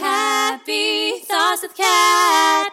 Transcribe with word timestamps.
Happy 0.00 1.20
thoughts 1.20 1.62
with 1.62 1.76
cat. 1.76 2.72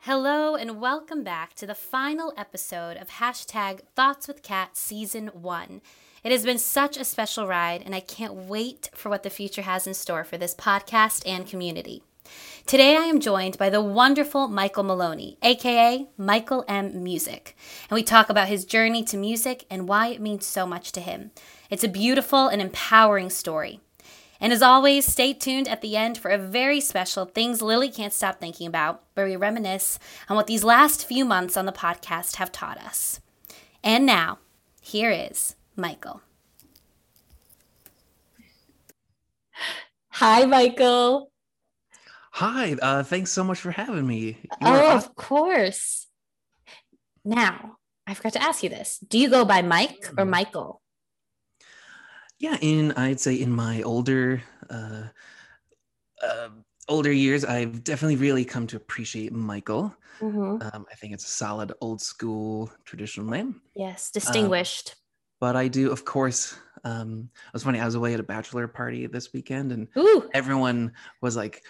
Hello, 0.00 0.54
and 0.54 0.78
welcome 0.78 1.24
back 1.24 1.54
to 1.54 1.66
the 1.66 1.74
final 1.74 2.34
episode 2.36 2.98
of 2.98 3.08
hashtag 3.08 3.80
Thoughts 3.96 4.28
with 4.28 4.42
Cat 4.42 4.76
Season 4.76 5.28
1. 5.28 5.80
It 6.24 6.30
has 6.30 6.44
been 6.44 6.58
such 6.58 6.98
a 6.98 7.04
special 7.04 7.46
ride, 7.46 7.80
and 7.82 7.94
I 7.94 8.00
can't 8.00 8.34
wait 8.34 8.90
for 8.94 9.08
what 9.08 9.22
the 9.22 9.30
future 9.30 9.62
has 9.62 9.86
in 9.86 9.94
store 9.94 10.24
for 10.24 10.36
this 10.36 10.54
podcast 10.54 11.26
and 11.26 11.46
community. 11.46 12.02
Today, 12.64 12.96
I 12.96 13.02
am 13.02 13.20
joined 13.20 13.58
by 13.58 13.68
the 13.70 13.82
wonderful 13.82 14.46
Michael 14.48 14.84
Maloney, 14.84 15.36
aka 15.42 16.06
Michael 16.16 16.64
M. 16.68 17.02
Music, 17.02 17.56
and 17.90 17.94
we 17.96 18.02
talk 18.02 18.30
about 18.30 18.48
his 18.48 18.64
journey 18.64 19.02
to 19.04 19.16
music 19.16 19.66
and 19.68 19.88
why 19.88 20.06
it 20.06 20.20
means 20.20 20.46
so 20.46 20.64
much 20.64 20.92
to 20.92 21.00
him. 21.00 21.32
It's 21.70 21.84
a 21.84 21.88
beautiful 21.88 22.46
and 22.46 22.62
empowering 22.62 23.30
story. 23.30 23.80
And 24.40 24.52
as 24.52 24.62
always, 24.62 25.04
stay 25.04 25.34
tuned 25.34 25.68
at 25.68 25.82
the 25.82 25.96
end 25.96 26.16
for 26.16 26.30
a 26.30 26.38
very 26.38 26.80
special 26.80 27.26
Things 27.26 27.62
Lily 27.62 27.90
Can't 27.90 28.12
Stop 28.12 28.38
Thinking 28.40 28.68
About, 28.68 29.02
where 29.14 29.26
we 29.26 29.36
reminisce 29.36 29.98
on 30.28 30.36
what 30.36 30.46
these 30.46 30.64
last 30.64 31.06
few 31.06 31.24
months 31.24 31.56
on 31.56 31.66
the 31.66 31.72
podcast 31.72 32.36
have 32.36 32.52
taught 32.52 32.78
us. 32.78 33.20
And 33.84 34.06
now, 34.06 34.38
here 34.80 35.10
is 35.10 35.56
Michael. 35.76 36.22
Hi, 40.10 40.46
Michael. 40.46 41.31
Hi, 42.34 42.74
uh, 42.80 43.02
thanks 43.02 43.30
so 43.30 43.44
much 43.44 43.60
for 43.60 43.70
having 43.70 44.06
me. 44.06 44.38
You 44.42 44.48
oh, 44.62 44.86
are 44.86 44.96
of 44.96 45.14
course. 45.14 46.06
Now, 47.24 47.76
I 48.06 48.14
forgot 48.14 48.32
to 48.34 48.42
ask 48.42 48.62
you 48.62 48.70
this. 48.70 48.98
Do 49.06 49.18
you 49.18 49.28
go 49.28 49.44
by 49.44 49.60
Mike 49.60 50.10
or 50.16 50.24
Hmm. 50.24 50.30
Michael? 50.30 50.80
Yeah, 52.38 52.56
in 52.60 52.92
I'd 52.92 53.20
say 53.20 53.34
in 53.34 53.52
my 53.52 53.82
older 53.82 54.42
uh, 54.68 55.04
uh, 56.22 56.48
older 56.88 57.12
years, 57.12 57.44
I've 57.44 57.84
definitely 57.84 58.16
really 58.16 58.44
come 58.44 58.66
to 58.68 58.76
appreciate 58.76 59.32
Michael. 59.32 59.94
Mm-hmm. 60.20 60.62
Um, 60.74 60.86
I 60.90 60.94
think 60.94 61.12
it's 61.12 61.24
a 61.24 61.28
solid 61.28 61.72
old 61.80 62.00
school 62.00 62.72
traditional 62.84 63.28
name. 63.28 63.60
Yes, 63.76 64.10
distinguished. 64.10 64.96
But 65.38 65.54
I 65.54 65.68
do, 65.68 65.90
of 65.92 66.04
course. 66.04 66.56
Um, 66.84 67.28
it 67.46 67.52
was 67.52 67.62
funny. 67.62 67.78
I 67.78 67.84
was 67.84 67.94
away 67.94 68.14
at 68.14 68.20
a 68.20 68.24
bachelor 68.24 68.66
party 68.66 69.06
this 69.06 69.32
weekend, 69.32 69.70
and 69.70 69.88
Ooh, 69.96 70.28
everyone 70.34 70.92
was 71.20 71.36
like, 71.36 71.62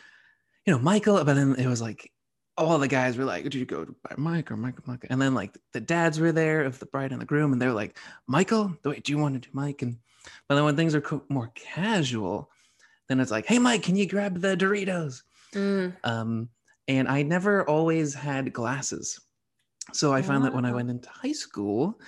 you 0.67 0.73
know, 0.73 0.79
Michael. 0.79 1.25
But 1.25 1.35
then 1.35 1.55
it 1.57 1.67
was 1.67 1.81
like 1.83 2.11
all 2.57 2.79
the 2.79 2.89
guys 2.89 3.17
were 3.17 3.25
like, 3.25 3.45
"Did 3.45 3.55
you 3.55 3.65
go 3.65 3.87
by 4.09 4.15
Mike 4.17 4.51
or 4.51 4.57
Michael?" 4.57 4.85
Michael? 4.87 5.09
And 5.11 5.21
then 5.21 5.35
like 5.35 5.57
the 5.73 5.81
dads 5.81 6.21
were 6.21 6.33
there 6.33 6.65
of 6.65 6.79
the 6.79 6.87
bride 6.87 7.13
and 7.13 7.21
the 7.21 7.27
groom, 7.27 7.53
and 7.53 7.61
they're 7.61 7.73
like, 7.73 7.99
"Michael, 8.27 8.77
wait, 8.85 9.05
do 9.05 9.13
you 9.13 9.19
want 9.19 9.35
to 9.35 9.49
do 9.49 9.53
Mike?" 9.53 9.83
And 9.83 9.99
but 10.49 10.55
then 10.55 10.65
when 10.65 10.77
things 10.77 10.95
are 10.95 11.01
co- 11.01 11.25
more 11.29 11.51
casual, 11.55 12.51
then 13.09 13.21
it's 13.21 13.31
like, 13.31 13.47
"Hey, 13.47 13.59
Mike, 13.59 13.83
can 13.83 13.97
you 13.97 14.07
grab 14.07 14.41
the 14.41 14.57
Doritos?" 14.57 15.23
Mm, 15.55 15.97
Um, 16.05 16.49
and 16.89 17.09
I 17.09 17.23
never 17.23 17.69
always 17.69 18.15
had 18.15 18.53
glasses, 18.53 19.21
so 19.93 20.13
I 20.13 20.23
found 20.23 20.45
that 20.45 20.55
when 20.55 20.65
I 20.65 20.73
went 20.73 20.91
into 20.91 21.09
high 21.11 21.33
school, 21.33 21.99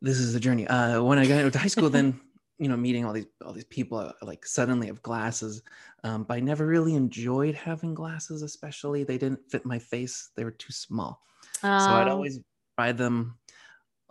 this 0.00 0.18
is 0.18 0.32
the 0.32 0.40
journey. 0.40 0.66
Uh, 0.66 1.02
when 1.02 1.18
I 1.18 1.26
got 1.26 1.44
into 1.44 1.58
high 1.58 1.68
school, 1.68 1.88
then 1.90 2.20
you 2.58 2.68
know, 2.68 2.76
meeting 2.76 3.04
all 3.04 3.12
these 3.12 3.26
all 3.44 3.52
these 3.52 3.64
people, 3.64 3.98
uh, 3.98 4.12
like 4.22 4.46
suddenly 4.46 4.86
have 4.86 5.02
glasses. 5.02 5.62
Um, 6.04 6.24
but 6.24 6.34
I 6.34 6.40
never 6.40 6.66
really 6.66 6.94
enjoyed 6.94 7.54
having 7.54 7.94
glasses, 7.94 8.42
especially 8.42 9.04
they 9.04 9.18
didn't 9.18 9.50
fit 9.50 9.66
my 9.66 9.78
face; 9.78 10.30
they 10.36 10.44
were 10.44 10.50
too 10.52 10.72
small. 10.72 11.22
So 11.60 11.68
I'd 11.68 12.08
oh, 12.08 12.12
always 12.12 12.40
try 12.78 12.92
them 12.92 13.38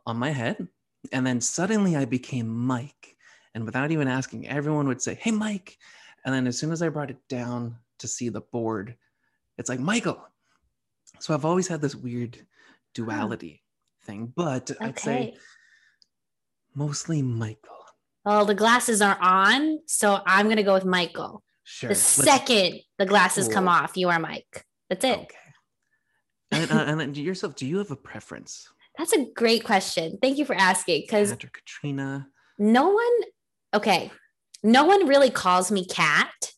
on 0.05 0.17
my 0.17 0.29
head, 0.29 0.67
and 1.11 1.25
then 1.25 1.41
suddenly 1.41 1.95
I 1.95 2.05
became 2.05 2.47
Mike, 2.47 3.15
and 3.53 3.65
without 3.65 3.91
even 3.91 4.07
asking, 4.07 4.47
everyone 4.47 4.87
would 4.87 5.01
say, 5.01 5.15
"Hey, 5.15 5.31
Mike," 5.31 5.77
and 6.23 6.33
then 6.33 6.47
as 6.47 6.57
soon 6.57 6.71
as 6.71 6.81
I 6.81 6.89
brought 6.89 7.11
it 7.11 7.27
down 7.27 7.77
to 7.99 8.07
see 8.07 8.29
the 8.29 8.41
board, 8.41 8.95
it's 9.57 9.69
like 9.69 9.79
Michael. 9.79 10.23
So 11.19 11.33
I've 11.33 11.45
always 11.45 11.67
had 11.67 11.81
this 11.81 11.95
weird 11.95 12.45
duality 12.93 13.63
thing, 14.03 14.33
but 14.35 14.71
I'd 14.79 14.99
say 14.99 15.35
mostly 16.75 17.21
Michael. 17.21 17.84
Well, 18.25 18.45
the 18.45 18.55
glasses 18.55 19.01
are 19.01 19.17
on, 19.21 19.79
so 19.85 20.19
I'm 20.25 20.49
gonna 20.49 20.63
go 20.63 20.73
with 20.73 20.85
Michael. 20.85 21.43
Sure. 21.63 21.89
The 21.89 21.93
let's- 21.93 22.01
second 22.01 22.79
the 22.97 23.05
glasses 23.05 23.47
come 23.47 23.67
off, 23.67 23.97
you 23.97 24.09
are 24.09 24.19
Mike. 24.19 24.65
That's 24.89 25.03
it. 25.03 25.19
Okay. 25.19 25.35
And, 26.51 26.71
uh, 26.71 26.83
and 26.87 26.99
then 26.99 27.15
yourself, 27.15 27.55
do 27.55 27.65
you 27.65 27.79
have 27.79 27.91
a 27.91 27.95
preference? 27.95 28.67
That's 28.97 29.13
a 29.13 29.25
great 29.35 29.63
question. 29.63 30.17
Thank 30.21 30.37
you 30.37 30.45
for 30.45 30.55
asking 30.55 31.01
because 31.01 31.31
Kat 31.31 31.51
Katrina? 31.51 32.27
no 32.57 32.89
one, 32.89 33.13
okay, 33.73 34.11
no 34.63 34.85
one 34.85 35.07
really 35.07 35.29
calls 35.29 35.71
me 35.71 35.85
Cat, 35.85 36.53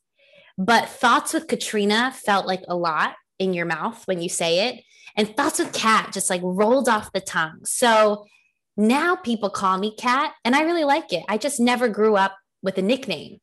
but 0.58 0.88
thoughts 0.88 1.34
with 1.34 1.48
Katrina 1.48 2.14
felt 2.26 2.46
like 2.46 2.62
a 2.68 2.76
lot 2.76 3.16
in 3.40 3.54
your 3.54 3.66
mouth 3.66 4.02
when 4.06 4.22
you 4.22 4.30
say 4.30 4.70
it. 4.70 4.84
And 5.16 5.36
thoughts 5.36 5.58
with 5.58 5.74
Cat 5.74 6.12
just 6.14 6.30
like 6.30 6.42
rolled 6.44 6.88
off 6.88 7.12
the 7.12 7.22
tongue. 7.22 7.62
So 7.66 8.28
now 8.78 9.16
people 9.16 9.50
call 9.50 9.78
me 9.78 9.96
Cat, 9.96 10.34
and 10.46 10.56
I 10.56 10.62
really 10.62 10.84
like 10.84 11.12
it. 11.12 11.24
I 11.28 11.38
just 11.38 11.60
never 11.60 11.88
grew 11.90 12.16
up 12.16 12.38
with 12.62 12.78
a 12.78 12.82
nickname. 12.82 13.40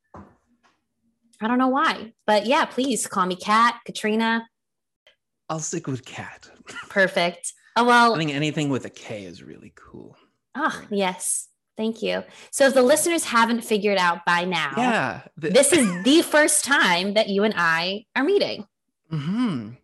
I 1.41 1.49
don't 1.49 1.59
know 1.59 1.69
why, 1.69 2.13
but 2.27 2.47
yeah, 2.47 2.65
please 2.65 3.07
call 3.07 3.27
me 3.27 3.37
Cat, 3.37 3.77
Katrina. 3.85 4.47
I'll 5.49 5.59
stick 5.59 5.87
with 5.87 6.05
Cat. 6.05 6.49
Perfect. 6.89 7.53
Oh, 7.77 7.85
well, 7.85 8.15
I 8.15 8.19
think 8.19 8.33
anything 8.33 8.69
with 8.71 8.85
a 8.85 8.91
K 8.91 9.25
is 9.25 9.43
really 9.43 9.73
cool. 9.75 10.17
ah, 10.55 10.81
yes. 10.91 11.49
Thank 11.77 12.03
you. 12.03 12.23
So, 12.53 12.69
if 12.69 12.75
the 12.75 12.83
listeners 12.83 13.25
haven't 13.25 13.63
figured 13.63 13.99
out 13.99 14.25
by 14.25 14.45
now, 14.45 14.75
Yeah. 14.77 15.23
the- 15.37 15.51
this 15.51 15.73
is 15.73 16.05
the 16.05 16.23
first 16.23 16.65
time 16.65 17.15
that 17.15 17.29
you 17.29 17.43
and 17.43 17.53
I 17.57 18.05
are 18.15 18.23
meeting, 18.23 18.69
Mhm. 19.13 19.77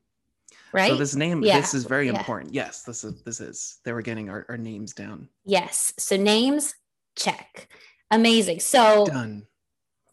Right? 0.73 0.91
So 0.91 0.97
this 0.97 1.15
name, 1.15 1.43
Yeah. 1.43 1.61
this 1.61 1.75
is 1.75 1.85
very 1.85 2.07
Yeah. 2.07 2.19
important. 2.19 2.55
Yes, 2.55 2.83
this 2.83 3.05
is 3.05 3.23
this 3.23 3.41
is. 3.41 3.81
They 3.85 3.93
were 3.93 4.03
getting 4.03 4.29
our, 4.31 4.47
our 4.49 4.57
names 4.59 4.93
down. 4.95 5.29
yes. 5.45 5.93
So, 5.99 6.17
names, 6.17 6.75
check. 7.17 7.69
Amazing. 8.11 8.61
So, 8.61 9.07
Done. 9.07 9.47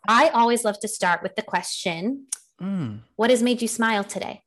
I 0.07 0.29
always 0.29 0.63
love 0.63 0.79
to 0.81 0.87
start 0.87 1.21
with 1.23 1.35
the 1.35 1.41
question 1.41 2.27
Mm. 2.61 3.01
What 3.17 3.29
has 3.29 3.43
made 3.43 3.61
you 3.61 3.67
smile 3.67 4.03
today? 4.03 4.41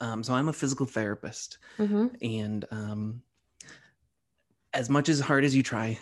Um, 0.00 0.22
so 0.22 0.34
I'm 0.34 0.48
a 0.48 0.52
physical 0.52 0.86
therapist, 0.86 1.58
hmm 1.76 2.06
and 2.22 2.64
um, 2.70 3.22
as 4.72 4.88
much 4.88 5.08
as 5.08 5.18
hard 5.18 5.44
as 5.44 5.54
you 5.54 5.64
try, 5.64 5.98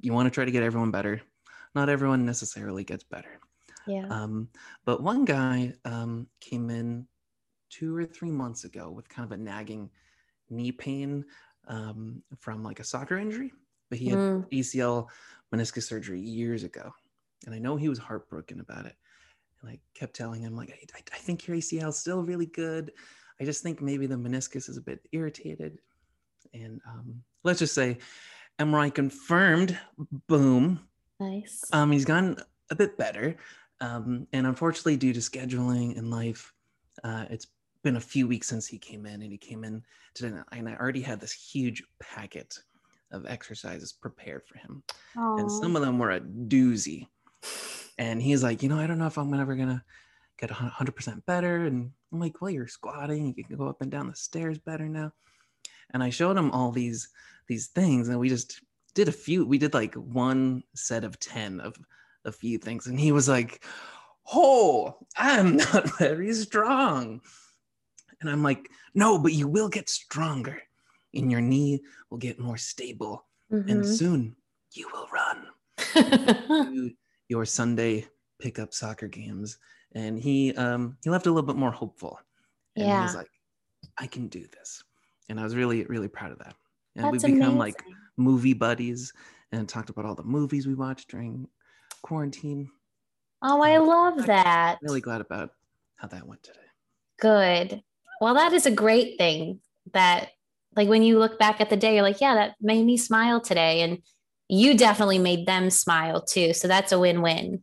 you 0.00 0.12
want 0.12 0.26
to 0.26 0.30
try 0.30 0.44
to 0.44 0.50
get 0.50 0.64
everyone 0.64 0.90
better. 0.90 1.22
Not 1.76 1.88
everyone 1.88 2.26
necessarily 2.26 2.82
gets 2.82 3.04
better. 3.04 3.38
Yeah. 3.86 4.06
Um, 4.10 4.48
but 4.84 5.00
one 5.00 5.24
guy 5.24 5.74
um, 5.84 6.26
came 6.40 6.68
in 6.70 7.06
two 7.70 7.96
or 7.96 8.04
three 8.04 8.30
months 8.30 8.64
ago 8.64 8.90
with 8.90 9.08
kind 9.08 9.24
of 9.24 9.32
a 9.32 9.42
nagging 9.42 9.90
knee 10.50 10.72
pain 10.72 11.24
um, 11.68 12.22
from 12.38 12.62
like 12.62 12.80
a 12.80 12.84
soccer 12.84 13.16
injury, 13.16 13.52
but 13.88 13.98
he 13.98 14.08
had 14.10 14.18
Mm. 14.18 14.50
ACL 14.52 15.08
meniscus 15.54 15.84
surgery 15.84 16.20
years 16.20 16.64
ago, 16.64 16.92
and 17.46 17.54
I 17.54 17.58
know 17.58 17.76
he 17.76 17.88
was 17.88 17.98
heartbroken 17.98 18.60
about 18.60 18.86
it. 18.86 18.96
And 19.60 19.70
I 19.70 19.78
kept 19.94 20.14
telling 20.14 20.42
him 20.42 20.56
like, 20.56 20.70
I, 20.94 21.00
I 21.12 21.18
think 21.18 21.46
your 21.46 21.56
ACL 21.56 21.90
is 21.90 21.98
still 21.98 22.22
really 22.22 22.46
good. 22.46 22.92
I 23.40 23.44
just 23.44 23.62
think 23.62 23.80
maybe 23.80 24.06
the 24.06 24.16
meniscus 24.16 24.68
is 24.68 24.76
a 24.76 24.82
bit 24.82 25.00
irritated. 25.12 25.78
And 26.52 26.80
um, 26.86 27.22
let's 27.44 27.58
just 27.58 27.74
say 27.74 27.98
MRI 28.58 28.92
confirmed. 28.92 29.78
Boom. 30.28 30.80
Nice. 31.18 31.64
Um, 31.72 31.92
he's 31.92 32.04
gotten 32.04 32.36
a 32.70 32.74
bit 32.74 32.96
better, 32.96 33.36
um, 33.80 34.26
and 34.32 34.46
unfortunately, 34.46 34.96
due 34.96 35.12
to 35.12 35.20
scheduling 35.20 35.96
and 35.98 36.10
life, 36.10 36.52
uh, 37.04 37.26
it's 37.30 37.46
been 37.82 37.96
a 37.96 38.00
few 38.00 38.28
weeks 38.28 38.48
since 38.48 38.66
he 38.66 38.78
came 38.78 39.06
in, 39.06 39.22
and 39.22 39.32
he 39.32 39.38
came 39.38 39.64
in 39.64 39.82
today, 40.14 40.36
and 40.52 40.68
I 40.68 40.74
already 40.76 41.00
had 41.02 41.20
this 41.20 41.32
huge 41.32 41.82
packet 41.98 42.58
of 43.12 43.26
exercises 43.26 43.92
prepared 43.92 44.42
for 44.46 44.58
him, 44.58 44.82
and 45.38 45.50
some 45.50 45.76
of 45.76 45.82
them 45.82 45.98
were 45.98 46.10
a 46.10 46.20
doozy. 46.20 47.06
And 47.98 48.22
he's 48.22 48.42
like, 48.42 48.62
you 48.62 48.68
know, 48.68 48.78
I 48.78 48.86
don't 48.86 48.98
know 48.98 49.06
if 49.06 49.18
I'm 49.18 49.34
ever 49.34 49.54
gonna 49.54 49.84
get 50.38 50.50
100% 50.50 51.26
better. 51.26 51.66
And 51.66 51.90
I'm 52.12 52.20
like, 52.20 52.40
well, 52.40 52.50
you're 52.50 52.66
squatting, 52.66 53.34
you 53.36 53.44
can 53.44 53.56
go 53.56 53.68
up 53.68 53.82
and 53.82 53.90
down 53.90 54.08
the 54.08 54.16
stairs 54.16 54.58
better 54.58 54.88
now. 54.88 55.12
And 55.92 56.02
I 56.02 56.10
showed 56.10 56.36
him 56.36 56.50
all 56.50 56.70
these 56.70 57.08
these 57.46 57.66
things, 57.66 58.08
and 58.08 58.18
we 58.18 58.28
just 58.28 58.60
did 58.94 59.08
a 59.08 59.12
few. 59.12 59.44
We 59.44 59.58
did 59.58 59.74
like 59.74 59.94
one 59.94 60.62
set 60.74 61.02
of 61.02 61.18
10 61.18 61.60
of 61.60 61.76
a 62.24 62.30
few 62.32 62.58
things, 62.58 62.86
and 62.86 62.98
he 62.98 63.12
was 63.12 63.28
like, 63.28 63.64
oh, 64.32 64.96
I'm 65.16 65.56
not 65.72 65.98
very 65.98 66.32
strong. 66.32 67.20
And 68.20 68.28
I'm 68.30 68.42
like, 68.42 68.70
no, 68.94 69.18
but 69.18 69.32
you 69.32 69.48
will 69.48 69.68
get 69.68 69.88
stronger, 69.88 70.60
and 71.14 71.30
your 71.30 71.40
knee 71.40 71.80
will 72.10 72.18
get 72.18 72.38
more 72.38 72.56
stable, 72.58 73.26
and 73.50 73.82
Mhm. 73.82 73.84
soon 73.84 74.36
you 74.72 74.88
will 74.92 75.08
run 75.12 75.48
to 75.78 76.90
your 77.28 77.44
Sunday 77.44 78.06
pickup 78.38 78.72
soccer 78.74 79.08
games. 79.08 79.58
And 79.92 80.18
he 80.18 80.54
um 80.54 80.96
he 81.02 81.10
left 81.10 81.26
a 81.26 81.30
little 81.32 81.46
bit 81.46 81.56
more 81.56 81.72
hopeful. 81.72 82.18
And 82.76 82.84
Yeah. 82.86 83.02
he's 83.02 83.14
like, 83.14 83.30
I 83.98 84.06
can 84.06 84.28
do 84.28 84.46
this. 84.46 84.82
And 85.28 85.40
I 85.40 85.44
was 85.44 85.56
really, 85.56 85.84
really 85.84 86.08
proud 86.08 86.32
of 86.32 86.38
that. 86.38 86.54
And 86.96 87.12
That's 87.12 87.24
we 87.24 87.32
become 87.32 87.56
amazing. 87.56 87.58
like 87.58 87.82
movie 88.16 88.54
buddies 88.54 89.12
and 89.52 89.68
talked 89.68 89.90
about 89.90 90.04
all 90.04 90.14
the 90.14 90.22
movies 90.22 90.66
we 90.66 90.74
watched 90.74 91.08
during 91.10 91.48
quarantine. 92.02 92.70
oh, 93.42 93.62
I 93.62 93.78
love 93.78 94.26
that. 94.26 94.78
Really 94.82 95.00
glad 95.00 95.20
about 95.20 95.50
how 95.96 96.08
that 96.08 96.26
went 96.26 96.42
today. 96.42 96.58
Good. 97.18 97.82
Well, 98.20 98.34
that 98.34 98.52
is 98.52 98.66
a 98.66 98.70
great 98.70 99.16
thing 99.18 99.60
that, 99.92 100.28
like, 100.76 100.88
when 100.88 101.02
you 101.02 101.18
look 101.18 101.38
back 101.38 101.60
at 101.60 101.70
the 101.70 101.76
day, 101.76 101.94
you're 101.94 102.02
like, 102.02 102.20
yeah, 102.20 102.34
that 102.34 102.54
made 102.60 102.84
me 102.84 102.96
smile 102.96 103.40
today. 103.40 103.80
And 103.82 104.02
you 104.48 104.76
definitely 104.76 105.18
made 105.18 105.46
them 105.46 105.70
smile 105.70 106.20
too. 106.20 106.52
So 106.52 106.68
that's 106.68 106.92
a 106.92 106.98
win 106.98 107.22
win. 107.22 107.62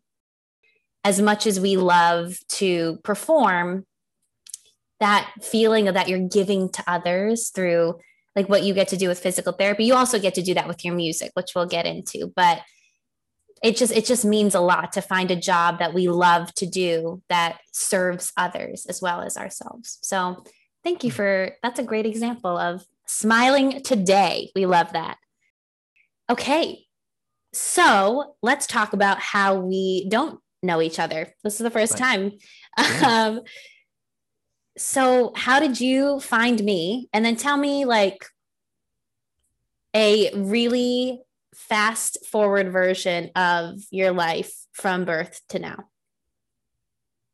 As 1.04 1.22
much 1.22 1.46
as 1.46 1.60
we 1.60 1.78
love 1.78 2.38
to 2.50 2.98
perform, 3.04 3.86
that 5.00 5.32
feeling 5.42 5.88
of 5.88 5.94
that 5.94 6.08
you're 6.08 6.28
giving 6.28 6.70
to 6.72 6.84
others 6.88 7.50
through 7.50 8.00
like 8.36 8.50
what 8.50 8.64
you 8.64 8.74
get 8.74 8.88
to 8.90 8.98
do 8.98 9.08
with 9.08 9.20
physical 9.20 9.54
therapy, 9.54 9.86
you 9.86 9.96
also 9.96 10.20
get 10.20 10.36
to 10.36 10.42
do 10.42 10.54
that 10.54 10.68
with 10.68 10.84
your 10.84 10.96
music, 10.96 11.32
which 11.34 11.52
we'll 11.56 11.66
get 11.66 11.86
into. 11.86 12.32
But 12.36 12.62
it 13.64 13.78
just 13.78 13.92
it 13.94 14.06
just 14.06 14.26
means 14.26 14.56
a 14.56 14.60
lot 14.60 14.94
to 14.94 15.02
find 15.02 15.32
a 15.32 15.36
job 15.36 15.80
that 15.80 15.94
we 15.94 16.08
love 16.10 16.54
to 16.56 16.66
do 16.66 17.22
that 17.30 17.60
serves 17.72 18.32
others 18.38 18.86
as 18.88 19.02
well 19.02 19.22
as 19.22 19.38
ourselves. 19.38 20.00
So 20.02 20.44
thank 20.84 21.04
you 21.04 21.12
for 21.12 21.52
that's 21.64 21.80
a 21.80 21.84
great 21.84 22.06
example 22.06 22.58
of 22.58 22.86
smiling 23.08 23.82
today. 23.84 24.52
We 24.56 24.66
love 24.66 24.94
that. 24.94 25.18
Okay 26.30 26.88
so 27.54 28.36
let's 28.42 28.68
talk 28.68 28.94
about 28.94 29.20
how 29.20 29.56
we 29.56 30.08
don't 30.10 30.40
know 30.62 30.82
each 30.82 31.00
other. 31.00 31.34
This 31.44 31.54
is 31.56 31.60
the 31.60 31.72
first 31.72 31.94
Right. 31.94 32.00
time. 32.00 32.32
Yeah. 32.78 33.28
um 33.38 33.42
so 34.78 35.34
how 35.36 35.60
did 35.60 35.80
you 35.82 36.20
find 36.20 36.64
me? 36.64 37.10
And 37.14 37.26
then 37.26 37.36
tell 37.36 37.58
me 37.58 37.86
like 37.86 38.26
a 39.96 40.32
really 40.36 41.24
fast 41.58 42.26
forward 42.26 42.72
version 42.72 43.32
of 43.36 43.80
your 43.92 44.12
life 44.12 44.54
from 44.74 45.04
birth 45.06 45.42
to 45.50 45.60
now. 45.60 45.86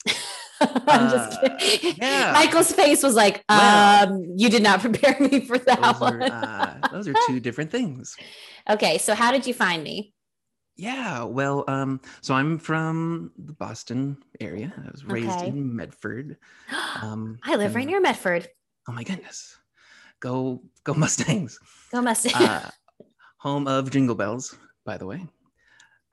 I'm 0.61 1.09
just 1.09 1.41
Uh, 1.43 1.57
kidding. 1.59 1.95
yeah. 2.01 2.31
Michael's 2.33 2.71
face 2.71 3.03
was 3.03 3.15
like, 3.15 3.43
um, 3.49 4.23
you 4.37 4.49
did 4.49 4.63
not 4.63 4.79
prepare 4.85 5.17
me 5.19 5.41
for 5.41 5.57
that 5.57 5.81
Those 5.81 5.99
one. 5.99 6.21
are, 6.21 6.23
uh, 6.23 6.87
those 6.91 7.07
are 7.07 7.13
two 7.27 7.39
different 7.39 7.69
things. 7.71 8.15
okay, 8.69 8.97
so 8.97 9.13
how 9.13 9.31
did 9.31 9.45
you 9.45 9.53
find 9.53 9.83
me? 9.83 10.13
Yeah, 10.75 11.23
well, 11.25 11.65
um, 11.67 12.01
so 12.21 12.33
I'm 12.33 12.57
from 12.57 13.31
the 13.37 13.53
Boston 13.53 14.17
area. 14.39 14.73
I 14.75 14.89
was 14.91 15.05
raised 15.05 15.39
Okay. 15.39 15.49
in 15.49 15.75
Medford. 15.75 16.37
Um, 17.03 17.37
I 17.43 17.55
live 17.57 17.75
right 17.75 17.85
near 17.85 17.99
Medford. 18.01 18.47
Oh 18.87 18.91
my 18.93 19.03
goodness, 19.03 19.57
go 20.21 20.63
go 20.85 20.93
Mustangs! 20.93 21.59
Go 21.91 22.01
Mustangs. 22.01 22.35
Uh, 22.35 22.69
home 23.43 23.67
of 23.67 23.91
Jingle 23.91 24.15
Bells, 24.15 24.55
by 24.85 24.97
the 24.97 25.05
way. 25.05 25.27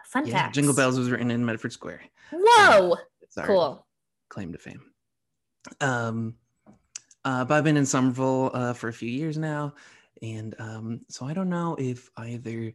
Fun 0.05 0.27
Yeah, 0.27 0.43
fact. 0.43 0.55
Jingle 0.57 0.75
Bells 0.75 0.99
was 0.99 1.13
written 1.13 1.31
in 1.31 1.47
Medford 1.47 1.73
Square. 1.73 2.03
Whoa, 2.33 2.97
our 3.37 3.47
cool. 3.47 3.87
claim 4.29 4.51
to 4.51 4.59
fame. 4.59 4.83
Um, 5.81 6.35
uh, 7.25 7.45
but 7.45 7.55
I've 7.55 7.63
been 7.63 7.77
in 7.77 7.87
Somerville 7.87 8.51
uh, 8.53 8.73
for 8.73 8.89
a 8.89 8.93
few 8.93 9.09
years 9.09 9.39
now, 9.39 9.75
and 10.21 10.57
um, 10.59 11.03
so 11.09 11.25
I 11.25 11.33
don't 11.33 11.49
know 11.49 11.77
if 11.79 12.11
either 12.17 12.73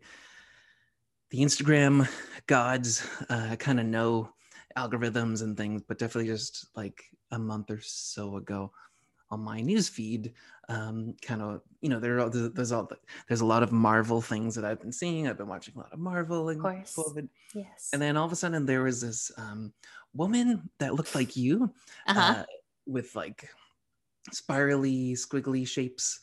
the 1.32 1.40
Instagram 1.40 2.08
gods 2.48 3.06
uh, 3.30 3.58
kind 3.58 3.82
of 3.82 3.86
know 3.86 4.30
algorithms 4.78 5.42
and 5.44 5.58
things, 5.58 5.82
but 5.86 6.00
definitely 6.00 6.32
just 6.32 6.68
like 6.78 7.04
a 7.32 7.38
month 7.40 7.70
or 7.70 7.82
so 7.82 8.38
ago 8.38 8.72
on 9.32 9.42
my 9.42 9.60
news 9.60 9.90
feed, 9.90 10.32
um, 10.70 11.16
kind 11.22 11.42
of 11.42 11.62
you 11.82 11.90
know 11.90 12.00
there 12.00 12.20
are, 12.20 12.30
there's, 12.30 12.52
there's 12.52 12.72
all 12.72 12.90
there's 13.28 13.42
a 13.42 13.46
lot 13.46 13.64
of 13.64 13.72
Marvel 13.72 14.22
things 14.22 14.56
that 14.56 14.66
I've 14.66 14.80
been 14.80 14.92
seeing. 14.92 15.28
I've 15.28 15.38
been 15.38 15.48
watching 15.48 15.76
a 15.76 15.80
lot 15.80 15.94
of 15.94 16.00
Marvel 16.00 16.50
and 16.50 16.62
course. 16.62 16.96
COVID, 16.96 17.30
Yes. 17.54 17.90
and 17.94 18.02
then 18.02 18.18
all 18.18 18.26
of 18.26 18.32
a 18.32 18.36
sudden 18.36 18.66
there 18.66 18.84
was 18.84 19.02
this 19.02 19.32
um, 19.38 19.74
woman 20.14 20.70
that 20.80 20.96
looked 20.96 21.16
like 21.16 21.36
you 21.36 21.72
uh-huh. 22.08 22.40
uh, 22.40 22.44
with 22.86 23.16
like 23.16 23.50
spirally, 24.32 25.14
squiggly 25.14 25.68
shapes 25.68 26.20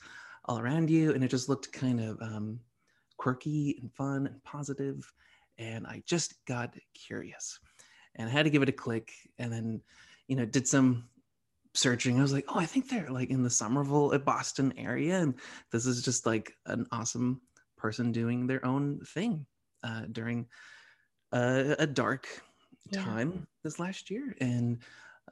all 0.46 0.58
around 0.58 0.90
you, 0.90 1.12
and 1.12 1.22
it 1.22 1.28
just 1.28 1.48
looked 1.48 1.72
kind 1.72 2.00
of 2.00 2.20
um, 2.20 2.58
quirky 3.16 3.78
and 3.80 3.92
fun 3.92 4.26
and 4.26 4.42
positive. 4.44 5.10
And 5.58 5.86
I 5.86 6.02
just 6.06 6.44
got 6.46 6.74
curious, 6.94 7.58
and 8.16 8.28
I 8.28 8.32
had 8.32 8.44
to 8.44 8.50
give 8.50 8.62
it 8.62 8.68
a 8.68 8.72
click, 8.72 9.12
and 9.38 9.52
then 9.52 9.80
you 10.26 10.36
know 10.36 10.44
did 10.44 10.66
some 10.66 11.04
searching. 11.74 12.18
I 12.18 12.22
was 12.22 12.32
like, 12.32 12.44
oh, 12.48 12.58
I 12.58 12.66
think 12.66 12.88
they're 12.88 13.10
like 13.10 13.30
in 13.30 13.42
the 13.42 13.50
Somerville, 13.50 14.12
uh, 14.14 14.18
Boston 14.18 14.72
area, 14.76 15.18
and 15.18 15.34
this 15.70 15.86
is 15.86 16.02
just 16.02 16.26
like 16.26 16.54
an 16.66 16.86
awesome 16.92 17.40
person 17.76 18.12
doing 18.12 18.46
their 18.46 18.64
own 18.64 19.00
thing 19.00 19.46
uh, 19.82 20.02
during 20.12 20.46
a, 21.32 21.76
a 21.78 21.86
dark 21.86 22.28
Yeah. 22.90 23.02
time 23.02 23.46
this 23.64 23.78
last 23.78 24.10
year, 24.10 24.34
and 24.40 24.78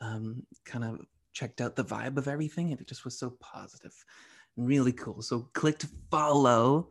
um, 0.01 0.47
kind 0.65 0.85
of 0.85 1.01
checked 1.33 1.61
out 1.61 1.77
the 1.77 1.85
vibe 1.85 2.17
of 2.17 2.27
everything, 2.29 2.73
and 2.73 2.81
it 2.81 2.89
just 2.89 3.05
was 3.05 3.19
so 3.19 3.37
positive 3.41 3.95
and 4.57 4.67
really 4.67 4.93
cool. 4.93 5.23
So 5.23 5.49
clicked 5.53 5.87
follow, 6.11 6.89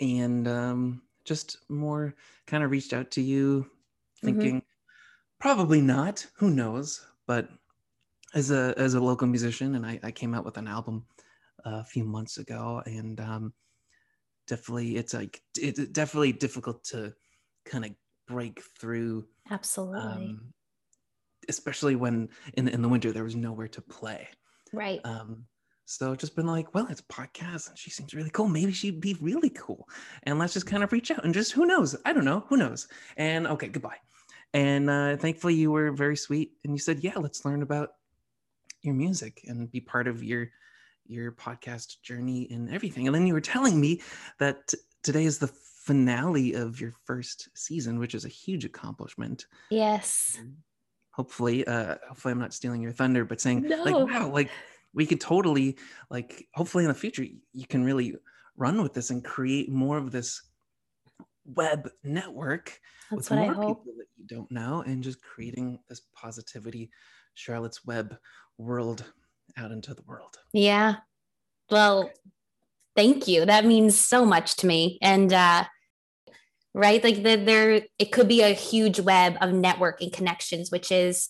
and 0.00 0.46
um, 0.48 1.02
just 1.24 1.58
more 1.68 2.14
kind 2.46 2.64
of 2.64 2.70
reached 2.70 2.92
out 2.92 3.10
to 3.12 3.22
you, 3.22 3.70
Mhm. 4.22 4.24
thinking 4.24 4.62
probably 5.38 5.80
not. 5.80 6.26
Who 6.36 6.50
knows? 6.50 7.06
But 7.26 7.48
as 8.38 8.50
a 8.50 8.74
as 8.76 8.94
a 8.94 9.00
local 9.00 9.26
musician, 9.26 9.74
and 9.74 9.84
I, 9.84 9.98
I 10.02 10.10
came 10.10 10.34
out 10.34 10.44
with 10.44 10.56
an 10.56 10.68
album 10.68 11.04
a 11.64 11.84
few 11.84 12.04
months 12.04 12.38
ago, 12.38 12.82
and 12.86 13.20
um, 13.20 13.52
definitely 14.46 14.96
it's 14.96 15.12
like 15.12 15.42
it's 15.56 15.84
definitely 15.88 16.32
difficult 16.32 16.84
to 16.84 17.12
kind 17.64 17.84
of 17.84 17.90
break 18.26 18.62
through 18.80 19.26
Absolutely. 19.50 20.00
um, 20.00 20.52
especially 21.48 21.96
when 21.96 22.28
in 22.54 22.68
in 22.68 22.80
the 22.80 22.88
winter 22.88 23.12
there 23.12 23.24
was 23.24 23.36
nowhere 23.36 23.68
to 23.68 23.82
play. 23.82 24.28
right. 24.72 25.00
Um, 25.04 25.44
so 25.84 26.14
just 26.14 26.36
been 26.36 26.46
like, 26.46 26.74
well, 26.74 26.86
it's 26.90 27.00
a 27.00 27.04
podcast, 27.04 27.70
and 27.70 27.78
she 27.78 27.88
seems 27.88 28.12
really 28.12 28.28
cool. 28.28 28.46
Maybe 28.46 28.72
she'd 28.72 29.00
be 29.00 29.16
really 29.20 29.50
cool, 29.50 29.88
and 30.24 30.38
let's 30.38 30.52
just 30.52 30.66
kind 30.66 30.84
of 30.84 30.92
reach 30.92 31.10
out 31.10 31.24
and 31.24 31.34
just 31.34 31.52
who 31.52 31.66
knows? 31.66 31.96
I 32.04 32.12
don't 32.12 32.26
know, 32.26 32.44
who 32.48 32.56
knows? 32.56 32.88
And 33.16 33.46
okay, 33.46 33.68
goodbye. 33.68 33.96
And 34.54 34.88
uh, 34.88 35.16
thankfully, 35.16 35.54
you 35.54 35.70
were 35.70 35.90
very 35.92 36.16
sweet, 36.16 36.52
and 36.64 36.72
you 36.72 36.78
said, 36.78 37.00
yeah, 37.00 37.16
let's 37.16 37.44
learn 37.44 37.62
about 37.62 37.90
your 38.82 38.94
music 38.94 39.42
and 39.46 39.70
be 39.70 39.80
part 39.80 40.08
of 40.08 40.22
your 40.22 40.48
your 41.06 41.32
podcast 41.32 42.02
journey 42.02 42.46
and 42.50 42.70
everything. 42.70 43.06
And 43.06 43.14
then 43.14 43.26
you 43.26 43.32
were 43.32 43.40
telling 43.40 43.80
me 43.80 44.02
that 44.38 44.74
today 45.02 45.24
is 45.24 45.38
the 45.38 45.48
finale 45.48 46.52
of 46.52 46.80
your 46.80 46.92
first 47.06 47.48
season, 47.54 47.98
which 47.98 48.14
is 48.14 48.26
a 48.26 48.28
huge 48.28 48.66
accomplishment 48.66 49.46
yes. 49.70 50.38
hopefully 51.12 51.66
uh 51.66 51.94
hopefully 52.06 52.32
i'm 52.32 52.38
not 52.38 52.52
stealing 52.52 52.82
your 52.82 52.92
thunder 52.92 53.24
but 53.24 53.40
saying 53.40 53.62
No. 53.62 53.82
like 53.82 53.94
wow 53.94 54.30
like 54.30 54.50
we 54.92 55.06
could 55.06 55.20
totally 55.20 55.78
like 56.10 56.46
hopefully 56.54 56.84
in 56.84 56.88
the 56.88 56.94
future 56.94 57.24
you 57.52 57.66
can 57.66 57.84
really 57.84 58.16
run 58.56 58.82
with 58.82 58.92
this 58.92 59.10
and 59.10 59.24
create 59.24 59.70
more 59.70 59.96
of 59.96 60.10
this 60.10 60.42
web 61.46 61.88
network 62.04 62.78
That's 63.10 63.30
with 63.30 63.38
more 63.38 63.54
people 63.54 63.94
that 63.96 64.06
you 64.16 64.26
don't 64.26 64.50
know 64.50 64.82
and 64.86 65.02
just 65.02 65.22
creating 65.22 65.78
this 65.88 66.02
positivity 66.14 66.90
charlotte's 67.38 67.84
web 67.86 68.16
world 68.58 69.04
out 69.56 69.70
into 69.70 69.94
the 69.94 70.02
world 70.02 70.36
Yeah. 70.52 70.96
Well, 71.70 72.10
thank 72.96 73.28
you. 73.28 73.44
That 73.44 73.64
means 73.64 73.98
so 73.98 74.24
much 74.24 74.56
to 74.56 74.66
me. 74.66 74.98
And 75.02 75.32
uh 75.32 75.64
right, 76.74 77.02
like 77.02 77.22
the, 77.22 77.36
there 77.36 77.82
it 77.98 78.12
could 78.12 78.28
be 78.28 78.42
a 78.42 78.52
huge 78.52 79.00
web 79.00 79.36
of 79.40 79.50
networking 79.50 80.12
connections, 80.12 80.70
which 80.70 80.90
is 80.90 81.28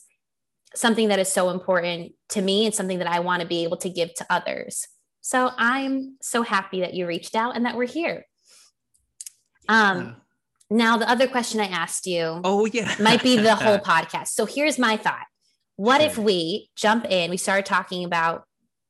something 0.75 1.09
that 1.09 1.19
is 1.19 1.33
so 1.33 1.51
important 1.51 2.13
to 2.31 2.41
me 2.43 2.67
and 2.67 2.75
something 2.75 2.99
that 2.99 3.09
I 3.09 3.21
want 3.21 3.43
to 3.43 3.49
be 3.49 3.65
able 3.65 3.79
to 3.79 3.91
give 3.91 4.15
to 4.15 4.27
others. 4.31 4.87
So 5.21 5.51
I'm 5.57 6.17
so 6.23 6.43
happy 6.43 6.81
that 6.81 6.95
you 6.95 7.07
reached 7.07 7.35
out 7.35 7.57
and 7.57 7.67
that 7.67 7.77
we're 7.77 7.87
here. 7.87 8.25
Um 9.69 9.99
Yeah. 9.99 10.15
now 10.71 10.97
the 10.97 11.11
other 11.11 11.27
question 11.27 11.61
I 11.61 11.67
asked 11.67 12.07
you 12.07 12.41
oh 12.45 12.67
yeah 12.67 12.95
might 13.01 13.23
be 13.23 13.37
the 13.37 13.55
whole 13.57 13.79
podcast. 13.93 14.29
So 14.29 14.47
here's 14.47 14.79
my 14.79 14.97
thought. 14.97 15.27
What 15.79 16.01
if 16.01 16.19
we 16.19 16.71
jump 16.77 17.05
in? 17.09 17.31
We 17.31 17.37
started 17.37 17.65
talking 17.65 18.05
about 18.05 18.43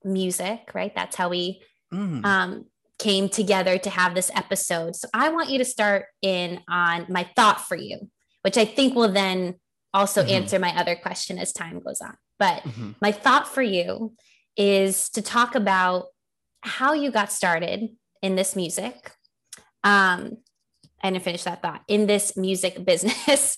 music, 0.02 0.70
right? 0.74 0.92
That's 0.94 1.16
how 1.16 1.28
we 1.28 1.60
Mm, 1.92 2.22
um, 2.24 2.64
came 2.98 3.28
together 3.30 3.78
to 3.78 3.88
have 3.90 4.14
this 4.14 4.30
episode. 4.34 4.94
So 4.96 5.08
I 5.14 5.28
want 5.30 5.48
you 5.48 5.56
to 5.58 5.64
start 5.64 6.06
in 6.20 6.60
on 6.68 7.06
my 7.08 7.30
thought 7.34 7.60
for 7.60 7.76
you, 7.76 8.10
which 8.42 8.58
I 8.58 8.66
think 8.66 8.94
will 8.94 9.10
then 9.10 9.54
also 9.94 10.22
Mhm. 10.22 10.30
answer 10.30 10.58
my 10.58 10.76
other 10.76 10.96
question 10.96 11.38
as 11.38 11.52
time 11.52 11.80
goes 11.80 12.00
on. 12.02 12.16
But 12.38 12.62
mhm. 12.64 12.94
my 13.00 13.12
thought 13.12 13.48
for 13.48 13.62
you 13.62 14.14
is 14.56 15.08
to 15.10 15.22
talk 15.22 15.54
about 15.54 16.06
how 16.60 16.92
you 16.92 17.10
got 17.10 17.32
started 17.32 17.96
in 18.20 18.34
this 18.36 18.54
music. 18.56 19.12
Um, 19.84 20.38
I 21.02 21.10
didn't 21.10 21.24
finish 21.24 21.44
that 21.44 21.62
thought 21.62 21.84
in 21.88 22.06
this 22.06 22.36
music 22.36 22.84
business. 22.84 23.56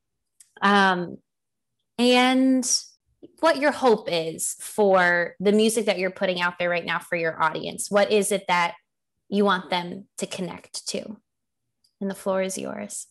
um, 0.62 1.18
and 1.98 2.64
what 3.40 3.58
your 3.58 3.72
hope 3.72 4.08
is 4.10 4.54
for 4.60 5.34
the 5.40 5.52
music 5.52 5.86
that 5.86 5.98
you're 5.98 6.10
putting 6.10 6.40
out 6.40 6.58
there 6.58 6.70
right 6.70 6.84
now 6.84 6.98
for 6.98 7.16
your 7.16 7.42
audience. 7.42 7.90
What 7.90 8.12
is 8.12 8.32
it 8.32 8.44
that 8.48 8.74
you 9.28 9.44
want 9.44 9.70
them 9.70 10.06
to 10.18 10.26
connect 10.26 10.86
to? 10.88 11.16
And 12.00 12.08
the 12.08 12.14
floor 12.14 12.42
is 12.42 12.56
yours. 12.56 13.08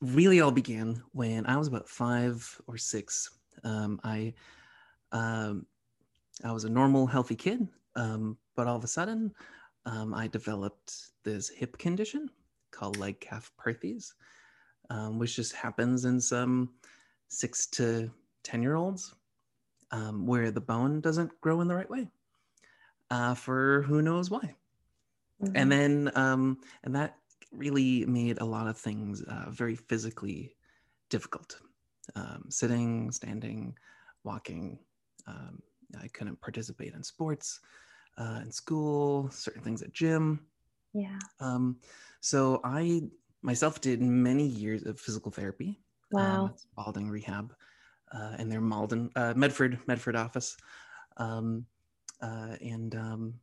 Really, 0.00 0.40
all 0.40 0.50
began 0.50 1.02
when 1.12 1.46
I 1.46 1.56
was 1.56 1.68
about 1.68 1.88
five 1.88 2.60
or 2.66 2.76
six. 2.76 3.30
Um, 3.64 4.00
I 4.04 4.34
um, 5.12 5.66
I 6.42 6.52
was 6.52 6.64
a 6.64 6.70
normal, 6.70 7.06
healthy 7.06 7.36
kid, 7.36 7.68
um, 7.94 8.36
but 8.56 8.66
all 8.66 8.76
of 8.76 8.84
a 8.84 8.88
sudden, 8.88 9.32
um, 9.86 10.12
I 10.14 10.26
developed 10.26 10.94
this 11.24 11.48
hip 11.48 11.78
condition 11.78 12.30
called 12.70 12.96
Legg-Calvé-Perthes, 12.96 14.14
um, 14.90 15.18
which 15.18 15.36
just 15.36 15.52
happens 15.52 16.04
in 16.04 16.20
some 16.20 16.70
six 17.32 17.66
to 17.66 18.10
10 18.44 18.62
year 18.62 18.74
olds 18.74 19.14
um, 19.90 20.26
where 20.26 20.50
the 20.50 20.60
bone 20.60 21.00
doesn't 21.00 21.40
grow 21.40 21.60
in 21.60 21.68
the 21.68 21.74
right 21.74 21.90
way 21.90 22.08
uh, 23.10 23.34
for 23.34 23.82
who 23.82 24.02
knows 24.02 24.30
why. 24.30 24.54
Mm-hmm. 25.42 25.56
And 25.56 25.72
then, 25.72 26.12
um, 26.14 26.58
and 26.84 26.94
that 26.94 27.16
really 27.52 28.04
made 28.06 28.40
a 28.40 28.44
lot 28.44 28.68
of 28.68 28.78
things 28.78 29.22
uh, 29.22 29.50
very 29.50 29.76
physically 29.76 30.56
difficult. 31.10 31.58
Um, 32.16 32.44
sitting, 32.48 33.12
standing, 33.12 33.74
walking. 34.24 34.78
Um, 35.26 35.62
I 36.00 36.08
couldn't 36.08 36.40
participate 36.40 36.94
in 36.94 37.02
sports, 37.02 37.60
uh, 38.18 38.40
in 38.42 38.50
school, 38.50 39.30
certain 39.30 39.62
things 39.62 39.82
at 39.82 39.92
gym. 39.92 40.40
Yeah. 40.94 41.18
Um, 41.40 41.76
so 42.20 42.60
I 42.64 43.02
myself 43.42 43.80
did 43.80 44.00
many 44.00 44.46
years 44.46 44.84
of 44.84 45.00
physical 45.00 45.30
therapy. 45.30 45.80
Wow. 46.12 46.44
Um, 46.44 46.52
Spaulding 46.56 47.08
Rehab, 47.08 47.54
uh, 48.12 48.36
in 48.38 48.48
their 48.48 48.60
Malden, 48.60 49.10
uh, 49.16 49.34
Medford, 49.34 49.78
Medford 49.86 50.16
office. 50.16 50.56
Um, 51.16 51.66
uh, 52.20 52.56
and 52.60 52.94
um, 52.94 53.34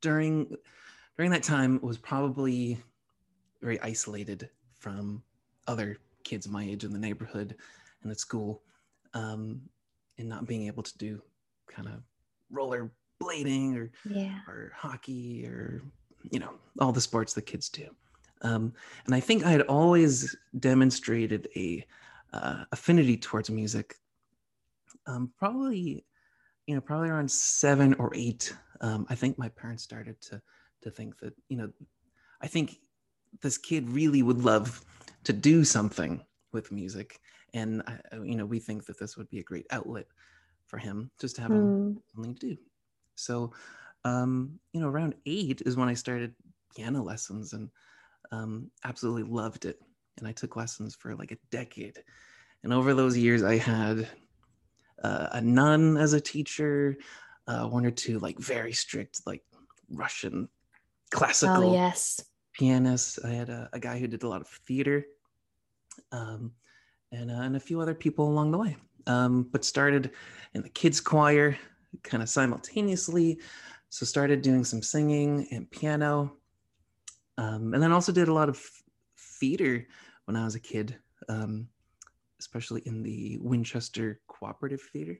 during 0.00 0.56
during 1.16 1.30
that 1.30 1.42
time 1.42 1.78
was 1.82 1.98
probably 1.98 2.78
very 3.60 3.80
isolated 3.80 4.48
from 4.78 5.22
other 5.68 5.98
kids 6.24 6.48
my 6.48 6.64
age 6.64 6.84
in 6.84 6.92
the 6.92 6.98
neighborhood 6.98 7.54
and 8.02 8.10
at 8.10 8.18
school 8.18 8.62
um, 9.14 9.60
and 10.18 10.28
not 10.28 10.46
being 10.46 10.66
able 10.66 10.82
to 10.82 10.96
do 10.98 11.22
kind 11.68 11.88
of 11.88 12.02
roller 12.50 12.90
blading 13.22 13.76
or 13.76 13.92
yeah. 14.08 14.40
or 14.48 14.72
hockey 14.76 15.46
or 15.46 15.82
you 16.30 16.40
know 16.40 16.54
all 16.80 16.92
the 16.92 17.00
sports 17.00 17.32
that 17.34 17.42
kids 17.42 17.68
do 17.68 17.86
um, 18.42 18.72
and 19.06 19.14
i 19.14 19.20
think 19.20 19.44
i 19.44 19.50
had 19.50 19.62
always 19.62 20.36
demonstrated 20.58 21.48
a 21.56 21.84
uh, 22.32 22.64
affinity 22.72 23.16
towards 23.16 23.50
music 23.50 23.94
um, 25.06 25.32
probably 25.38 26.04
you 26.66 26.74
know 26.74 26.80
probably 26.80 27.08
around 27.08 27.30
seven 27.30 27.94
or 27.94 28.12
eight. 28.14 28.54
Um, 28.80 29.06
i 29.10 29.14
think 29.14 29.38
my 29.38 29.48
parents 29.48 29.82
started 29.82 30.20
to 30.22 30.40
to 30.82 30.90
think 30.90 31.18
that 31.18 31.34
you 31.48 31.56
know 31.56 31.70
i 32.40 32.46
think 32.46 32.78
this 33.40 33.58
kid 33.58 33.88
really 33.88 34.22
would 34.22 34.42
love 34.42 34.84
to 35.24 35.32
do 35.32 35.64
something 35.64 36.22
with 36.52 36.72
music. 36.72 37.18
And 37.54 37.82
you 38.12 38.36
know 38.36 38.46
we 38.46 38.58
think 38.58 38.86
that 38.86 38.98
this 38.98 39.16
would 39.16 39.28
be 39.28 39.38
a 39.38 39.44
great 39.44 39.66
outlet 39.70 40.06
for 40.66 40.78
him 40.78 41.10
just 41.20 41.36
to 41.36 41.42
have 41.42 41.50
mm. 41.50 41.96
something 42.14 42.34
to 42.34 42.48
do. 42.48 42.56
So 43.14 43.52
um, 44.04 44.58
you 44.72 44.80
know 44.80 44.88
around 44.88 45.14
eight 45.26 45.62
is 45.64 45.76
when 45.76 45.88
i 45.88 45.94
started 45.94 46.34
piano 46.74 47.02
lessons 47.02 47.52
and 47.52 47.68
um, 48.32 48.70
absolutely 48.84 49.22
loved 49.22 49.64
it 49.64 49.78
and 50.18 50.26
i 50.26 50.32
took 50.32 50.56
lessons 50.56 50.94
for 50.94 51.14
like 51.14 51.30
a 51.30 51.38
decade 51.50 51.98
and 52.64 52.72
over 52.72 52.94
those 52.94 53.16
years 53.16 53.42
i 53.42 53.56
had 53.56 54.08
uh, 55.04 55.28
a 55.32 55.40
nun 55.40 55.96
as 55.96 56.12
a 56.12 56.20
teacher 56.20 56.96
uh, 57.46 57.66
one 57.66 57.86
or 57.86 57.90
two 57.90 58.18
like 58.18 58.38
very 58.38 58.72
strict 58.72 59.20
like 59.26 59.42
russian 59.90 60.48
classical 61.10 61.70
oh, 61.70 61.72
yes 61.72 62.24
pianists 62.52 63.18
i 63.24 63.28
had 63.28 63.48
a, 63.48 63.68
a 63.72 63.78
guy 63.78 63.98
who 63.98 64.06
did 64.06 64.22
a 64.22 64.28
lot 64.28 64.40
of 64.40 64.48
theater 64.66 65.04
um, 66.10 66.52
and, 67.10 67.30
uh, 67.30 67.34
and 67.34 67.56
a 67.56 67.60
few 67.60 67.80
other 67.80 67.94
people 67.94 68.28
along 68.28 68.50
the 68.50 68.58
way. 68.58 68.76
Um, 69.06 69.48
but 69.50 69.64
started 69.64 70.12
in 70.54 70.62
the 70.62 70.68
kids' 70.68 71.00
choir 71.00 71.56
kind 72.02 72.22
of 72.22 72.28
simultaneously. 72.28 73.40
So 73.90 74.06
started 74.06 74.42
doing 74.42 74.64
some 74.64 74.82
singing 74.82 75.46
and 75.50 75.70
piano. 75.70 76.32
Um, 77.38 77.74
and 77.74 77.82
then 77.82 77.92
also 77.92 78.12
did 78.12 78.28
a 78.28 78.32
lot 78.32 78.48
of 78.48 78.62
theater 79.18 79.86
when 80.26 80.36
I 80.36 80.44
was 80.44 80.54
a 80.54 80.60
kid, 80.60 80.96
um, 81.28 81.68
especially 82.40 82.82
in 82.86 83.02
the 83.02 83.38
Winchester 83.40 84.20
Cooperative 84.26 84.82
Theater. 84.92 85.18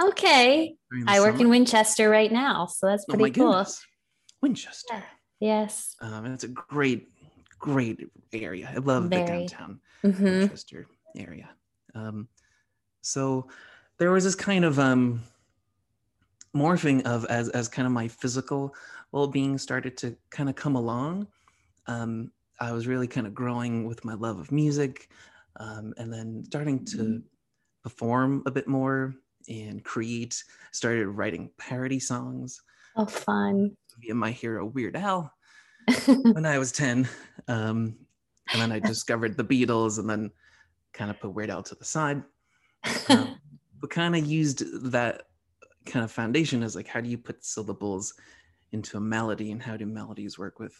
Okay. 0.00 0.76
I 1.06 1.20
work 1.20 1.40
in 1.40 1.48
Winchester 1.48 2.10
right 2.10 2.30
now. 2.30 2.66
So 2.66 2.86
that's 2.86 3.06
oh 3.08 3.14
pretty 3.14 3.40
oh 3.40 3.44
cool. 3.44 3.52
Goodness. 3.52 3.86
Winchester. 4.42 5.04
Yes. 5.40 5.96
Um, 6.00 6.26
it's 6.26 6.44
a 6.44 6.48
great, 6.48 7.08
great 7.58 8.00
area. 8.32 8.70
I 8.72 8.78
love 8.78 9.04
Very. 9.04 9.22
the 9.22 9.26
downtown 9.26 9.80
mm-hmm. 10.04 10.24
Winchester 10.24 10.86
area. 11.16 11.48
Um, 11.94 12.28
so 13.00 13.48
there 13.98 14.10
was 14.10 14.24
this 14.24 14.34
kind 14.34 14.64
of 14.64 14.78
um, 14.78 15.22
morphing 16.54 17.02
of 17.06 17.24
as 17.26 17.48
as 17.50 17.68
kind 17.68 17.86
of 17.86 17.92
my 17.92 18.08
physical 18.08 18.74
well-being 19.12 19.56
started 19.56 19.96
to 19.98 20.16
kind 20.30 20.48
of 20.48 20.54
come 20.54 20.76
along. 20.76 21.28
Um, 21.86 22.32
I 22.60 22.72
was 22.72 22.86
really 22.86 23.06
kind 23.06 23.26
of 23.26 23.34
growing 23.34 23.86
with 23.86 24.04
my 24.04 24.14
love 24.14 24.38
of 24.38 24.50
music, 24.50 25.08
um, 25.60 25.94
and 25.98 26.12
then 26.12 26.44
starting 26.46 26.84
to 26.86 26.96
mm-hmm. 26.96 27.18
perform 27.82 28.42
a 28.46 28.50
bit 28.50 28.66
more 28.66 29.14
and 29.48 29.84
create. 29.84 30.42
Started 30.72 31.08
writing 31.08 31.50
parody 31.58 32.00
songs. 32.00 32.60
Oh, 32.96 33.06
fun! 33.06 33.76
Via 33.98 34.14
my 34.14 34.30
hero 34.30 34.64
Weird 34.64 34.96
Al 34.96 35.32
when 36.06 36.46
I 36.46 36.58
was 36.58 36.72
ten, 36.72 37.08
um, 37.48 37.96
and 38.52 38.60
then 38.60 38.72
I 38.72 38.78
discovered 38.78 39.36
the 39.36 39.44
Beatles, 39.44 39.98
and 39.98 40.08
then 40.08 40.30
kind 40.92 41.10
of 41.10 41.20
put 41.20 41.34
Weird 41.34 41.50
Al 41.50 41.62
to 41.64 41.74
the 41.74 41.84
side, 41.84 42.22
um, 43.08 43.38
but 43.80 43.90
kind 43.90 44.16
of 44.16 44.24
used 44.24 44.90
that 44.92 45.24
kind 45.86 46.04
of 46.04 46.10
foundation 46.10 46.62
as 46.62 46.74
like 46.74 46.88
how 46.88 47.00
do 47.00 47.08
you 47.08 47.16
put 47.16 47.44
syllables 47.44 48.12
into 48.72 48.96
a 48.96 49.00
melody 49.00 49.52
and 49.52 49.62
how 49.62 49.76
do 49.76 49.86
melodies 49.86 50.38
work 50.38 50.58
with 50.58 50.74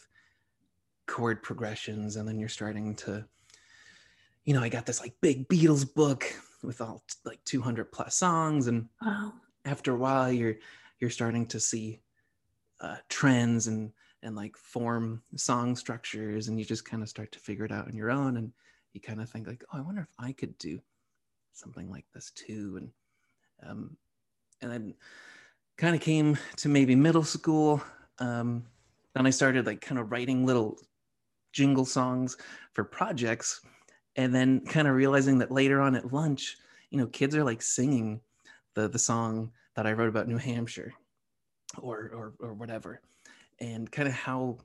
chord 1.07 1.41
progressions 1.41 2.15
and 2.15 2.27
then 2.27 2.39
you're 2.39 2.49
starting 2.49 2.95
to 2.95 3.23
you 4.45 4.53
know 4.53 4.61
i 4.61 4.69
got 4.69 4.85
this 4.85 5.01
like 5.01 5.13
big 5.21 5.47
beatles 5.47 5.91
book 5.93 6.25
with 6.63 6.81
all 6.81 7.03
like 7.25 7.43
200 7.45 7.91
plus 7.91 8.15
songs 8.15 8.67
and 8.67 8.87
wow. 9.01 9.33
after 9.65 9.93
a 9.93 9.97
while 9.97 10.31
you're 10.31 10.55
you're 10.99 11.09
starting 11.09 11.45
to 11.45 11.59
see 11.59 12.01
uh, 12.81 12.97
trends 13.09 13.67
and 13.67 13.91
and 14.23 14.35
like 14.35 14.57
form 14.57 15.21
song 15.35 15.75
structures 15.75 16.47
and 16.47 16.59
you 16.59 16.65
just 16.65 16.85
kind 16.85 17.03
of 17.03 17.09
start 17.09 17.31
to 17.31 17.39
figure 17.39 17.65
it 17.65 17.71
out 17.71 17.87
on 17.87 17.95
your 17.95 18.11
own 18.11 18.37
and 18.37 18.51
you 18.93 19.01
kind 19.01 19.21
of 19.21 19.29
think 19.29 19.47
like, 19.47 19.63
oh, 19.71 19.77
I 19.77 19.81
wonder 19.81 20.01
if 20.01 20.13
I 20.17 20.31
could 20.31 20.57
do 20.57 20.79
something 21.53 21.89
like 21.89 22.05
this 22.13 22.31
too. 22.31 22.77
And 22.77 22.89
um, 23.69 23.97
and 24.61 24.71
then 24.71 24.93
kind 25.77 25.95
of 25.95 26.01
came 26.01 26.37
to 26.57 26.69
maybe 26.69 26.95
middle 26.95 27.23
school. 27.23 27.81
Um, 28.19 28.65
then 29.13 29.27
I 29.27 29.29
started 29.29 29.65
like 29.65 29.81
kind 29.81 29.99
of 29.99 30.11
writing 30.11 30.45
little 30.45 30.79
jingle 31.57 31.85
songs 31.85 32.37
for 32.73 32.83
projects, 32.83 33.61
and 34.15 34.33
then 34.33 34.63
kind 34.65 34.87
of 34.87 34.93
realizing 34.93 35.39
that 35.39 35.51
later 35.51 35.81
on 35.81 35.95
at 35.95 36.13
lunch, 36.13 36.57
you 36.91 36.99
know, 36.99 37.07
kids 37.07 37.35
are 37.35 37.43
like 37.43 37.63
singing 37.63 38.21
the 38.75 38.87
the 38.87 38.99
song 38.99 39.51
that 39.75 39.87
I 39.87 39.93
wrote 39.93 40.09
about 40.09 40.27
New 40.27 40.37
Hampshire, 40.37 40.93
or 41.79 42.11
or 42.13 42.33
or 42.39 42.53
whatever, 42.53 43.01
and 43.59 43.91
kind 43.91 44.07
of 44.07 44.13
how 44.13 44.59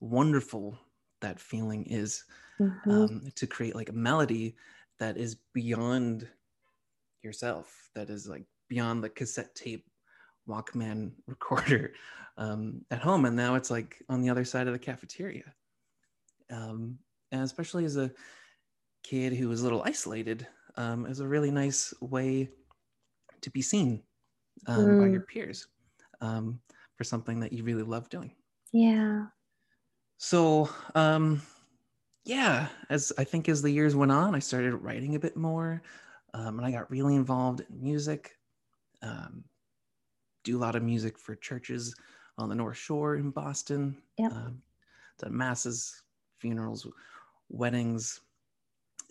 wonderful 0.00 0.76
that 1.20 1.38
feeling 1.38 1.86
is 1.86 2.24
mm-hmm. 2.60 2.90
um, 2.90 3.22
to 3.36 3.46
create 3.46 3.76
like 3.76 3.88
a 3.88 3.92
melody 3.92 4.56
that 4.98 5.16
is 5.16 5.36
beyond 5.54 6.28
yourself 7.22 7.88
that 7.94 8.10
is 8.10 8.26
like 8.26 8.44
beyond 8.68 9.04
the 9.04 9.08
cassette 9.08 9.54
tape 9.54 9.86
walkman 10.48 11.12
recorder 11.28 11.92
um, 12.36 12.84
at 12.90 12.98
home 12.98 13.26
and 13.26 13.36
now 13.36 13.54
it's 13.54 13.70
like 13.70 14.02
on 14.08 14.20
the 14.20 14.28
other 14.28 14.44
side 14.44 14.66
of 14.66 14.72
the 14.72 14.78
cafeteria 14.78 15.44
um, 16.52 16.98
and 17.32 17.42
especially 17.42 17.84
as 17.84 17.96
a 17.96 18.12
kid 19.02 19.32
who 19.32 19.48
was 19.48 19.60
a 19.60 19.64
little 19.64 19.82
isolated 19.84 20.46
um, 20.76 21.06
is 21.06 21.20
a 21.20 21.26
really 21.26 21.50
nice 21.50 21.92
way 22.00 22.48
to 23.40 23.50
be 23.50 23.62
seen 23.62 24.02
um, 24.66 24.84
mm. 24.84 25.00
by 25.00 25.08
your 25.08 25.22
peers 25.22 25.66
um, 26.20 26.60
for 26.96 27.04
something 27.04 27.40
that 27.40 27.52
you 27.52 27.64
really 27.64 27.82
love 27.82 28.08
doing 28.08 28.32
yeah 28.72 29.26
so 30.18 30.68
um 30.94 31.42
yeah 32.24 32.68
as 32.90 33.12
i 33.18 33.24
think 33.24 33.48
as 33.48 33.60
the 33.60 33.70
years 33.70 33.96
went 33.96 34.12
on 34.12 34.34
i 34.34 34.38
started 34.38 34.74
writing 34.76 35.14
a 35.14 35.20
bit 35.20 35.36
more 35.36 35.82
um, 36.34 36.58
and 36.58 36.66
i 36.66 36.70
got 36.70 36.90
really 36.90 37.16
involved 37.16 37.60
in 37.60 37.82
music 37.82 38.36
um, 39.02 39.42
do 40.44 40.56
a 40.56 40.60
lot 40.60 40.76
of 40.76 40.82
music 40.82 41.18
for 41.18 41.34
churches 41.34 41.94
on 42.38 42.48
the 42.48 42.54
north 42.54 42.76
shore 42.76 43.16
in 43.16 43.30
boston 43.30 43.96
yep. 44.16 44.32
um, 44.32 44.62
done 45.18 45.36
masses 45.36 46.02
funerals 46.46 46.86
weddings 47.48 48.20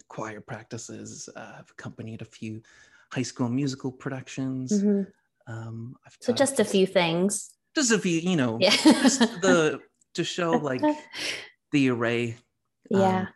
choir 0.10 0.42
practices 0.42 1.30
uh, 1.36 1.54
i've 1.60 1.70
accompanied 1.72 2.22
a 2.22 2.26
few 2.38 2.62
high 3.14 3.22
school 3.32 3.50
musical 3.50 3.92
productions. 3.92 4.72
Mhm. 4.72 5.06
Um, 5.48 5.96
I've 6.06 6.16
So 6.22 6.32
just 6.34 6.60
a 6.62 6.66
few 6.66 6.86
things. 7.00 7.32
just 7.76 7.92
a 7.92 8.00
few, 8.00 8.18
you 8.30 8.38
know, 8.42 8.58
Yeah. 8.62 8.72
just 9.06 9.20
the 9.46 9.82
to 10.18 10.24
show 10.24 10.52
like 10.70 10.82
the 11.74 11.90
array. 11.90 12.38
yeah. 12.90 13.20
Um, 13.22 13.28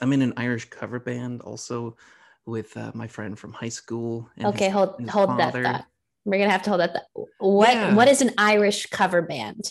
I'm 0.00 0.12
in 0.12 0.22
an 0.22 0.32
Irish 0.36 0.64
cover 0.78 0.98
band 0.98 1.42
also 1.42 1.96
with 2.44 2.76
uh, 2.76 2.90
my 2.94 3.06
friend 3.06 3.38
from 3.38 3.52
high 3.52 3.70
school. 3.80 4.28
and 4.36 4.46
okay, 4.50 4.64
his- 4.66 4.74
hold 4.76 4.90
his 5.00 5.10
hold 5.10 5.30
that 5.38 5.52
thought. 5.54 5.86
We're 6.24 6.38
gonna 6.42 6.50
have 6.56 6.62
to 6.66 6.70
hold 6.70 6.80
that 6.82 6.92
thought. 6.94 7.28
What 7.38 7.74
Yeah. 7.74 7.94
what 7.98 8.08
is 8.08 8.20
an 8.20 8.32
Irish 8.36 8.80
cover 8.98 9.22
band? 9.22 9.62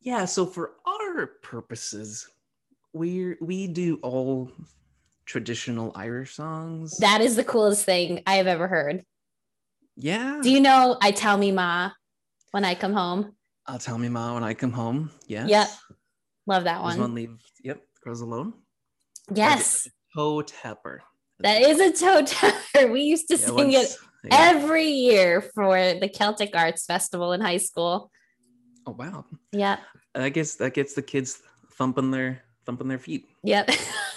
Yeah, 0.00 0.24
so 0.26 0.46
for 0.46 0.64
our 1.18 1.26
purposes, 1.26 2.28
we 2.92 3.34
we 3.40 3.66
do 3.66 3.98
all 4.02 4.50
traditional 5.26 5.92
Irish 5.94 6.34
songs. 6.34 6.96
That 6.98 7.20
is 7.20 7.36
the 7.36 7.44
coolest 7.44 7.84
thing 7.84 8.22
I 8.26 8.34
have 8.36 8.46
ever 8.46 8.68
heard. 8.68 9.04
yeah. 9.96 10.38
Do 10.42 10.50
you 10.50 10.60
know 10.60 10.96
I 11.02 11.10
tell 11.10 11.36
me 11.36 11.50
ma 11.52 11.90
when 12.52 12.64
I 12.64 12.74
come 12.74 12.92
home? 12.94 13.34
I'll 13.66 13.78
tell 13.78 13.98
me 13.98 14.08
ma 14.08 14.34
when 14.34 14.44
I 14.44 14.54
come 14.54 14.72
home. 14.72 15.10
Yes. 15.26 15.50
Yep. 15.50 15.68
Love 16.46 16.64
that 16.64 16.80
There's 16.82 16.94
one. 16.96 17.00
one 17.00 17.14
leave. 17.14 17.36
Yep. 17.64 17.82
Girls 18.04 18.20
alone. 18.22 18.54
Yes. 19.34 19.86
Toe 20.16 20.40
tapper. 20.42 21.02
That 21.40 21.60
is 21.62 21.78
a 21.80 21.92
toe 21.92 22.22
tapper. 22.24 22.88
We 22.92 23.02
used 23.02 23.28
to 23.28 23.36
Yeah, 23.36 23.46
sing 23.46 23.72
it 23.72 23.94
yeah. 24.24 24.30
every 24.32 24.86
year 24.86 25.42
for 25.54 25.76
the 25.76 26.08
Celtic 26.08 26.54
Arts 26.56 26.86
Festival 26.86 27.32
in 27.32 27.40
high 27.40 27.56
school. 27.58 28.10
Oh 28.88 28.92
wow. 28.98 29.26
Yeah. 29.52 29.76
I 30.14 30.30
guess 30.30 30.54
that 30.56 30.72
gets 30.72 30.94
the 30.94 31.02
kids 31.02 31.42
thumping 31.72 32.10
their 32.10 32.40
thumping 32.64 32.88
their 32.88 32.98
feet. 32.98 33.26
Yep. 33.44 33.70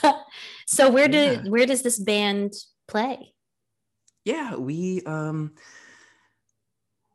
so 0.65 0.89
where 0.89 1.09
do 1.09 1.17
Yeah. 1.17 1.41
where 1.49 1.65
does 1.65 1.81
this 1.83 1.99
band 1.99 2.53
play? 2.87 3.33
Yeah, 4.23 4.55
we 4.55 5.01
um 5.05 5.51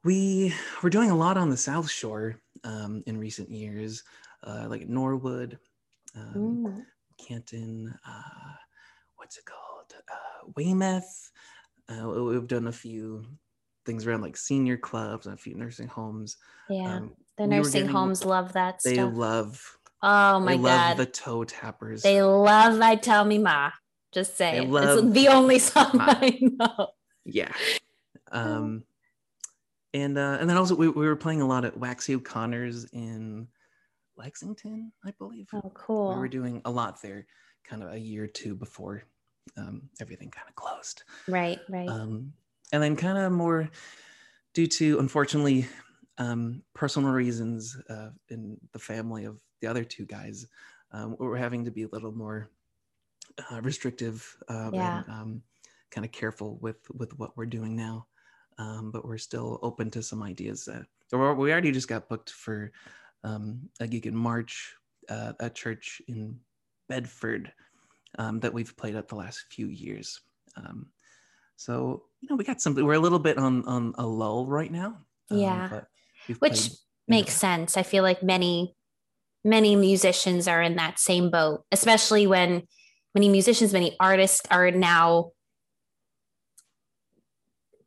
we 0.05 0.55
we're 0.83 0.91
doing 0.91 1.11
a 1.11 1.17
lot 1.17 1.39
on 1.39 1.49
the 1.49 1.57
South 1.57 1.91
Shore 1.91 2.37
um 2.65 3.03
in 3.07 3.17
recent 3.19 3.51
years, 3.51 4.05
uh 4.47 4.67
like 4.69 4.87
Norwood, 4.89 5.59
um, 6.15 6.35
Mm. 6.67 6.83
Canton, 7.27 7.95
uh 8.07 8.53
what's 9.17 9.39
it 9.39 9.47
called? 9.47 9.95
Uh 10.13 10.51
Weymouth. 10.57 11.31
Uh 11.89 12.07
we- 12.07 12.23
we've 12.23 12.47
done 12.47 12.67
a 12.67 12.73
few 12.73 13.25
things 13.87 14.07
around 14.07 14.21
like 14.21 14.37
senior 14.37 14.77
clubs 14.77 15.25
and 15.27 15.35
a 15.35 15.39
few 15.41 15.55
nursing 15.55 15.89
homes. 15.89 16.37
Yeah. 16.69 16.97
Um, 16.97 17.15
the 17.39 17.47
nursing 17.47 17.83
getting- 17.83 17.89
homes 17.89 18.25
love 18.25 18.53
that 18.55 18.81
they 18.85 18.95
stuff. 18.95 19.13
love 19.15 19.79
oh 20.03 20.41
my 20.41 20.53
they 20.57 20.59
love 20.63 20.97
the 20.97 21.07
toe 21.07 21.45
tappers. 21.45 22.03
They 22.03 22.23
love 22.23 22.81
I 22.81 22.97
tell 22.97 23.25
me 23.25 23.39
ma. 23.39 23.71
Just 24.13 24.37
say 24.37 24.53
They 24.61 24.65
it. 24.67 24.69
love 24.71 25.05
it's 25.05 25.15
the 25.15 25.29
only 25.29 25.59
song 25.59 25.91
Ma. 25.95 26.05
I 26.09 26.39
know. 26.41 26.89
yeah 27.25 27.53
um 28.33 28.83
and 29.95 30.17
uh 30.19 30.37
and 30.41 30.49
then 30.51 30.57
also 30.57 30.75
we, 30.75 30.89
we 30.89 31.07
were 31.07 31.17
playing 31.17 31.41
a 31.43 31.47
lot 31.47 31.65
at 31.65 31.77
waxy 31.77 32.15
o'connor's 32.15 32.85
in 32.93 33.47
lexington 34.17 34.93
i 35.05 35.13
believe 35.19 35.47
Oh, 35.53 35.71
cool. 35.75 36.15
we 36.15 36.19
were 36.21 36.29
doing 36.29 36.63
a 36.65 36.71
lot 36.71 37.01
there 37.03 37.27
kind 37.65 37.83
of 37.83 37.93
a 37.93 37.99
year 37.99 38.25
or 38.25 38.29
two 38.29 38.55
before 38.55 39.03
um 39.57 39.83
everything 40.01 40.31
kind 40.31 40.49
of 40.49 40.55
closed 40.55 41.03
right, 41.29 41.59
right. 41.69 41.89
um 41.89 42.33
and 42.73 42.83
then 42.83 42.97
kind 42.97 43.19
of 43.19 43.31
more 43.33 43.69
due 44.55 44.67
to 44.67 44.99
unfortunately 44.99 45.67
um 46.19 46.63
personal 46.75 47.11
reasons 47.13 47.77
uh 47.91 48.11
in 48.31 48.57
the 48.73 48.79
family 48.79 49.25
of 49.25 49.39
the 49.61 49.67
other 49.67 49.85
two 49.85 50.07
guys 50.07 50.47
um 50.93 51.17
we 51.19 51.27
we're 51.27 51.37
having 51.37 51.65
to 51.65 51.71
be 51.71 51.83
a 51.83 51.89
little 51.89 52.13
more 52.13 52.51
uh, 53.51 53.61
restrictive 53.63 54.37
uh, 54.49 54.71
Yeah. 54.73 55.03
and 55.03 55.09
um, 55.09 55.43
kind 55.91 56.05
of 56.05 56.13
careful 56.13 56.59
with 56.61 56.79
with 56.95 57.17
what 57.19 57.37
we're 57.37 57.47
doing 57.47 57.77
now 57.77 58.07
um, 58.59 58.91
but 58.91 59.07
we're 59.07 59.19
still 59.19 59.59
open 59.63 59.91
to 59.91 60.03
some 60.03 60.23
ideas 60.23 60.65
that 60.65 60.87
we 61.13 61.19
already 61.53 61.71
just 61.71 61.89
got 61.89 62.09
booked 62.09 62.31
for 62.31 62.73
um, 63.25 63.61
a 63.81 63.87
gig 63.87 64.07
in 64.07 64.17
march 64.17 64.75
uh, 65.09 65.33
at 65.41 65.47
a 65.47 65.51
church 65.51 66.01
in 66.09 66.39
bedford 66.89 67.53
um, 68.19 68.41
that 68.41 68.53
we've 68.53 68.77
played 68.77 68.97
at 68.97 69.09
the 69.09 69.15
last 69.15 69.45
few 69.51 69.69
years 69.69 70.21
um, 70.57 70.87
so 71.57 72.05
you 72.21 72.29
know 72.29 72.37
we 72.37 72.45
got 72.45 72.61
something 72.61 72.85
we're 72.85 72.95
a 72.95 72.99
little 72.99 73.19
bit 73.19 73.39
on 73.39 73.65
on 73.67 73.95
a 73.99 74.07
lull 74.07 74.47
right 74.47 74.73
now 74.73 74.99
um, 75.31 75.41
Yeah. 75.41 75.69
but 75.71 75.89
we've 76.29 76.39
Which 76.39 76.69
played, 76.69 76.79
Makes 77.09 77.35
sense. 77.35 77.77
I 77.77 77.83
feel 77.85 78.03
like 78.03 78.23
many 78.23 78.75
many 79.45 79.77
musicians 79.77 80.49
are 80.49 80.61
in 80.61 80.75
that 80.75 80.99
same 80.99 81.31
boat, 81.31 81.63
especially 81.71 82.27
when 82.27 82.65
many 83.15 83.29
musicians, 83.29 83.73
many 83.73 83.97
artists 84.01 84.43
are 84.51 84.73
now 84.73 85.31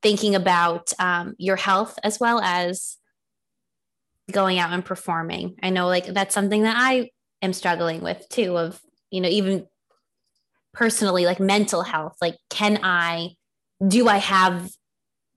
thinking 0.01 0.35
about 0.35 0.93
um, 0.97 1.35
your 1.37 1.57
health 1.57 1.99
as 2.01 2.17
well 2.17 2.39
as 2.39 2.95
going 4.31 4.57
out 4.57 4.71
and 4.71 4.85
performing. 4.85 5.57
I 5.61 5.69
know 5.69 5.87
like 5.87 6.05
that's 6.05 6.33
something 6.33 6.63
that 6.63 6.77
I 6.79 7.09
am 7.41 7.51
struggling 7.51 8.01
with 8.01 8.25
too 8.29 8.57
of, 8.57 8.79
you 9.11 9.19
know, 9.19 9.27
even 9.27 9.67
personally 10.73 11.25
like 11.25 11.41
mental 11.41 11.81
health, 11.81 12.15
like 12.21 12.37
can 12.49 12.79
I 12.83 13.31
do 13.85 14.07
I 14.07 14.17
have 14.17 14.69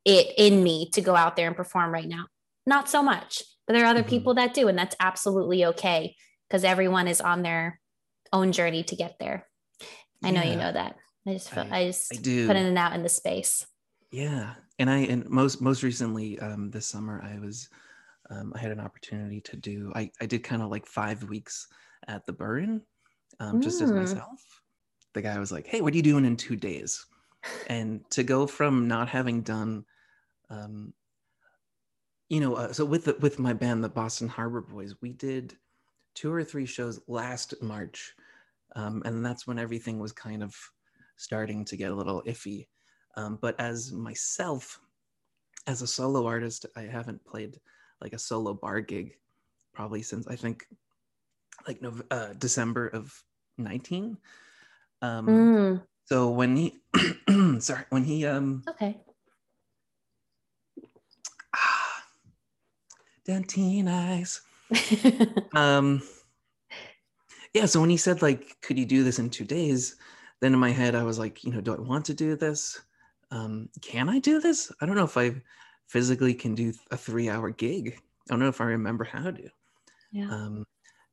it 0.05 0.35
in 0.39 0.63
me 0.63 0.91
to 0.91 1.01
go 1.01 1.17
out 1.17 1.35
there 1.35 1.49
and 1.49 1.57
perform 1.57 1.93
right 1.93 2.09
now? 2.09 2.27
Not 2.67 2.89
so 2.89 3.03
much, 3.03 3.43
but 3.67 3.73
there 3.75 3.85
are 3.85 3.89
other 3.91 4.03
Mhm. 4.03 4.09
people 4.09 4.35
that 4.35 4.55
do 4.55 4.69
and 4.69 4.79
that's 4.79 4.97
absolutely 5.01 5.65
okay 5.67 6.17
because 6.49 6.65
everyone 6.65 7.09
is 7.09 7.21
on 7.21 7.43
their 7.43 7.81
own 8.33 8.53
journey 8.53 8.85
to 8.85 8.97
get 8.97 9.17
there. 9.19 9.49
I 10.23 10.31
know 10.31 10.43
you 10.43 10.57
know 10.57 10.73
that. 10.73 10.97
I 11.27 11.33
just 11.33 11.51
feel, 11.51 11.67
I- 11.71 11.79
I, 11.81 11.87
just 11.87 12.13
I 12.15 12.17
do. 12.17 12.47
putting 12.47 12.67
it 12.67 12.77
out 12.77 12.93
in 12.95 13.03
the 13.03 13.09
space. 13.09 13.67
Yeah, 14.11 14.55
and 14.79 14.91
I 14.91 14.99
and 14.99 15.29
most 15.31 15.61
most 15.61 15.83
recently 15.83 16.39
um, 16.41 16.71
this 16.71 16.87
summer 16.87 17.21
I 17.23 17.39
was 17.39 17.69
um, 18.31 18.53
I 18.55 18.59
had 18.59 18.71
an 18.71 18.81
opportunity 18.81 19.41
to 19.43 19.57
do 19.57 19.93
I 19.95 20.11
I 20.21 20.27
did 20.27 20.45
kind 20.45 20.63
of 20.63 20.71
like 20.71 20.87
five 20.87 21.25
weeks 21.25 21.67
at 22.09 22.27
the 22.27 22.33
Burren 22.33 22.83
um, 23.41 23.61
just 23.61 23.81
as 23.81 23.91
Mm. 23.91 23.97
myself. 23.97 24.63
The 25.15 25.23
guy 25.23 25.39
was 25.39 25.53
like, 25.53 25.67
"Hey, 25.67 25.81
what 25.81 25.93
are 25.95 25.97
you 25.97 26.03
doing 26.03 26.25
in 26.25 26.37
two 26.37 26.57
days?" 26.57 27.05
And 27.69 28.09
to 28.11 28.23
go 28.23 28.47
from 28.47 28.87
not 28.89 29.09
having 29.09 29.43
done, 29.43 29.85
um, 30.51 30.95
you 32.33 32.41
know, 32.41 32.55
uh, 32.57 32.73
so 32.73 32.87
with 32.87 33.05
the, 33.05 33.15
with 33.21 33.39
my 33.39 33.53
band, 33.53 33.85
the 33.85 33.91
Boston 33.91 34.27
Harbor 34.27 34.63
Boys, 34.63 34.95
we 35.03 35.13
did 35.13 35.59
two 36.15 36.33
or 36.33 36.43
three 36.45 36.67
shows 36.67 37.01
last 37.07 37.55
March, 37.63 38.15
um, 38.77 39.03
and 39.05 39.25
that's 39.25 39.47
when 39.47 39.59
everything 39.59 39.99
was 39.99 40.13
kind 40.13 40.43
of 40.43 40.57
starting 41.17 41.65
to 41.67 41.77
get 41.77 41.93
a 41.93 41.95
little 41.95 42.23
iffy. 42.23 42.69
Um, 43.17 43.39
but 43.43 43.61
as 43.61 43.93
myself, 43.93 44.81
as 45.67 45.83
a 45.83 45.87
solo 45.87 46.27
artist, 46.27 46.67
I 46.77 46.83
haven't 46.83 47.25
played 47.27 47.61
like 48.01 48.15
a 48.15 48.19
solo 48.19 48.55
bar 48.55 48.81
gig 48.81 49.19
probably 49.75 50.03
since 50.03 50.27
I 50.27 50.37
think 50.37 50.67
like 51.67 51.83
Nov- 51.83 52.07
uh, 52.11 52.33
December 52.35 52.89
of 52.89 53.25
19. 53.59 54.19
Um, 55.03 55.27
Mm, 55.27 55.87
So 56.05 56.31
when 56.31 56.57
he, 56.57 56.81
sorry, 57.61 57.85
when 57.91 58.05
he, 58.05 58.27
um, 58.27 58.65
okay. 58.69 59.01
Dentine 63.27 63.89
eyes. 63.89 64.41
Um, 65.55 66.03
yeah. 67.55 67.67
So 67.67 67.81
when 67.81 67.91
he 67.91 67.97
said 67.99 68.23
like, 68.23 68.57
could 68.63 68.79
you 68.79 68.87
do 68.87 69.05
this 69.05 69.19
in 69.19 69.29
two 69.31 69.45
days? 69.45 69.97
Then 70.41 70.55
in 70.55 70.59
my 70.59 70.71
head, 70.71 70.95
I 70.95 71.03
was 71.03 71.19
like, 71.19 71.45
you 71.45 71.53
know, 71.53 71.61
do 71.61 71.75
I 71.75 71.81
want 71.81 72.05
to 72.07 72.15
do 72.15 72.37
this? 72.37 72.81
Um, 73.31 73.69
can 73.81 74.09
I 74.09 74.19
do 74.19 74.41
this? 74.41 74.73
I 74.81 74.87
don't 74.87 74.97
know 74.97 75.05
if 75.05 75.17
I 75.17 75.35
physically 75.89 76.35
can 76.35 76.55
do 76.55 76.73
a 76.91 76.97
three-hour 76.97 77.51
gig. 77.51 77.99
I 78.29 78.33
don't 78.33 78.41
know 78.41 78.49
if 78.49 78.61
I 78.61 78.65
remember 78.65 79.05
how 79.05 79.31
to. 79.31 79.49
yeah. 80.11 80.29
Um, 80.31 80.67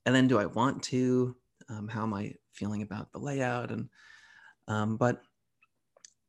and 0.05 0.15
then 0.15 0.27
do 0.27 0.39
I 0.39 0.45
want 0.45 0.81
to? 0.83 1.35
Um, 1.69 1.87
how 1.87 2.03
am 2.03 2.13
I 2.13 2.33
feeling 2.53 2.81
about 2.81 3.11
the 3.11 3.19
layout? 3.19 3.71
And 3.71 3.89
um, 4.67 4.97
but 4.97 5.21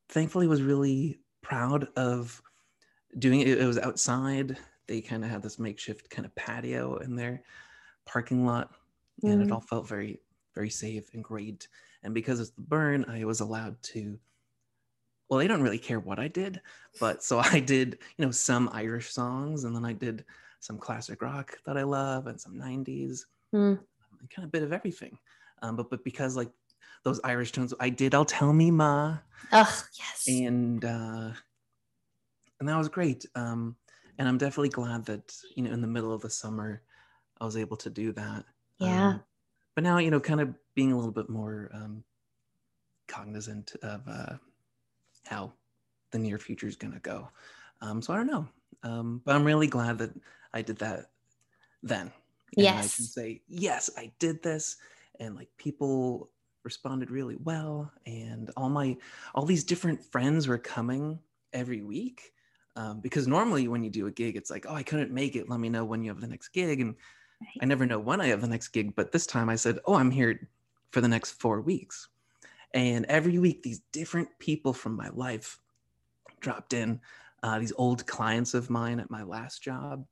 thankfully 0.09 0.49
was 0.49 0.63
really 0.63 1.21
proud 1.43 1.89
of 1.97 2.43
doing 3.19 3.41
it. 3.41 3.49
It 3.49 3.67
was 3.67 3.79
outside. 3.79 4.59
They 4.91 5.03
kind 5.03 5.25
of 5.25 5.31
had 5.31 5.43
this 5.43 5.61
makeshift 5.61 6.11
kind 6.11 6.27
of 6.27 6.37
patio 6.37 6.99
in 6.99 7.17
their 7.17 7.45
parking 8.07 8.47
lot, 8.47 8.75
and 9.27 9.43
it 9.43 9.51
Mhm. 9.51 9.53
all 9.53 9.63
felt 9.63 9.89
very, 9.89 10.23
very 10.55 10.71
safe 10.71 11.15
and 11.15 11.25
great. 11.25 11.69
And 12.05 12.15
because 12.15 12.41
it's 12.41 12.51
the 12.53 12.63
Burren, 12.63 13.05
I 13.07 13.25
was 13.27 13.41
allowed 13.41 13.83
to. 13.85 14.21
Well, 15.29 15.39
they 15.39 15.47
don't 15.47 15.63
really 15.63 15.79
care 15.79 16.01
what 16.01 16.19
I 16.19 16.29
did, 16.29 16.61
but 16.99 17.23
so 17.23 17.39
I 17.39 17.61
did, 17.61 17.99
you 18.17 18.25
know, 18.25 18.31
some 18.33 18.69
Irish 18.73 19.13
songs, 19.13 19.65
and 19.65 19.75
then 19.75 19.85
I 19.85 19.93
did 19.93 20.25
some 20.61 20.79
classic 20.79 21.23
rock 21.23 21.59
that 21.67 21.77
I 21.79 21.83
love, 21.85 22.27
and 22.27 22.41
some 22.41 22.57
'90s, 22.59 23.27
Mm. 23.53 23.85
kind 24.35 24.45
of 24.45 24.53
bit 24.53 24.63
of 24.63 24.73
everything. 24.73 25.19
Um, 25.63 25.77
but 25.77 25.91
but 25.91 26.05
because 26.05 26.37
like 26.37 26.53
those 27.05 27.21
Irish 27.25 27.53
tones, 27.53 27.75
I 27.81 27.91
did. 27.91 28.15
I'll 28.15 28.25
tell 28.25 28.53
me, 28.53 28.71
ma 28.71 29.19
Oh, 29.53 29.89
yes. 29.97 30.43
and 30.47 30.85
uh, 30.85 31.33
and 32.59 32.69
that 32.69 32.77
was 32.77 32.89
great. 32.89 33.25
Um, 33.35 33.77
and 34.21 34.29
I'm 34.29 34.37
definitely 34.37 34.69
glad 34.69 35.07
that 35.07 35.35
you 35.57 35.65
know 35.65 35.73
in 35.73 35.81
the 35.81 35.87
middle 35.87 36.13
of 36.13 36.21
the 36.21 36.29
summer 36.29 36.83
I 37.41 37.47
was 37.47 37.57
able 37.57 37.79
to 37.79 37.89
do 37.89 38.13
that. 38.13 38.45
Yeah. 38.79 39.09
Um, 39.09 39.25
but 39.75 39.83
now 39.83 39.97
you 39.97 40.11
know, 40.11 40.21
kind 40.21 40.43
of 40.43 40.55
being 40.75 40.93
a 40.93 40.97
little 40.97 41.11
bit 41.11 41.31
more 41.31 41.71
um, 41.73 42.05
cognizant 43.09 43.73
of 43.83 44.03
uh, 44.07 44.35
how 45.27 45.55
the 46.11 46.19
near 46.19 46.39
future 46.39 46.67
is 46.67 46.77
going 46.77 46.93
to 46.93 47.01
go. 47.01 47.31
Um, 47.81 48.03
so 48.03 48.13
I 48.13 48.19
don't 48.19 48.27
know, 48.27 48.47
um, 48.83 49.23
but 49.25 49.35
I'm 49.35 49.45
really 49.45 49.67
glad 49.67 49.97
that 49.99 50.11
I 50.53 50.61
did 50.61 50.77
that 50.81 51.07
then. 51.83 52.13
And 52.59 52.67
I 52.69 52.83
can 52.83 53.07
say 53.07 53.41
yes, 53.49 53.89
I 53.97 54.13
did 54.19 54.43
this, 54.43 54.77
and 55.19 55.35
like 55.35 55.49
people 55.57 56.29
responded 56.63 57.11
really 57.11 57.37
well, 57.43 57.91
and 58.05 58.51
all 58.55 58.69
my 58.69 58.99
all 59.35 59.47
these 59.47 59.65
different 59.65 60.05
friends 60.13 60.47
were 60.47 60.59
coming 60.59 61.19
every 61.55 61.81
week. 61.81 62.35
Um, 62.77 63.01
because 63.01 63.27
normally 63.27 63.69
when 63.69 63.83
you 63.83 63.91
do 63.91 64.07
a 64.07 64.13
gig, 64.13 64.37
it's 64.37 64.51
like, 64.51 64.67
oh, 64.69 64.75
I 64.75 64.83
couldn't 64.83 65.13
make 65.13 65.37
it. 65.37 65.49
Let 65.49 65.61
me 65.61 65.69
know 65.69 65.85
when 65.85 66.03
you 66.03 66.11
have 66.11 66.21
the 66.21 66.27
next 66.29 66.49
gig, 66.49 66.81
and 66.81 66.95
I 67.61 67.65
never 67.65 67.87
know 67.87 67.99
when 67.99 68.21
I 68.21 68.29
have 68.29 68.41
the 68.41 68.49
next 68.49 68.69
gig. 68.69 68.95
But 68.95 69.13
this 69.13 69.27
time 69.27 69.49
I 69.49 69.57
said, 69.57 69.79
oh, 69.87 69.95
I'm 69.95 70.11
here 70.11 70.49
for 70.91 71.01
the 71.01 71.09
next 71.09 71.33
four 71.33 71.61
weeks. 71.61 72.09
And 72.73 73.05
every 73.07 73.39
week, 73.39 73.63
these 73.63 73.81
different 73.93 74.29
people 74.39 74.73
from 74.73 74.97
my 74.97 75.09
life 75.13 75.59
dropped 76.41 76.73
in. 76.73 77.01
Uh, 77.43 77.59
these 77.59 77.73
old 77.77 78.07
clients 78.07 78.55
of 78.55 78.71
mine 78.71 79.01
at 79.01 79.11
my 79.11 79.23
last 79.23 79.63
job 79.63 80.05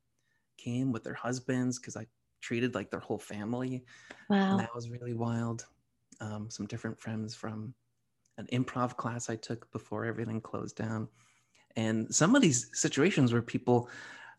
came 0.57 0.91
with 0.91 1.03
their 1.03 1.13
husbands 1.13 1.79
because 1.79 1.95
I 1.95 2.07
treated 2.41 2.75
like 2.75 2.91
their 2.91 2.99
whole 2.99 3.19
family. 3.19 3.85
Wow. 4.29 4.51
And 4.51 4.59
that 4.59 4.75
was 4.75 4.89
really 4.89 5.13
wild. 5.13 5.65
Um, 6.21 6.49
some 6.49 6.65
different 6.65 6.99
friends 6.99 7.33
from 7.35 7.73
an 8.37 8.47
improv 8.51 8.97
class 8.97 9.29
I 9.29 9.35
took 9.35 9.71
before 9.71 10.05
everything 10.05 10.41
closed 10.41 10.75
down. 10.75 11.07
And 11.75 12.13
some 12.13 12.35
of 12.35 12.41
these 12.41 12.69
situations 12.73 13.31
where 13.33 13.41
people 13.41 13.89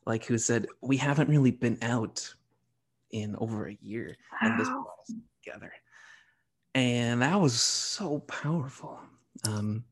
like 0.07 0.25
who 0.25 0.39
said, 0.39 0.67
We 0.81 0.97
haven't 0.97 1.29
really 1.29 1.51
been 1.51 1.79
out 1.83 2.33
in 3.11 3.37
over 3.37 3.69
a 3.69 3.79
year. 3.81 4.17
And 4.41 4.59
this 4.59 4.69
Wow. 4.69 4.83
brought 4.85 5.01
us 5.09 5.15
together. 5.45 5.73
And 6.75 7.23
that 7.23 7.41
was 7.41 7.55
so 7.61 8.21
powerful. 8.21 8.99
Um, 9.45 9.85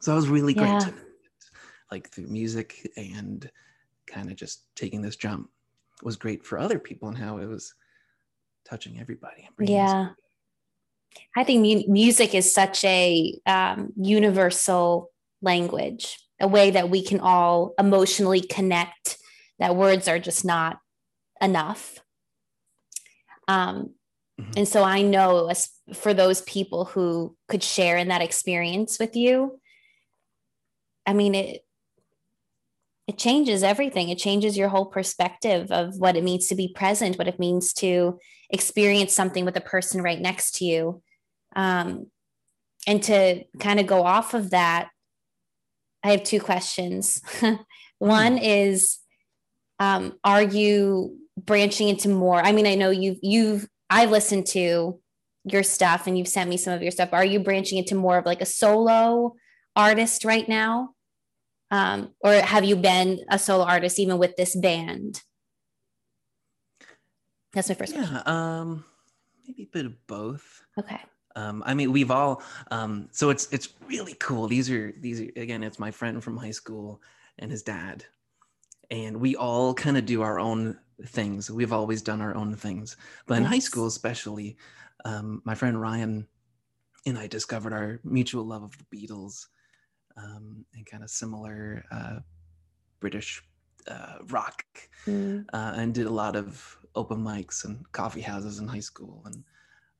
so 0.00 0.10
that 0.12 0.16
was 0.16 0.28
really 0.28 0.54
great 0.54 0.70
Yeah. 0.70 0.78
to 0.78 0.94
like 1.90 2.10
through 2.10 2.26
music 2.26 2.90
and 2.96 3.48
kind 4.06 4.30
of 4.30 4.36
just 4.36 4.74
taking 4.74 5.02
this 5.02 5.16
jump 5.16 5.50
was 6.02 6.16
great 6.16 6.44
for 6.44 6.58
other 6.58 6.78
people 6.78 7.08
and 7.08 7.16
how 7.16 7.38
it 7.38 7.46
was 7.46 7.74
touching 8.64 8.98
everybody. 9.00 9.44
and 9.46 9.54
bringing 9.56 9.78
us 9.80 9.90
Yeah. 9.92 10.08
I 11.36 11.44
think 11.44 11.62
mu- 11.62 11.92
music 11.92 12.34
is 12.34 12.52
such 12.52 12.84
a 12.84 13.38
um, 13.46 13.92
universal 13.96 15.12
language, 15.42 16.18
a 16.40 16.48
way 16.48 16.70
that 16.70 16.90
we 16.90 17.02
can 17.02 17.20
all 17.20 17.72
emotionally 17.78 18.40
connect, 18.40 19.18
that 19.58 19.76
words 19.76 20.08
are 20.08 20.18
just 20.18 20.44
not 20.44 20.78
enough. 21.40 22.00
Um, 23.48 23.94
Mhm. 24.40 24.56
And 24.56 24.68
so 24.68 24.82
I 24.82 25.02
know 25.02 25.48
as 25.48 25.70
for 25.94 26.12
those 26.12 26.42
people 26.42 26.84
who 26.84 27.36
could 27.48 27.62
share 27.62 27.96
in 27.96 28.08
that 28.08 28.22
experience 28.22 28.98
with 28.98 29.16
you, 29.16 29.60
I 31.06 31.12
mean, 31.12 31.34
it, 31.34 31.64
it 33.06 33.18
changes 33.18 33.62
everything. 33.62 34.08
It 34.08 34.18
changes 34.18 34.58
your 34.58 34.68
whole 34.68 34.86
perspective 34.86 35.70
of 35.70 35.96
what 35.96 36.16
it 36.16 36.24
means 36.24 36.48
to 36.48 36.54
be 36.54 36.68
present, 36.68 37.18
what 37.18 37.28
it 37.28 37.38
means 37.38 37.72
to 37.74 38.18
experience 38.50 39.14
something 39.14 39.44
with 39.44 39.56
a 39.56 39.60
person 39.60 40.02
right 40.02 40.20
next 40.20 40.56
to 40.56 40.64
you. 40.64 41.02
Um, 41.54 42.10
and 42.86 43.02
to 43.04 43.44
kind 43.58 43.80
of 43.80 43.86
go 43.86 44.04
off 44.04 44.34
of 44.34 44.50
that, 44.50 44.90
I 46.06 46.12
have 46.12 46.22
two 46.22 46.38
questions. 46.38 47.20
One 47.98 48.38
is, 48.38 48.98
um, 49.80 50.14
are 50.22 50.42
you 50.42 51.18
branching 51.36 51.88
into 51.88 52.08
more? 52.08 52.40
I 52.40 52.52
mean, 52.52 52.64
I 52.64 52.76
know 52.76 52.90
you've 52.90 53.18
you've 53.22 53.66
I've 53.90 54.12
listened 54.12 54.46
to 54.48 55.00
your 55.42 55.64
stuff 55.64 56.06
and 56.06 56.16
you've 56.16 56.28
sent 56.28 56.48
me 56.48 56.58
some 56.58 56.74
of 56.74 56.82
your 56.82 56.92
stuff. 56.92 57.08
Are 57.12 57.24
you 57.24 57.40
branching 57.40 57.78
into 57.78 57.96
more 57.96 58.18
of 58.18 58.24
like 58.24 58.40
a 58.40 58.46
solo 58.46 59.34
artist 59.74 60.24
right 60.24 60.48
now? 60.48 60.90
Um, 61.72 62.12
or 62.20 62.34
have 62.34 62.64
you 62.64 62.76
been 62.76 63.24
a 63.28 63.38
solo 63.38 63.64
artist 63.64 63.98
even 63.98 64.18
with 64.18 64.36
this 64.36 64.54
band? 64.54 65.20
That's 67.52 67.68
my 67.68 67.74
first 67.74 67.94
question. 67.94 68.14
Yeah, 68.14 68.22
um, 68.26 68.84
maybe 69.44 69.64
a 69.64 69.72
bit 69.72 69.86
of 69.86 70.06
both. 70.06 70.62
Okay. 70.78 71.00
Um, 71.36 71.62
I 71.66 71.74
mean, 71.74 71.92
we've 71.92 72.10
all 72.10 72.42
um, 72.70 73.08
so 73.12 73.30
it's 73.30 73.52
it's 73.52 73.68
really 73.86 74.14
cool. 74.14 74.48
These 74.48 74.70
are 74.70 74.92
these 74.98 75.20
are 75.20 75.30
again, 75.36 75.62
it's 75.62 75.78
my 75.78 75.90
friend 75.90 76.22
from 76.24 76.36
high 76.36 76.50
school 76.50 77.00
and 77.38 77.50
his 77.50 77.62
dad, 77.62 78.04
and 78.90 79.18
we 79.18 79.36
all 79.36 79.74
kind 79.74 79.96
of 79.96 80.06
do 80.06 80.22
our 80.22 80.40
own 80.40 80.78
things. 81.04 81.50
We've 81.50 81.72
always 81.72 82.02
done 82.02 82.22
our 82.22 82.34
own 82.34 82.56
things, 82.56 82.96
but 83.26 83.38
in 83.38 83.44
high 83.44 83.58
school, 83.60 83.86
especially, 83.86 84.56
um, 85.04 85.42
my 85.44 85.54
friend 85.54 85.80
Ryan 85.80 86.26
and 87.06 87.18
I 87.18 87.26
discovered 87.28 87.72
our 87.72 88.00
mutual 88.02 88.44
love 88.44 88.64
of 88.64 88.76
the 88.78 88.84
Beatles 88.84 89.46
um, 90.16 90.64
and 90.74 90.86
kind 90.86 91.04
of 91.04 91.10
similar 91.10 91.84
uh, 91.92 92.18
British 93.00 93.42
uh, 93.88 94.16
rock 94.28 94.64
Mm, 95.06 95.46
uh, 95.52 95.72
and 95.76 95.94
did 95.94 96.06
a 96.06 96.10
lot 96.10 96.34
of 96.34 96.76
open 96.96 97.18
mics 97.18 97.64
and 97.64 97.90
coffee 97.92 98.20
houses 98.20 98.58
in 98.58 98.66
high 98.66 98.80
school 98.80 99.22
and 99.26 99.44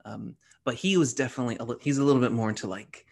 um, 0.06 0.36
but 0.64 0.74
he 0.74 0.96
was 0.96 1.12
definitely 1.12 1.56
a 1.60 1.66
he's 1.80 1.98
a 1.98 2.04
little 2.04 2.20
bit 2.20 2.32
more 2.32 2.48
into 2.48 2.66
like 2.66 3.04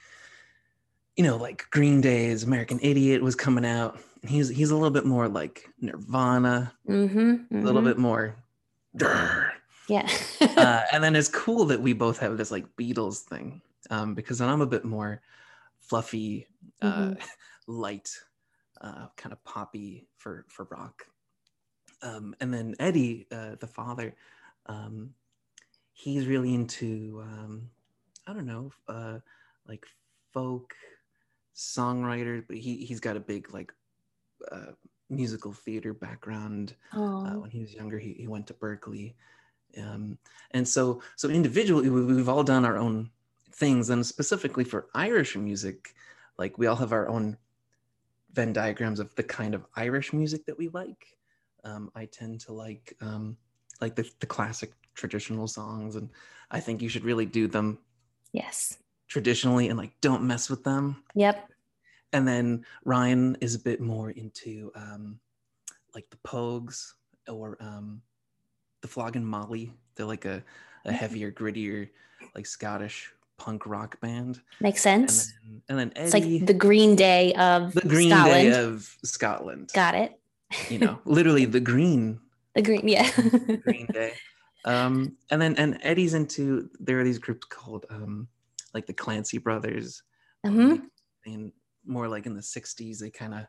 you 1.17 1.25
know 1.25 1.37
like 1.37 1.67
green 1.71 2.01
day's 2.01 2.43
american 2.45 2.79
idiot 2.83 3.23
was 3.23 3.35
coming 3.35 3.67
out 3.67 3.99
he's 4.27 4.49
he's 4.49 4.71
a 4.71 4.75
little 4.75 4.91
bit 4.91 5.05
more 5.05 5.29
like 5.29 5.69
nirvana 5.81 6.73
mhm, 6.89 7.51
a 7.51 7.55
little 7.55 7.83
mhm. 7.83 7.87
bit 7.87 7.99
more 7.99 8.37
"Grr." 8.97 9.51
Yeah. 9.89 10.09
uh, 10.41 10.83
and 10.93 11.05
then 11.05 11.15
it's 11.15 11.29
cool 11.29 11.67
that 11.67 11.81
we 11.81 11.93
both 11.93 12.19
have 12.19 12.39
this 12.39 12.51
like 12.51 12.65
beatles 12.77 13.21
thing 13.21 13.61
um, 13.91 14.15
because 14.15 14.39
then 14.39 14.49
i'm 14.49 14.63
a 14.63 14.67
bit 14.67 14.85
more 14.85 15.21
fluffy 15.81 16.47
uh, 16.81 17.15
light 17.67 18.11
uh, 18.81 19.07
kind 19.17 19.33
of 19.33 19.43
poppy 19.45 20.07
for 20.17 20.47
for 20.49 20.67
rock 20.71 21.07
um, 22.03 22.35
and 22.41 22.53
then 22.53 22.75
eddie 22.79 23.27
uh, 23.31 23.57
the 23.61 23.67
father 23.67 24.15
um, 24.67 25.11
he's 25.95 26.27
really 26.27 26.53
into 26.55 27.23
um, 27.25 27.71
i 28.27 28.33
don't 28.33 28.47
know 28.47 28.71
uh, 28.89 29.19
like 29.67 29.87
folk 30.33 30.75
songwriter 31.57 32.45
but 32.47 32.57
he, 32.57 32.85
he's 32.85 33.01
got 33.01 33.17
a 33.17 33.21
big 33.21 33.53
like 33.55 33.73
uh, 34.53 34.73
musical 35.11 35.53
theater 35.53 35.93
background. 35.93 36.75
Uh, 36.93 37.39
when 37.39 37.51
he 37.51 37.61
was 37.61 37.75
younger 37.75 37.99
he, 37.99 38.15
he 38.15 38.27
went 38.27 38.47
to 38.47 38.55
Berklee. 38.55 39.15
Um, 39.81 40.19
and 40.53 40.67
so 40.67 41.03
so 41.17 41.29
individually 41.29 41.91
we, 41.91 42.05
we've 42.05 42.29
all 42.29 42.45
done 42.45 42.65
our 42.65 42.77
own 42.77 43.11
things 43.53 43.91
and 43.91 44.05
specifically 44.05 44.65
for 44.65 44.89
irish 44.95 45.37
music 45.37 45.95
like 46.39 46.59
we 46.59 46.67
all 46.67 46.77
have 46.77 46.93
our 46.93 47.09
own 47.09 47.37
venn 48.33 48.53
diagrams 48.53 48.99
of 48.99 49.15
the 49.15 49.23
kind 49.23 49.55
of 49.55 49.65
irish 49.77 50.13
music 50.13 50.45
that 50.47 50.59
we 50.59 50.69
like. 50.69 51.17
Um, 51.65 51.91
i 51.95 52.05
tend 52.07 52.41
to 52.43 52.53
like 52.53 52.95
um, 53.01 53.37
like 53.81 53.97
the, 53.97 54.09
the 54.21 54.27
classic 54.27 54.73
traditional 54.95 55.47
songs 55.47 55.97
and 55.97 56.09
i 56.51 56.61
think 56.61 56.81
you 56.83 56.89
should 56.89 57.05
really 57.05 57.27
do 57.27 57.47
them 57.47 57.79
yes. 58.33 58.79
traditionally 59.09 59.69
and 59.69 59.79
like 59.79 59.93
don't 60.01 60.23
mess 60.23 60.49
with 60.51 60.65
them 60.65 61.03
Yep. 61.15 61.49
and 62.13 62.27
then 62.27 62.65
Ryan 62.85 63.37
is 63.41 63.55
a 63.55 63.59
bit 63.59 63.81
more 63.81 64.11
into 64.11 64.71
um, 64.75 65.19
like 65.95 66.09
the 66.11 66.17
Pogues 66.19 66.93
or 67.29 67.57
um, 67.61 68.01
the 68.83 68.89
Flogging 68.89 69.25
Molly. 69.25 69.73
They're 69.95 70.07
like 70.07 70.25
a, 70.25 70.43
a 70.85 70.91
Mhm. 70.91 70.95
heavier, 70.95 71.33
grittier, 71.33 71.89
like 72.35 72.47
Scottish 72.47 73.13
punk 73.39 73.67
rock 73.67 74.01
band. 74.01 74.41
Makes 74.61 74.85
And 74.87 75.09
sense. 75.11 75.33
then, 75.43 75.63
and 75.69 75.79
then 75.79 75.93
It's 76.05 76.13
like 76.15 76.47
the 76.47 76.55
Green 76.55 76.95
Day 76.97 77.33
of 77.35 77.75
the 77.75 77.81
Green 77.83 78.11
Scotland. 78.11 78.53
Day 78.53 78.59
of 78.61 78.97
Scotland. 79.05 79.71
Got 79.75 79.95
it. 79.95 80.21
You 80.71 80.79
know, 80.81 81.01
literally 81.05 81.45
the 81.47 81.61
Green 81.61 82.21
The 82.55 82.63
Green, 82.63 82.87
yeah. 82.89 83.11
Green 83.65 83.87
Day. 83.93 84.13
Um, 84.65 85.19
and 85.31 85.41
then 85.43 85.57
and 85.57 85.79
Eddie's 85.83 86.15
into 86.15 86.71
there 86.81 87.01
are 87.01 87.05
these 87.05 87.19
groups 87.19 87.47
called 87.47 87.87
um, 87.91 88.29
like 88.73 88.87
the 88.87 88.95
Clancy 88.95 89.39
Brothers. 89.39 90.03
Mhm. 90.45 90.71
like, 90.71 90.83
and 91.27 91.53
more 91.85 92.09
like 92.09 92.27
in 92.27 92.35
the 92.35 92.43
60s 92.43 92.99
they 93.01 93.11
kind 93.11 93.35
of 93.35 93.47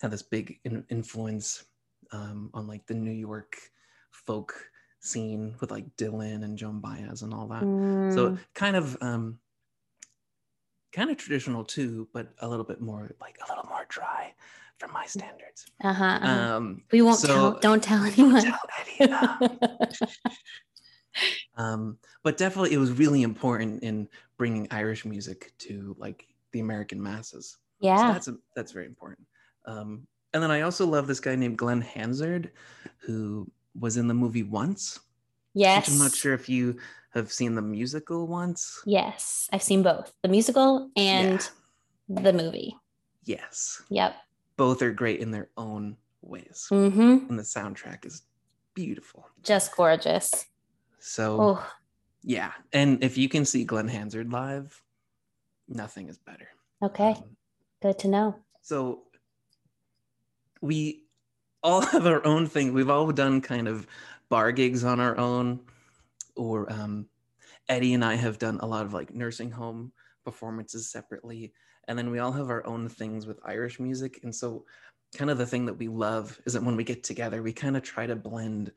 had 0.00 0.10
this 0.10 0.22
big 0.22 0.60
in- 0.64 0.86
influence 0.90 1.64
um, 2.12 2.50
on 2.54 2.66
like 2.66 2.86
the 2.86 2.94
new 2.94 3.12
york 3.12 3.56
folk 4.10 4.70
scene 5.00 5.56
with 5.60 5.70
like 5.70 5.96
dylan 5.96 6.44
and 6.44 6.58
joan 6.58 6.80
baez 6.80 7.22
and 7.22 7.32
all 7.34 7.48
that 7.48 7.70
so 8.08 8.34
Mm, 8.34 8.38
kind 8.54 8.76
of 8.76 8.96
um, 9.02 9.40
kind 10.92 11.10
of 11.10 11.16
traditional 11.16 11.64
too 11.64 12.08
but 12.12 12.34
a 12.38 12.48
little 12.48 12.64
bit 12.64 12.80
more 12.80 13.10
like 13.20 13.38
a 13.44 13.48
little 13.48 13.64
more 13.68 13.86
dry 13.88 14.34
for 14.82 14.92
my 14.92 15.06
standards 15.06 15.66
uh-huh, 15.84 16.04
uh-huh. 16.04 16.56
um, 16.56 16.82
we 16.90 17.02
won't 17.02 17.18
so- 17.18 17.28
tell. 17.28 17.58
Don't 17.60 17.82
tell 17.82 18.02
anyone. 18.04 18.42
tell 18.42 18.58
Eddie, 18.98 19.12
um, 21.56 21.98
but 22.24 22.36
definitely 22.36 22.72
it 22.72 22.78
was 22.78 22.90
really 22.92 23.22
important 23.22 23.82
in 23.82 24.08
bringing 24.38 24.66
irish 24.70 25.04
music 25.04 25.52
to 25.58 25.94
like 25.98 26.26
the 26.52 26.60
american 26.60 27.02
masses 27.02 27.58
So 27.80 27.86
yeah. 27.86 28.12
that's 28.12 28.28
a, 28.28 28.36
that's 28.56 28.72
very 28.72 28.86
important. 28.86 29.26
Um, 29.64 30.06
and 30.34 30.42
then 30.42 30.50
I 30.50 30.62
also 30.62 30.86
love 30.86 31.06
this 31.06 31.20
guy 31.20 31.36
named 31.36 31.58
Glen 31.58 31.82
Hansard, 31.82 32.50
who 33.04 33.46
was 33.78 33.96
in 33.96 34.08
the 34.08 34.14
movie 34.14 34.42
Once. 34.42 34.98
Yes. 35.54 35.86
Which 35.86 35.94
I'm 35.94 36.02
not 36.02 36.14
sure 36.14 36.32
if 36.32 36.48
you 36.48 36.78
have 37.12 37.30
seen 37.30 37.54
the 37.54 37.60
musical 37.62 38.26
Once. 38.26 38.80
Yes. 38.86 39.48
I've 39.52 39.62
seen 39.62 39.82
both 39.82 40.10
the 40.22 40.28
musical 40.30 40.90
and 40.96 41.46
the 42.08 42.32
movie. 42.32 42.74
yes, 43.24 43.82
Yep. 43.90 44.16
Both 44.56 44.82
are 44.82 44.92
great 44.92 45.20
in 45.20 45.30
their 45.30 45.48
own 45.56 45.96
ways. 46.20 46.66
Mm-hmm. 46.70 47.28
And 47.30 47.38
the 47.38 47.42
soundtrack 47.42 48.04
is 48.06 48.22
beautiful. 48.74 49.26
Just 49.42 49.74
gorgeous. 49.76 50.46
So 50.98 51.40
Oh, 51.40 51.70
yeah. 52.22 52.52
And 52.72 53.02
if 53.02 53.16
you 53.18 53.28
can 53.28 53.44
see 53.44 53.64
Glen 53.64 53.88
Hansard 53.88 54.30
live, 54.32 54.80
nothing 55.68 56.08
is 56.08 56.18
better. 56.18 56.48
okay. 56.82 57.10
Um, 57.16 57.36
Good 57.80 57.98
to 58.00 58.08
know. 58.08 58.36
so 58.60 59.02
we 60.60 61.04
all 61.64 61.80
have 61.92 62.06
our 62.06 62.24
own 62.24 62.46
thing. 62.46 62.72
We've 62.72 62.90
all 62.90 63.10
done 63.12 63.40
kind 63.40 63.66
of 63.66 63.86
bar 64.28 64.52
gigs 64.52 64.84
on 64.84 65.00
our 65.00 65.16
own, 65.18 65.60
or 66.36 66.70
um, 66.72 67.06
Eddie 67.68 67.94
and 67.94 68.04
I 68.04 68.14
have 68.14 68.38
done 68.38 68.58
a 68.60 68.66
lot 68.66 68.86
of 68.86 68.92
like 68.94 69.12
nursing 69.14 69.50
home 69.50 69.92
performances 70.24 70.88
separately. 70.88 71.52
And 71.88 71.98
then 71.98 72.10
we 72.10 72.18
all 72.20 72.32
have 72.32 72.50
our 72.50 72.66
own 72.66 72.88
things 72.88 73.26
with 73.26 73.40
Irish 73.44 73.80
music. 73.80 74.20
And 74.22 74.34
so, 74.34 74.64
kind 75.16 75.30
of 75.30 75.38
the 75.38 75.46
thing 75.46 75.66
that 75.66 75.74
we 75.74 75.88
love 75.88 76.40
is 76.46 76.52
that 76.54 76.62
when 76.62 76.76
we 76.76 76.84
get 76.84 77.02
together, 77.04 77.42
we 77.42 77.52
kind 77.52 77.76
of 77.76 77.82
try 77.82 78.06
to 78.06 78.16
blend 78.16 78.72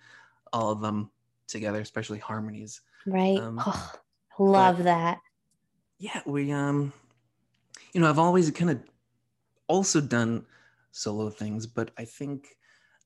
all 0.52 0.72
of 0.72 0.82
them 0.82 1.12
together, 1.48 1.80
especially 1.80 2.20
harmonies. 2.20 2.82
Right. 3.06 3.38
um, 3.40 3.62
oh, 3.66 3.92
love 4.40 4.84
that. 4.84 5.20
yeah 6.00 6.22
we 6.26 6.52
um 6.52 6.92
you 7.94 8.02
know 8.02 8.10
i've 8.10 8.20
always 8.20 8.52
kind 8.52 8.70
of 8.72 8.80
also 9.68 10.02
done 10.02 10.46
solo 10.92 11.30
things 11.30 11.66
but 11.68 11.92
i 11.98 12.04
think 12.04 12.58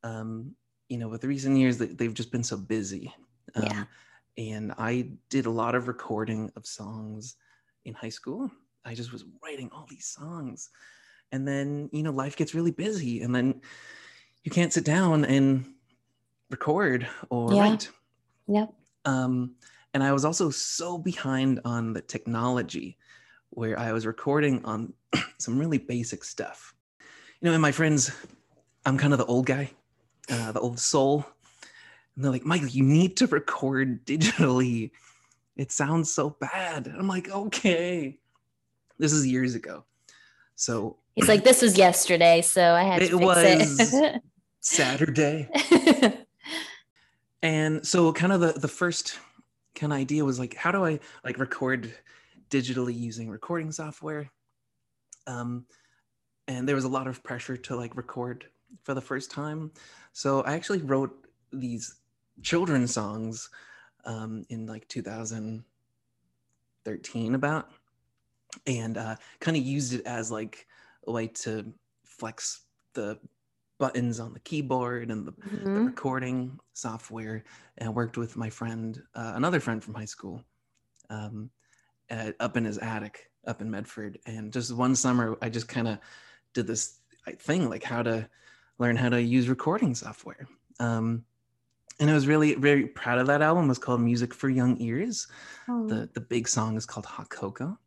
um 0.03 0.55
you 0.89 0.97
know 0.97 1.07
with 1.07 1.21
the 1.21 1.27
recent 1.27 1.57
years 1.57 1.77
they, 1.77 1.85
they've 1.87 2.13
just 2.15 2.31
been 2.31 2.43
so 2.43 2.57
busy 2.57 3.13
um, 3.55 3.63
Yeah. 3.65 3.83
and 4.37 4.73
i 4.77 5.11
did 5.29 5.45
a 5.45 5.51
lot 5.51 5.75
of 5.75 5.87
recording 5.87 6.51
of 6.55 6.65
songs 6.65 7.35
in 7.85 7.93
high 7.93 8.09
school 8.09 8.49
i 8.85 8.93
just 8.93 9.11
was 9.11 9.25
writing 9.43 9.69
all 9.73 9.85
these 9.89 10.07
songs 10.07 10.69
and 11.31 11.47
then 11.47 11.89
you 11.91 12.03
know 12.03 12.11
life 12.11 12.35
gets 12.35 12.53
really 12.55 12.71
busy 12.71 13.21
and 13.21 13.33
then 13.33 13.61
you 14.43 14.51
can't 14.51 14.73
sit 14.73 14.85
down 14.85 15.25
and 15.25 15.65
record 16.49 17.07
or 17.29 17.53
Yeah. 17.53 17.69
write 17.69 17.89
Yep. 18.47 18.73
um, 19.05 19.55
and 19.93 20.03
I 20.03 20.11
was 20.11 20.25
also 20.25 20.49
so 20.49 20.97
behind 20.97 21.59
on 21.65 21.93
the 21.93 22.01
technology 22.01 22.97
where 23.49 23.77
I 23.79 23.91
was 23.91 24.05
recording 24.05 24.63
on 24.65 24.93
some 25.39 25.57
really 25.57 25.77
basic 25.79 26.23
stuff. 26.23 26.73
You 27.41 27.47
know, 27.47 27.53
and 27.53 27.61
my 27.61 27.71
friends, 27.71 28.11
I'm 28.85 28.97
kind 28.97 29.13
of 29.13 29.19
the 29.19 29.25
old 29.25 29.45
guy, 29.45 29.71
uh, 30.29 30.51
the 30.51 30.59
old 30.59 30.79
soul. 30.79 31.25
And 32.15 32.23
they're 32.23 32.31
like, 32.31 32.45
Michael, 32.45 32.67
you 32.67 32.83
need 32.83 33.17
to 33.17 33.27
record 33.27 34.05
digitally. 34.05 34.91
It 35.55 35.71
sounds 35.71 36.11
so 36.11 36.35
bad. 36.39 36.87
And 36.87 36.97
I'm 36.97 37.07
like, 37.07 37.29
okay. 37.29 38.19
This 38.99 39.13
is 39.13 39.25
years 39.25 39.55
ago. 39.55 39.85
So 40.55 40.97
He's 41.15 41.27
like, 41.27 41.43
this 41.43 41.61
was 41.61 41.77
yesterday, 41.77 42.41
so 42.41 42.61
I 42.73 42.83
had 42.83 42.99
to 42.99 43.05
It 43.05 43.15
was- 43.15 43.93
it. 43.93 44.21
Saturday. 44.61 45.49
and 47.41 47.85
so 47.87 48.11
kind 48.11 48.33
of 48.33 48.41
the 48.41 48.51
the 48.53 48.67
first 48.67 49.17
kind 49.75 49.93
of 49.93 49.99
idea 49.99 50.25
was 50.25 50.37
like 50.39 50.53
how 50.55 50.71
do 50.71 50.83
i 50.83 50.99
like 51.23 51.39
record 51.39 51.89
digitally 52.49 52.93
using 52.93 53.29
recording 53.29 53.71
software 53.71 54.29
um 55.27 55.65
and 56.49 56.67
there 56.67 56.75
was 56.75 56.83
a 56.83 56.89
lot 56.89 57.07
of 57.07 57.23
pressure 57.23 57.55
to 57.55 57.77
like 57.77 57.95
record 57.95 58.45
for 58.83 58.93
the 58.93 58.99
first 58.99 59.31
time 59.31 59.71
so 60.11 60.41
i 60.41 60.51
actually 60.53 60.81
wrote 60.81 61.15
these 61.53 61.95
children's 62.41 62.93
songs 62.93 63.49
um 64.03 64.43
in 64.49 64.65
like 64.65 64.85
2013 64.89 65.63
about 67.35 67.69
and 68.65 68.97
uh 68.97 69.15
kind 69.39 69.55
of 69.57 69.63
used 69.63 69.93
it 69.93 70.05
as 70.05 70.31
like 70.31 70.65
a 71.07 71.11
way 71.11 71.27
to 71.27 71.73
flex 72.03 72.65
the 72.93 73.19
buttons 73.77 74.19
on 74.19 74.33
the 74.33 74.39
keyboard 74.41 75.11
and 75.11 75.25
the 75.25 75.31
the 75.31 75.79
Mhm. 75.79 75.85
recording 75.85 76.59
software 76.73 77.43
and 77.77 77.93
worked 77.95 78.17
with 78.17 78.35
my 78.35 78.49
friend, 78.49 79.01
uh, 79.15 79.33
another 79.35 79.59
friend 79.59 79.83
from 79.83 79.93
high 79.93 80.05
school, 80.05 80.43
um, 81.09 81.49
at, 82.09 82.35
up 82.39 82.57
in 82.57 82.65
his 82.65 82.77
attic 82.79 83.31
up 83.45 83.61
in 83.61 83.69
Medford. 83.71 84.19
And 84.25 84.51
just 84.51 84.75
one 84.75 84.95
summer, 84.95 85.37
I 85.41 85.49
just 85.49 85.67
kind 85.67 85.87
of 85.87 85.99
did 86.53 86.67
this 86.67 86.99
thing 87.37 87.69
like 87.69 87.83
how 87.83 88.03
to 88.03 88.27
learn 88.79 88.95
how 88.97 89.09
to 89.09 89.21
use 89.21 89.47
recording 89.47 89.95
software. 89.95 90.47
Um, 90.79 91.23
and 91.99 92.09
I 92.09 92.13
was 92.13 92.27
really 92.27 92.55
very 92.55 92.87
proud 92.87 93.19
of 93.19 93.27
that 93.27 93.41
album. 93.41 93.65
It 93.65 93.69
was 93.69 93.79
called 93.79 94.01
Music 94.01 94.33
for 94.33 94.49
Young 94.49 94.79
Ears. 94.81 95.27
Oh, 95.67 95.87
The 95.87 96.09
the 96.13 96.21
big 96.21 96.47
song 96.47 96.75
is 96.77 96.85
called 96.85 97.05
Hot 97.05 97.29
Cocoa. 97.29 97.77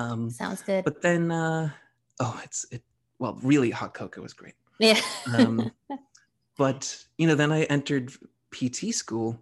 Um, 0.00 0.30
sounds 0.30 0.62
good. 0.62 0.84
but 0.84 1.02
then, 1.02 1.30
uh, 1.30 1.70
oh, 2.20 2.40
it's 2.44 2.64
it. 2.70 2.82
Well, 3.18 3.38
really, 3.42 3.70
Hot 3.70 3.92
Cocoa 3.94 4.22
was 4.22 4.32
great 4.32 4.54
yeah. 4.78 4.98
um, 5.34 5.70
but 6.56 7.04
you 7.18 7.26
know 7.26 7.34
then 7.34 7.52
i 7.52 7.62
entered 7.64 8.10
pt 8.50 8.92
school 8.94 9.38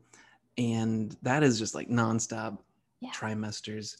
and 0.58 1.16
that 1.22 1.42
is 1.42 1.58
just 1.58 1.74
like 1.74 1.88
nonstop 1.88 2.58
Yeah. 3.00 3.10
trimesters 3.14 3.96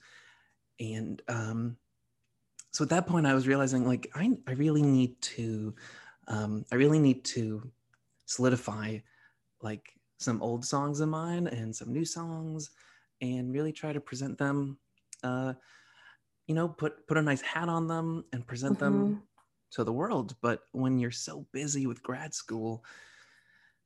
and 0.80 1.22
um, 1.28 1.76
so 2.72 2.82
at 2.84 2.90
that 2.90 3.06
point 3.06 3.26
i 3.26 3.34
was 3.34 3.46
realizing 3.48 3.86
like 3.86 4.10
i, 4.14 4.30
I 4.46 4.52
really 4.52 4.82
need 4.82 5.20
to 5.36 5.74
um, 6.26 6.64
i 6.72 6.74
really 6.74 6.98
need 6.98 7.24
to 7.36 7.70
solidify 8.26 8.98
like 9.62 9.92
some 10.18 10.42
old 10.42 10.64
songs 10.64 11.00
of 11.00 11.08
mine 11.08 11.46
and 11.46 11.74
some 11.74 11.92
new 11.92 12.04
songs 12.04 12.70
and 13.20 13.52
really 13.52 13.72
try 13.72 13.92
to 13.92 14.00
present 14.00 14.36
them 14.38 14.76
uh, 15.22 15.52
you 16.48 16.54
know 16.54 16.68
put 16.68 17.06
put 17.06 17.16
a 17.18 17.22
nice 17.22 17.42
hat 17.42 17.68
on 17.68 17.86
them 17.86 18.24
and 18.32 18.46
present 18.46 18.78
them 18.78 18.94
Mhm. 18.94 19.22
to 19.70 19.84
the 19.84 19.92
world 19.92 20.34
but 20.40 20.62
when 20.72 20.98
you're 20.98 21.10
so 21.12 21.46
busy 21.52 21.86
with 21.86 22.02
grad 22.02 22.34
school 22.34 22.84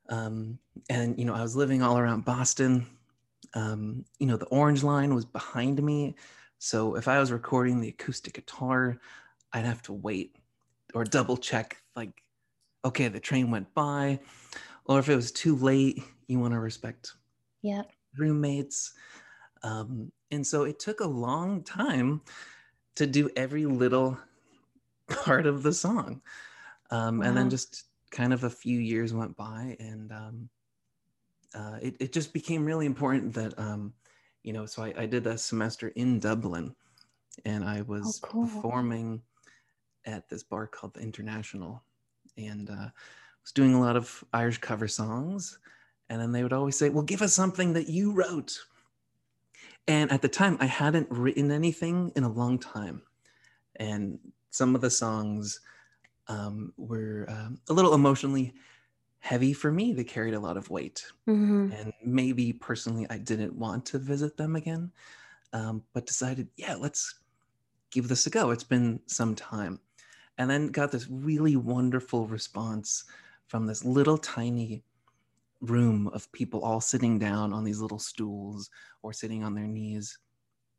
um, 0.09 0.59
and 0.91 1.19
you 1.19 1.25
know 1.25 1.35
i 1.35 1.43
was 1.43 1.57
living 1.57 1.83
all 1.83 1.99
around 1.99 2.25
boston 2.25 2.87
um, 3.55 4.05
you 4.19 4.27
know 4.27 4.37
the 4.37 4.47
orange 4.47 4.83
line 4.83 5.15
was 5.15 5.25
behind 5.25 5.83
me 5.83 6.15
so 6.59 6.97
if 6.97 7.09
i 7.09 7.19
was 7.19 7.33
recording 7.33 7.81
the 7.81 7.89
acoustic 7.89 8.35
guitar 8.35 8.99
i'd 9.53 9.65
have 9.65 9.83
to 9.83 9.93
wait 9.93 10.37
or 10.95 11.05
double 11.05 11.37
check 11.37 11.83
like 11.97 12.23
okay 12.85 13.09
the 13.09 13.21
train 13.21 13.51
went 13.51 13.73
by 13.75 14.21
or 14.87 14.99
if 14.99 15.09
it 15.09 15.17
was 15.17 15.33
too 15.33 15.57
late 15.57 16.03
you 16.29 16.39
want 16.39 16.53
to 16.55 16.61
respect 16.61 17.13
yeah 17.63 17.83
roommates. 18.19 18.93
Um, 19.63 20.13
and 20.33 20.47
so 20.47 20.65
it 20.65 20.81
took 20.81 21.01
a 21.01 21.07
long 21.07 21.63
time 21.63 22.23
to 22.97 23.07
do 23.07 23.31
every 23.37 23.67
little 23.67 24.19
part 25.09 25.47
of 25.47 25.63
the 25.63 25.73
song. 25.73 26.21
Um, 26.91 27.23
And 27.23 27.37
then 27.37 27.51
just 27.51 27.85
kind 28.11 28.33
of 28.33 28.45
a 28.45 28.51
few 28.51 28.79
years 28.79 29.15
went 29.15 29.37
by, 29.37 29.77
and 29.79 30.13
um, 30.13 30.49
uh, 31.55 31.79
it, 31.81 31.97
it 32.01 32.13
just 32.13 32.33
became 32.33 32.65
really 32.65 32.87
important 32.87 33.33
that, 33.35 33.59
um, 33.59 33.93
you 34.43 34.53
know, 34.53 34.67
so 34.67 34.83
I, 34.83 34.95
I 34.99 35.07
did 35.07 35.27
a 35.27 35.39
semester 35.39 35.89
in 35.89 36.19
Dublin 36.19 36.75
and 37.45 37.65
I 37.65 37.83
was 37.83 38.21
cool. 38.23 38.47
performing 38.47 39.23
at 40.05 40.29
this 40.29 40.43
bar 40.43 40.67
called 40.67 40.95
the 40.95 41.01
International 41.01 41.83
and 42.37 42.69
uh, 42.69 42.89
was 43.43 43.53
doing 43.55 43.75
a 43.75 43.81
lot 43.81 43.97
of 43.97 44.25
Irish 44.33 44.59
cover 44.59 44.89
songs. 44.89 45.59
And 46.09 46.21
then 46.21 46.33
they 46.33 46.43
would 46.43 46.53
always 46.53 46.77
say, 46.77 46.91
Well, 46.91 47.05
give 47.05 47.23
us 47.23 47.33
something 47.33 47.73
that 47.75 47.89
you 47.89 48.13
wrote. 48.13 48.59
And 49.89 50.13
at 50.13 50.23
the 50.23 50.29
time, 50.29 50.57
I 50.61 50.67
hadn't 50.67 51.11
written 51.11 51.51
anything 51.51 52.13
in 52.15 52.25
a 52.25 52.33
long 52.33 52.59
time. 52.59 53.03
And 53.77 54.19
some 54.51 54.75
of 54.75 54.81
the 54.81 54.91
songs 54.91 55.61
um, 56.29 56.73
were 56.77 57.27
um, 57.29 57.59
a 57.69 57.73
little 57.73 57.95
emotionally 57.95 58.55
heavy 59.19 59.53
for 59.53 59.71
me. 59.73 59.93
They 59.93 60.05
carried 60.05 60.35
a 60.35 60.41
lot 60.41 60.57
of 60.57 60.71
weight. 60.71 61.05
Mhm. 61.29 61.73
And 61.79 61.93
maybe 62.05 62.53
personally, 62.53 63.07
I 63.11 63.19
didn't 63.19 63.55
want 63.55 63.87
to 63.87 63.99
visit 63.99 64.37
them 64.37 64.57
again, 64.57 64.93
um, 65.53 65.85
but 65.93 66.07
decided, 66.07 66.49
yeah, 66.57 66.75
let's 66.75 67.21
give 67.91 68.09
this 68.09 68.27
a 68.27 68.31
go. 68.31 68.51
It's 68.51 68.65
been 68.65 69.01
some 69.07 69.35
time. 69.35 69.81
And 70.39 70.51
then 70.51 70.69
got 70.69 70.93
this 70.93 71.09
really 71.09 71.57
wonderful 71.57 72.27
response 72.27 73.05
from 73.47 73.67
this 73.67 73.85
little 73.85 74.19
tiny 74.19 74.83
room 75.63 76.09
of 76.09 76.31
people 76.33 76.61
all 76.63 76.81
sitting 76.81 77.19
down 77.19 77.53
on 77.53 77.65
these 77.65 77.81
little 77.81 77.99
stools 77.99 78.69
or 79.03 79.13
sitting 79.13 79.43
on 79.45 79.55
their 79.55 79.67
knees. 79.67 80.19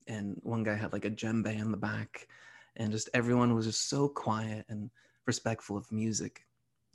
And 0.07 0.37
one 0.43 0.63
guy 0.63 0.75
had 0.75 0.93
like 0.93 1.05
a 1.05 1.11
djembe 1.11 1.57
in 1.57 1.71
the 1.71 1.77
back, 1.77 2.27
and 2.75 2.91
just 2.91 3.09
everyone 3.13 3.55
was 3.55 3.65
just 3.65 3.89
so 3.89 4.09
quiet 4.09 4.65
and 4.69 4.91
respectful 5.25 5.77
of 5.77 5.91
music. 5.91 6.45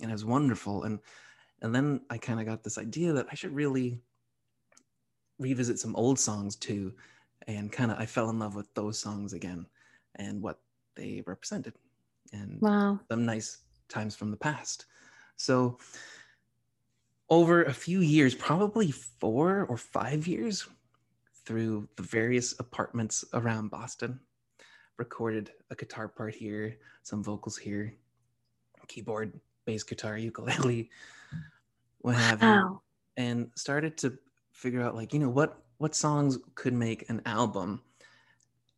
And 0.00 0.10
it 0.10 0.14
was 0.14 0.24
wonderful. 0.24 0.84
And 0.84 1.00
and 1.62 1.74
then 1.74 2.02
I 2.10 2.18
kind 2.18 2.38
of 2.38 2.46
got 2.46 2.62
this 2.62 2.78
idea 2.78 3.12
that 3.14 3.26
I 3.30 3.34
should 3.34 3.54
really 3.54 4.00
revisit 5.38 5.78
some 5.78 5.96
old 5.96 6.18
songs 6.18 6.56
too. 6.56 6.94
And 7.46 7.72
kind 7.72 7.90
of 7.90 7.98
I 7.98 8.06
fell 8.06 8.28
in 8.30 8.38
love 8.38 8.54
with 8.54 8.72
those 8.74 8.98
songs 8.98 9.32
again 9.32 9.66
and 10.16 10.42
what 10.42 10.60
they 10.96 11.22
represented 11.26 11.74
and 12.32 12.60
Wow. 12.60 13.00
some 13.10 13.24
nice 13.24 13.62
times 13.88 14.14
from 14.14 14.30
the 14.30 14.36
past. 14.36 14.86
So 15.36 15.78
over 17.30 17.64
a 17.64 17.72
few 17.72 18.00
years, 18.00 18.34
probably 18.34 18.90
four 18.90 19.66
or 19.68 19.76
five 19.76 20.26
years, 20.26 20.66
through 21.44 21.88
the 21.96 22.02
various 22.02 22.58
apartments 22.60 23.24
around 23.32 23.70
Boston, 23.70 24.20
recorded 24.98 25.50
a 25.70 25.74
guitar 25.74 26.06
part 26.06 26.34
here, 26.34 26.76
some 27.02 27.24
vocals 27.24 27.56
here, 27.56 27.94
keyboard, 28.88 29.38
bass 29.64 29.82
guitar, 29.82 30.18
ukulele, 30.18 30.90
what 32.00 32.16
have 32.16 32.42
you, 32.42 32.80
and 33.16 33.50
started 33.54 33.96
to 33.98 34.18
figure 34.52 34.82
out 34.82 34.94
like 34.94 35.12
you 35.12 35.20
know 35.20 35.28
what 35.30 35.62
what 35.78 35.94
songs 35.94 36.38
could 36.54 36.74
make 36.74 37.08
an 37.08 37.22
album. 37.26 37.80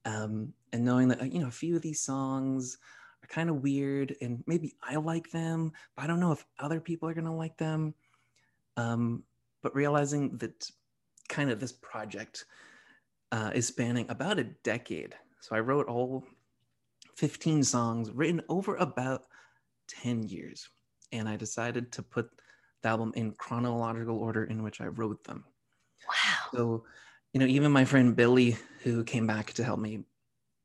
Um, 0.04 0.52
and 0.72 0.84
knowing 0.84 1.08
that 1.08 1.32
you 1.32 1.40
know 1.40 1.48
a 1.48 1.52
few 1.52 1.76
of 1.76 1.82
these 1.82 2.00
songs 2.00 2.78
are 3.22 3.26
kind 3.26 3.50
of 3.50 3.62
weird 3.62 4.16
and 4.20 4.42
maybe 4.46 4.74
I 4.82 4.96
like 4.96 5.30
them, 5.30 5.72
but 5.96 6.04
I 6.04 6.06
don't 6.06 6.20
know 6.20 6.32
if 6.32 6.44
other 6.58 6.80
people 6.80 7.08
are 7.08 7.14
gonna 7.14 7.34
like 7.36 7.56
them. 7.56 7.94
Um, 8.80 9.24
but 9.62 9.74
realizing 9.74 10.38
that 10.38 10.70
kind 11.28 11.50
of 11.50 11.60
this 11.60 11.72
project 11.72 12.44
uh, 13.32 13.50
is 13.54 13.66
spanning 13.66 14.06
about 14.08 14.38
a 14.38 14.44
decade. 14.44 15.14
So 15.40 15.54
I 15.54 15.60
wrote 15.60 15.86
all 15.86 16.24
15 17.16 17.62
songs 17.62 18.10
written 18.10 18.42
over 18.48 18.76
about 18.76 19.24
10 19.88 20.24
years. 20.24 20.68
And 21.12 21.28
I 21.28 21.36
decided 21.36 21.92
to 21.92 22.02
put 22.02 22.30
the 22.82 22.88
album 22.88 23.12
in 23.16 23.32
chronological 23.32 24.18
order 24.18 24.44
in 24.44 24.62
which 24.62 24.80
I 24.80 24.86
wrote 24.86 25.22
them. 25.24 25.44
Wow. 26.08 26.50
So, 26.54 26.84
you 27.32 27.40
know, 27.40 27.46
even 27.46 27.72
my 27.72 27.84
friend 27.84 28.16
Billy, 28.16 28.56
who 28.82 29.04
came 29.04 29.26
back 29.26 29.52
to 29.54 29.64
help 29.64 29.80
me 29.80 30.04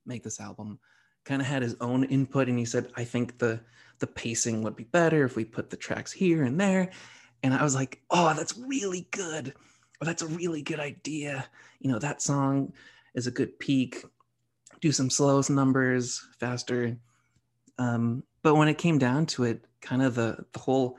make 0.06 0.24
this 0.24 0.40
album, 0.40 0.80
kind 1.26 1.42
of 1.42 1.48
had 1.48 1.64
his 1.64 1.76
own 1.82 2.04
input 2.06 2.48
and 2.48 2.58
he 2.58 2.66
said, 2.66 2.92
I 2.96 3.04
think 3.04 3.38
the 3.38 3.60
the 4.00 4.08
pacing 4.08 4.62
would 4.62 4.76
be 4.76 4.84
better 4.84 5.24
if 5.24 5.38
we 5.38 5.46
put 5.46 5.70
the 5.70 5.78
tracks 5.78 6.12
here 6.12 6.44
and 6.44 6.60
there. 6.60 6.92
And 7.46 7.54
I 7.54 7.64
was 7.64 7.76
like, 7.76 8.02
oh, 8.10 8.34
that's 8.36 8.58
really 8.58 9.08
good. 9.12 9.54
Or 10.02 10.06
that's 10.06 10.22
a 10.22 10.28
really 10.28 10.62
good 10.62 10.80
idea. 10.80 11.46
You 11.80 11.92
know, 11.92 12.00
that 12.00 12.22
song 12.22 12.74
is 13.14 13.28
a 13.28 13.32
good 13.32 13.58
peak. 13.60 14.04
Do 14.82 14.92
some 14.92 15.10
slow 15.10 15.42
numbers 15.50 16.26
faster. 16.40 16.98
Um, 17.78 18.24
but 18.42 18.56
when 18.56 18.68
it 18.68 18.78
came 18.78 18.98
down 18.98 19.26
to 19.28 19.44
it, 19.46 19.64
kind 19.82 20.02
of 20.02 20.16
the 20.16 20.46
the 20.54 20.60
whole 20.60 20.98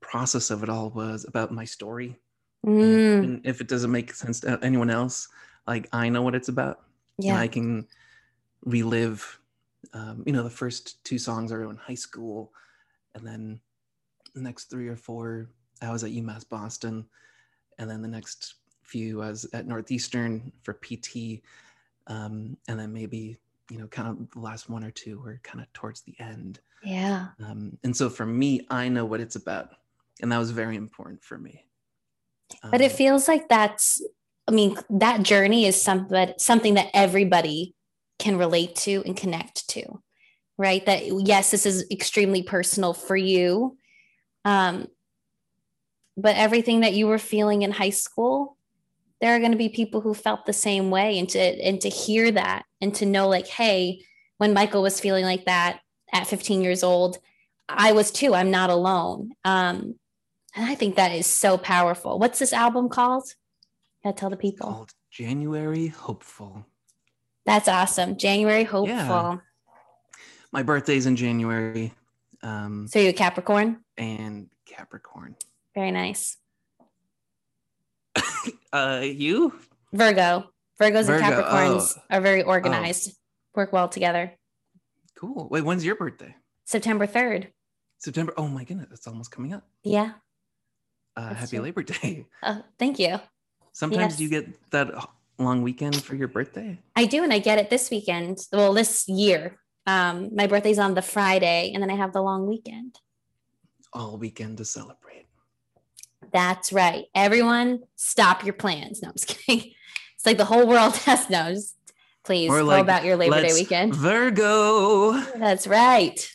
process 0.00 0.50
of 0.50 0.62
it 0.62 0.68
all 0.68 0.90
was 0.90 1.24
about 1.24 1.52
my 1.52 1.64
story 1.64 2.18
Mm, 2.64 3.24
and 3.24 3.40
if 3.44 3.60
it 3.60 3.68
doesn't 3.68 3.90
make 3.90 4.14
sense 4.14 4.40
to 4.40 4.58
anyone 4.62 4.88
else 4.88 5.28
like 5.66 5.86
i 5.92 6.08
know 6.08 6.22
what 6.22 6.34
it's 6.34 6.48
about 6.48 6.80
and 7.18 7.26
yeah. 7.26 7.38
i 7.38 7.46
can 7.46 7.86
relive 8.64 9.38
um, 9.92 10.22
you 10.24 10.32
know 10.32 10.42
the 10.42 10.48
first 10.48 11.04
two 11.04 11.18
songs 11.18 11.52
are 11.52 11.68
in 11.68 11.76
high 11.76 11.94
school 11.94 12.54
and 13.14 13.26
then 13.26 13.60
the 14.34 14.40
next 14.40 14.64
three 14.70 14.88
or 14.88 14.96
four 14.96 15.48
i 15.82 15.90
was 15.90 16.04
at 16.04 16.10
umass 16.10 16.48
boston 16.48 17.06
and 17.78 17.90
then 17.90 18.02
the 18.02 18.08
next 18.08 18.54
few 18.82 19.22
I 19.22 19.30
was 19.30 19.46
at 19.54 19.66
northeastern 19.66 20.52
for 20.62 20.74
pt 20.74 21.42
um, 22.06 22.56
and 22.68 22.78
then 22.78 22.92
maybe 22.92 23.38
you 23.70 23.78
know 23.78 23.86
kind 23.86 24.08
of 24.08 24.30
the 24.32 24.40
last 24.40 24.68
one 24.68 24.84
or 24.84 24.90
two 24.90 25.20
were 25.20 25.40
kind 25.42 25.60
of 25.62 25.72
towards 25.72 26.02
the 26.02 26.14
end 26.18 26.60
Yeah. 26.82 27.28
um, 27.42 27.78
and 27.82 27.96
so 27.96 28.10
for 28.10 28.26
me 28.26 28.66
i 28.70 28.88
know 28.88 29.06
what 29.06 29.20
it's 29.20 29.36
about 29.36 29.70
and 30.20 30.30
that 30.30 30.38
was 30.38 30.50
very 30.50 30.76
important 30.76 31.24
for 31.24 31.38
me 31.38 31.64
But 32.70 32.80
it 32.82 32.92
Um, 32.92 32.96
feels 32.96 33.26
like 33.28 33.48
that's, 33.48 34.02
I 34.46 34.52
mean, 34.52 34.76
that 34.90 35.22
journey 35.22 35.64
is 35.64 35.80
something, 35.80 36.34
something 36.38 36.74
that 36.74 36.90
everybody 36.92 37.74
can 38.18 38.36
relate 38.36 38.76
to 38.76 39.02
and 39.06 39.16
connect 39.16 39.66
to, 39.70 40.02
right? 40.58 40.84
That, 40.86 41.04
yes, 41.26 41.50
this 41.50 41.66
is 41.66 41.86
extremely 41.90 42.42
personal 42.42 42.92
for 42.92 43.16
you. 43.16 43.76
Um, 44.44 44.88
but 46.16 46.36
everything 46.36 46.80
that 46.80 46.94
you 46.94 47.06
were 47.06 47.18
feeling 47.18 47.62
in 47.62 47.72
high 47.72 47.90
school, 47.90 48.56
there 49.20 49.34
are 49.34 49.38
going 49.38 49.52
to 49.52 49.58
be 49.58 49.68
people 49.68 50.00
who 50.00 50.14
felt 50.14 50.46
the 50.46 50.52
same 50.52 50.90
way. 50.90 51.18
And 51.18 51.28
to, 51.30 51.38
and 51.38 51.80
to 51.80 51.88
hear 51.88 52.30
that 52.30 52.64
and 52.80 52.94
to 52.96 53.06
know, 53.06 53.28
like, 53.28 53.46
hey, 53.46 54.00
when 54.38 54.52
Michael 54.52 54.82
was 54.82 55.00
feeling 55.00 55.24
like 55.24 55.46
that 55.46 55.80
at 56.12 56.26
15 56.26 56.62
years 56.62 56.82
old, 56.82 57.18
I 57.68 57.92
was 57.92 58.10
too. 58.10 58.34
I'm 58.34 58.50
not 58.50 58.70
alone. 58.70 59.32
Um, 59.44 59.96
and 60.54 60.64
I 60.66 60.74
think 60.74 60.96
that 60.96 61.12
is 61.12 61.26
so 61.26 61.58
powerful. 61.58 62.18
What's 62.18 62.38
this 62.38 62.52
album 62.52 62.88
called? 62.88 63.24
Gotta 64.04 64.16
tell 64.16 64.30
the 64.30 64.36
people. 64.36 64.70
called 64.70 64.92
January 65.10 65.88
Hopeful. 65.88 66.66
That's 67.46 67.68
awesome. 67.68 68.16
January 68.16 68.64
Hopeful. 68.64 68.94
Yeah. 68.94 69.38
My 70.52 70.62
birthday's 70.62 71.06
in 71.06 71.16
January, 71.16 71.92
um, 72.44 72.86
So 72.88 72.98
you're 72.98 73.10
a 73.10 73.12
Capricorn? 73.12 73.80
and 73.96 74.48
Capricorn. 74.66 75.36
Very 75.74 75.90
nice. 75.90 76.36
Uh, 78.72 79.02
you? 79.04 79.54
Virgo. 79.92 80.50
Virgos 80.80 81.06
Virgo, 81.06 81.12
and 81.12 81.22
Capricorns 81.22 81.94
oh. 81.96 82.02
are 82.10 82.20
very 82.20 82.42
organized, 82.42 83.16
work 83.54 83.72
well 83.72 83.88
together. 83.88 84.32
Cool. 85.16 85.46
Wait, 85.48 85.62
when's 85.62 85.84
your 85.84 85.94
birthday? 85.94 86.34
September 86.64 87.06
3rd. 87.06 87.48
September. 87.98 88.34
Oh 88.36 88.48
my 88.48 88.64
goodness, 88.64 88.88
it's 88.90 89.06
almost 89.06 89.30
coming 89.30 89.54
up. 89.54 89.64
Yeah. 89.84 90.12
Uh, 91.16 91.34
happy 91.34 91.56
true. 91.56 91.60
Labor 91.60 91.82
Day. 91.84 92.26
Oh, 92.42 92.62
thank 92.78 92.98
you. 92.98 93.20
Sometimes 93.72 94.20
you 94.20 94.28
get 94.28 94.46
that 94.70 94.92
long 95.38 95.62
weekend 95.62 96.02
for 96.02 96.14
your 96.16 96.28
birthday. 96.28 96.78
I 96.96 97.06
do, 97.06 97.22
and 97.22 97.32
I 97.32 97.38
get 97.38 97.58
it 97.58 97.70
this 97.70 97.90
weekend. 97.90 98.38
Well, 98.52 98.74
this 98.74 99.08
year. 99.08 99.58
Um, 99.86 100.34
my 100.34 100.46
birthday's 100.46 100.78
on 100.78 100.94
the 100.94 101.02
Friday, 101.02 101.72
and 101.74 101.82
then 101.82 101.90
I 101.90 101.94
have 101.94 102.12
the 102.12 102.22
long 102.22 102.46
weekend. 102.46 102.98
All 103.92 104.16
weekend 104.16 104.58
to 104.58 104.64
celebrate. 104.64 105.26
That's 106.32 106.72
right. 106.72 107.04
Everyone, 107.14 107.80
stop 107.96 108.44
your 108.44 108.54
plans. 108.54 109.02
No, 109.02 109.08
I'm 109.08 109.14
just 109.14 109.28
kidding. 109.46 109.72
It's 110.14 110.26
like 110.26 110.38
the 110.38 110.44
whole 110.44 110.66
world 110.66 110.96
has 110.96 111.28
no. 111.30 111.52
Just 111.52 111.76
please 112.24 112.50
Or 112.50 112.60
go 112.60 112.64
like, 112.64 112.82
about 112.82 113.04
your 113.04 113.16
Labor 113.16 113.42
Day 113.42 113.52
weekend. 113.52 113.94
Virgo. 113.94 115.12
That's 115.36 115.66
right. 115.66 116.28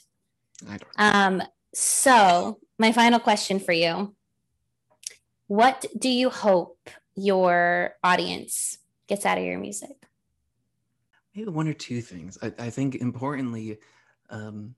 I 0.70 0.78
don't. 0.78 0.84
Um, 0.98 1.44
so 1.74 2.60
my 2.78 2.92
final 2.92 3.20
question 3.20 3.60
for 3.60 3.72
you. 3.72 4.16
What 5.48 5.86
do 5.98 6.10
you 6.10 6.30
hope 6.30 6.90
your 7.16 7.96
audience 8.04 8.78
gets 9.08 9.26
out 9.26 9.38
of 9.38 9.44
your 9.44 9.60
music? 9.60 9.99
Maybe 11.36 11.50
one 11.50 11.68
or 11.68 11.74
two 11.74 12.02
things. 12.02 12.38
I, 12.42 12.54
I 12.60 12.70
think 12.70 12.96
importantly, 12.96 13.80
um, 14.30 14.76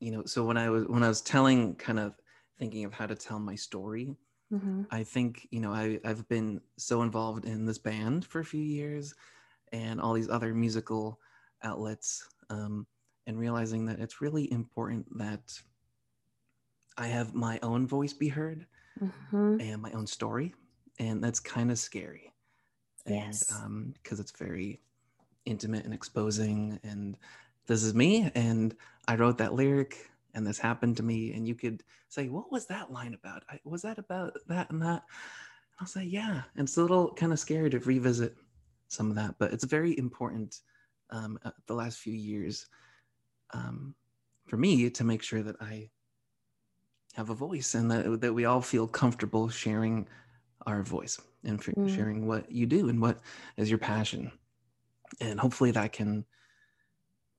you 0.00 0.12
know, 0.12 0.24
so 0.26 0.44
when 0.46 0.56
I 0.58 0.70
was 0.70 0.86
when 0.86 1.02
I 1.04 1.08
was 1.08 1.22
telling, 1.22 1.76
kind 1.76 1.98
of 2.00 2.20
thinking 2.58 2.84
of 2.84 2.94
how 2.94 3.06
to 3.06 3.16
tell 3.16 3.40
my 3.40 3.56
story, 3.56 4.16
Mhm. 4.50 4.86
I 4.90 5.04
think 5.04 5.48
you 5.50 5.60
know 5.60 5.72
I 5.72 6.00
I've 6.04 6.28
been 6.28 6.60
so 6.78 7.02
involved 7.02 7.44
in 7.46 7.66
this 7.66 7.78
band 7.78 8.26
for 8.26 8.40
a 8.40 8.44
few 8.44 8.62
years, 8.62 9.14
and 9.72 10.00
all 10.00 10.14
these 10.14 10.30
other 10.30 10.54
musical 10.54 11.20
outlets, 11.62 12.28
um, 12.50 12.86
and 13.26 13.38
realizing 13.38 13.86
that 13.86 14.00
it's 14.00 14.20
really 14.22 14.50
important 14.52 15.06
that 15.18 15.60
I 16.96 17.06
have 17.08 17.34
my 17.34 17.58
own 17.62 17.86
voice 17.86 18.12
be 18.12 18.28
heard 18.28 18.66
Mhm. 19.00 19.60
and 19.60 19.82
my 19.82 19.92
own 19.92 20.06
story, 20.08 20.54
and 20.98 21.22
that's 21.24 21.40
kind 21.40 21.70
of 21.72 21.78
scary. 21.78 22.32
Yes. 23.06 23.42
And 23.42 23.42
um, 23.50 23.92
because 23.94 24.20
it's 24.20 24.32
very 24.32 24.82
intimate 25.44 25.84
and 25.84 25.94
exposing, 25.94 26.78
and 26.82 27.16
this 27.66 27.82
is 27.82 27.94
me, 27.94 28.30
and 28.34 28.74
I 29.08 29.16
wrote 29.16 29.38
that 29.38 29.54
lyric, 29.54 30.10
and 30.34 30.46
this 30.46 30.58
happened 30.58 30.96
to 30.98 31.02
me, 31.02 31.32
and 31.32 31.46
you 31.46 31.54
could 31.54 31.82
say, 32.08 32.28
"What 32.28 32.50
was 32.52 32.66
that 32.66 32.92
line 32.92 33.14
about? 33.14 33.44
I, 33.48 33.60
was 33.64 33.82
that 33.82 33.98
about 33.98 34.36
that 34.48 34.70
and 34.70 34.80
that?" 34.82 35.02
And 35.02 35.80
I'll 35.80 35.86
say, 35.86 36.04
"Yeah," 36.04 36.42
and 36.56 36.66
it's 36.68 36.76
a 36.76 36.82
little 36.82 37.12
kind 37.14 37.32
of 37.32 37.38
scary 37.38 37.70
to 37.70 37.78
revisit 37.80 38.36
some 38.88 39.10
of 39.10 39.16
that, 39.16 39.36
but 39.38 39.52
it's 39.52 39.64
very 39.64 39.96
important. 39.98 40.60
Um, 41.10 41.38
uh, 41.44 41.50
the 41.66 41.74
last 41.74 41.98
few 41.98 42.14
years, 42.14 42.66
um, 43.52 43.94
for 44.46 44.56
me, 44.56 44.88
to 44.88 45.04
make 45.04 45.22
sure 45.22 45.42
that 45.42 45.56
I 45.60 45.90
have 47.14 47.30
a 47.30 47.34
voice 47.34 47.74
and 47.74 47.90
that, 47.90 48.20
that 48.20 48.32
we 48.32 48.44
all 48.44 48.62
feel 48.62 48.88
comfortable 48.88 49.48
sharing 49.48 50.08
our 50.66 50.82
voice 50.82 51.20
and 51.44 51.60
f- 51.60 51.74
Mm. 51.76 51.88
sharing 51.88 52.26
what 52.26 52.50
you 52.50 52.66
do 52.66 52.88
and 52.88 53.00
what 53.00 53.20
is 53.56 53.68
your 53.68 53.78
passion 53.78 54.32
and 55.20 55.38
hopefully 55.38 55.70
that 55.70 55.92
can 55.92 56.24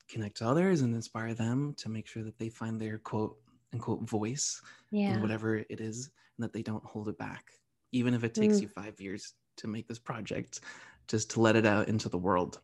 connect 0.10 0.38
to 0.38 0.48
others 0.48 0.82
and 0.82 0.94
inspire 0.94 1.34
them 1.34 1.74
to 1.78 1.90
make 1.90 2.08
sure 2.08 2.24
that 2.24 2.38
they 2.38 2.50
find 2.50 2.80
their 2.80 2.98
quote 3.00 3.38
unquote 3.74 4.08
voice 4.08 4.62
Yeah. 4.92 5.16
in 5.16 5.22
whatever 5.22 5.58
it 5.58 5.80
is 5.82 6.12
and 6.38 6.44
that 6.44 6.54
they 6.54 6.62
don't 6.62 6.84
hold 6.86 7.08
it 7.10 7.18
back 7.18 7.52
even 7.92 8.14
if 8.14 8.24
it 8.24 8.34
takes 8.34 8.58
Mm. 8.58 8.62
you 8.64 8.68
five 8.68 9.00
years 9.00 9.34
to 9.58 9.68
make 9.68 9.88
this 9.88 10.00
project 10.00 10.62
just 11.08 11.30
to 11.32 11.42
let 11.42 11.56
it 11.56 11.66
out 11.66 11.88
into 11.88 12.10
the 12.10 12.18
world 12.18 12.62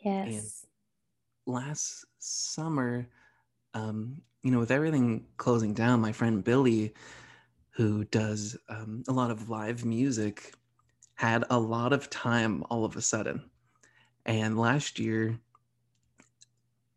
Yes. 0.00 0.66
last 1.46 2.04
summer, 2.18 3.08
um, 3.74 4.22
you 4.42 4.50
know, 4.50 4.58
with 4.58 4.70
everything 4.70 5.26
closing 5.36 5.74
down, 5.74 6.00
my 6.00 6.12
friend 6.12 6.42
Billy, 6.44 6.94
who 7.70 8.04
does 8.04 8.56
um, 8.68 9.02
a 9.08 9.12
lot 9.12 9.30
of 9.30 9.48
live 9.48 9.84
music, 9.84 10.54
had 11.14 11.44
a 11.50 11.58
lot 11.58 11.92
of 11.92 12.08
time 12.10 12.64
all 12.70 12.84
of 12.84 12.96
a 12.96 13.02
sudden. 13.02 13.49
And 14.26 14.58
last 14.58 14.98
year, 14.98 15.38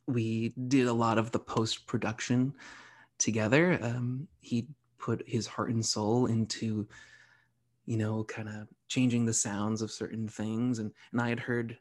we 0.07 0.53
did 0.67 0.87
a 0.87 0.93
lot 0.93 1.17
of 1.17 1.31
the 1.31 1.39
post 1.39 1.87
production 1.87 2.53
together. 3.17 3.79
Um, 3.81 4.27
he 4.41 4.67
put 4.97 5.23
his 5.27 5.47
heart 5.47 5.69
and 5.69 5.85
soul 5.85 6.25
into, 6.25 6.87
you 7.85 7.97
know, 7.97 8.23
kind 8.25 8.49
of 8.49 8.67
changing 8.87 9.25
the 9.25 9.33
sounds 9.33 9.81
of 9.81 9.91
certain 9.91 10.27
things. 10.27 10.79
And, 10.79 10.91
and 11.11 11.21
I 11.21 11.29
had 11.29 11.39
heard 11.39 11.77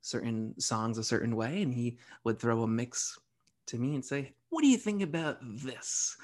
certain 0.00 0.58
songs 0.60 0.98
a 0.98 1.04
certain 1.04 1.34
way, 1.34 1.62
and 1.62 1.72
he 1.72 1.98
would 2.24 2.38
throw 2.38 2.62
a 2.62 2.68
mix 2.68 3.18
to 3.66 3.78
me 3.78 3.94
and 3.94 4.04
say, 4.04 4.34
"What 4.50 4.60
do 4.62 4.68
you 4.68 4.76
think 4.76 5.02
about 5.02 5.38
this?" 5.40 6.16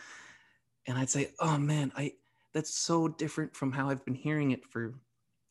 And 0.86 0.98
I'd 0.98 1.09
say, 1.09 1.32
"Oh 1.40 1.59
man, 1.59 1.90
I 1.96 2.14
that's 2.53 2.74
so 2.74 3.09
different 3.09 3.55
from 3.55 3.72
how 3.72 3.88
I've 3.88 4.05
been 4.05 4.14
hearing 4.14 4.51
it 4.51 4.66
for 4.66 4.94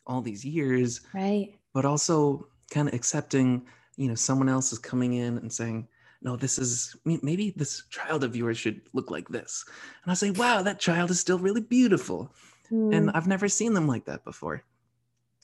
all 0.05 0.21
these 0.21 0.45
years." 0.45 1.01
Right. 1.13 1.57
But 1.73 1.85
also 1.85 2.47
kind 2.69 2.87
of 2.87 2.93
accepting, 2.93 3.65
you 3.97 4.07
know, 4.07 4.15
someone 4.15 4.49
else 4.49 4.71
is 4.73 4.79
coming 4.79 5.13
in 5.13 5.37
and 5.37 5.51
saying, 5.51 5.87
"No, 6.21 6.35
this 6.35 6.59
is 6.59 6.95
may- 7.05 7.19
maybe 7.23 7.51
this 7.55 7.83
child 7.89 8.23
of 8.23 8.35
yours 8.35 8.57
should 8.57 8.81
look 8.93 9.11
like 9.11 9.29
this." 9.29 9.65
And 10.03 10.11
I 10.11 10.15
say, 10.15 10.31
"Wow, 10.31 10.61
that 10.63 10.79
child 10.79 11.11
is 11.11 11.19
still 11.19 11.39
really 11.39 11.61
beautiful." 11.61 12.33
and 12.71 13.09
Mm, 13.09 13.11
I've 13.15 13.27
never 13.27 13.47
seen 13.49 13.73
them 13.73 13.87
like 13.87 14.05
that 14.05 14.23
before. 14.23 14.63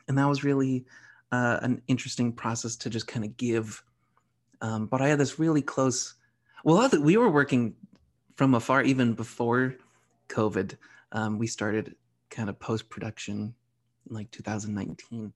And 0.08 0.18
that 0.18 0.30
was 0.30 0.44
really 0.44 0.86
uh, 1.32 1.60
an 1.62 1.82
interesting 1.88 2.32
process 2.32 2.76
to 2.78 2.90
just 2.90 3.08
kind 3.08 3.26
of 3.26 3.36
give. 3.38 3.84
Um, 4.62 4.86
but 4.88 5.02
I 5.02 5.08
had 5.08 5.20
this 5.20 5.40
really 5.40 5.62
close. 5.62 6.16
Well, 6.64 6.90
we 7.02 7.18
were 7.18 7.30
working 7.30 7.76
from 8.36 8.54
afar 8.54 8.84
even 8.84 9.14
before 9.14 9.76
COVID. 10.30 10.78
Um, 11.12 11.40
we 11.40 11.48
started 11.48 11.96
kind 12.30 12.50
of 12.50 12.60
post 12.60 12.90
production 12.90 13.56
in 14.10 14.16
like 14.16 14.32
2019, 14.32 15.34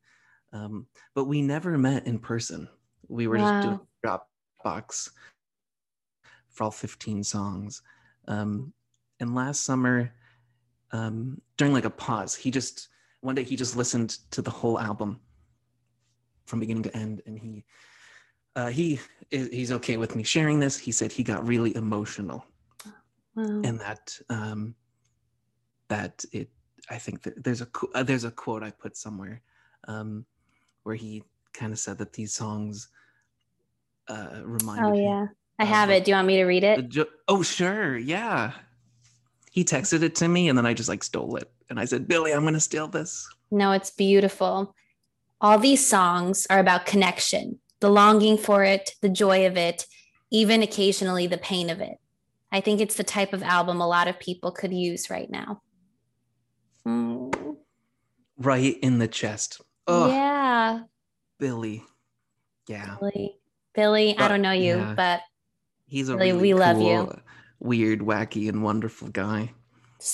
um, 0.53 0.87
but 1.13 1.25
we 1.25 1.41
never 1.41 1.77
met 1.77 2.07
in 2.07 2.19
person. 2.19 2.67
We 3.07 3.27
were 3.27 3.37
just 3.37 3.63
doing 3.63 3.79
Dropbox 4.05 5.09
for 6.49 6.65
all 6.65 6.71
15 6.71 7.23
songs. 7.23 7.81
Um, 8.27 8.73
and 9.19 9.35
last 9.35 9.63
summer, 9.63 10.13
um, 10.91 11.41
during 11.57 11.73
like 11.73 11.85
a 11.85 11.89
pause, 11.89 12.35
he 12.35 12.51
just 12.51 12.89
one 13.21 13.35
day 13.35 13.43
he 13.43 13.55
just 13.55 13.75
listened 13.75 14.17
to 14.31 14.41
the 14.41 14.49
whole 14.49 14.79
album 14.79 15.19
from 16.45 16.59
beginning 16.59 16.83
to 16.83 16.97
end, 16.97 17.21
and 17.25 17.37
he 17.37 17.65
uh, 18.55 18.67
he 18.67 18.99
he's 19.29 19.71
okay 19.71 19.97
with 19.97 20.15
me 20.15 20.23
sharing 20.23 20.59
this. 20.59 20.77
He 20.77 20.91
said 20.91 21.11
he 21.11 21.23
got 21.23 21.47
really 21.47 21.75
emotional, 21.75 22.45
wow. 23.35 23.43
and 23.43 23.79
that 23.79 24.17
um, 24.29 24.75
that 25.89 26.23
it. 26.31 26.49
I 26.89 26.97
think 26.97 27.21
that 27.23 27.43
there's 27.43 27.61
a 27.61 27.67
there's 28.03 28.23
a 28.23 28.31
quote 28.31 28.63
I 28.63 28.71
put 28.71 28.97
somewhere 28.97 29.41
um, 29.87 30.25
where 30.89 30.95
he 30.95 31.21
kind 31.53 31.71
of 31.71 31.77
said 31.77 31.99
that 31.99 32.13
these 32.13 32.33
songs 32.33 32.89
uh, 34.07 34.41
reminded 34.43 34.85
oh 34.89 34.95
yeah. 34.95 35.27
I 35.59 35.65
have 35.65 35.91
it. 35.91 36.03
Do 36.03 36.09
you 36.09 36.15
want 36.15 36.25
me 36.25 36.37
to 36.37 36.45
read 36.45 36.63
it? 36.63 36.89
jo- 36.89 37.05
oh 37.27 37.43
sure 37.43 37.95
yeah 37.95 38.53
he 39.51 39.63
texted 39.63 40.01
it 40.01 40.15
to 40.15 40.27
me 40.27 40.49
and 40.49 40.57
then 40.57 40.65
i 40.65 40.73
just 40.73 40.89
like 40.89 41.03
stole 41.03 41.35
it 41.35 41.51
and 41.69 41.79
i 41.79 41.85
said 41.85 42.07
billy 42.07 42.31
i'm 42.33 42.43
gonna 42.43 42.59
steal 42.59 42.87
this 42.87 43.27
No, 43.51 43.71
it's 43.71 43.91
beautiful. 43.91 44.73
All 45.41 45.59
these 45.59 45.85
songs 45.85 46.47
are 46.49 46.59
about 46.59 46.85
connection, 46.87 47.59
the 47.81 47.89
longing 47.89 48.37
for 48.37 48.63
it, 48.63 48.95
the 49.01 49.09
joy 49.09 49.45
of 49.45 49.57
it, 49.57 49.85
even 50.31 50.63
occasionally 50.63 51.27
the 51.27 51.37
pain 51.37 51.69
of 51.69 51.81
it. 51.81 51.97
I 52.51 52.61
think 52.61 52.81
it's 52.81 52.95
the 52.95 53.03
type 53.03 53.31
of 53.33 53.43
album 53.43 53.79
a 53.79 53.87
lot 53.87 54.07
of 54.07 54.19
people 54.19 54.51
could 54.51 54.73
use 54.73 55.09
right 55.09 55.29
now. 55.29 55.61
Mm, 56.87 57.57
right 58.37 58.75
in 58.81 58.97
the 58.97 59.07
chest 59.07 59.61
oh 59.89 60.09
yeah, 60.09 60.83
billy 61.39 61.83
yeah 62.67 62.97
Billy. 62.99 63.35
Billy, 63.75 64.17
I 64.17 64.27
don't 64.27 64.41
know 64.41 64.51
you, 64.51 64.77
yeah. 64.77 64.93
but 64.95 65.21
he's 65.87 66.09
a 66.09 66.17
Billy, 66.17 66.31
really 66.31 66.41
we 66.41 66.53
love 66.53 66.81
you. 66.81 67.13
weird 67.59 67.99
wacky 67.99 68.49
and 68.49 68.63
wonderful 68.63 69.09
guy 69.09 69.51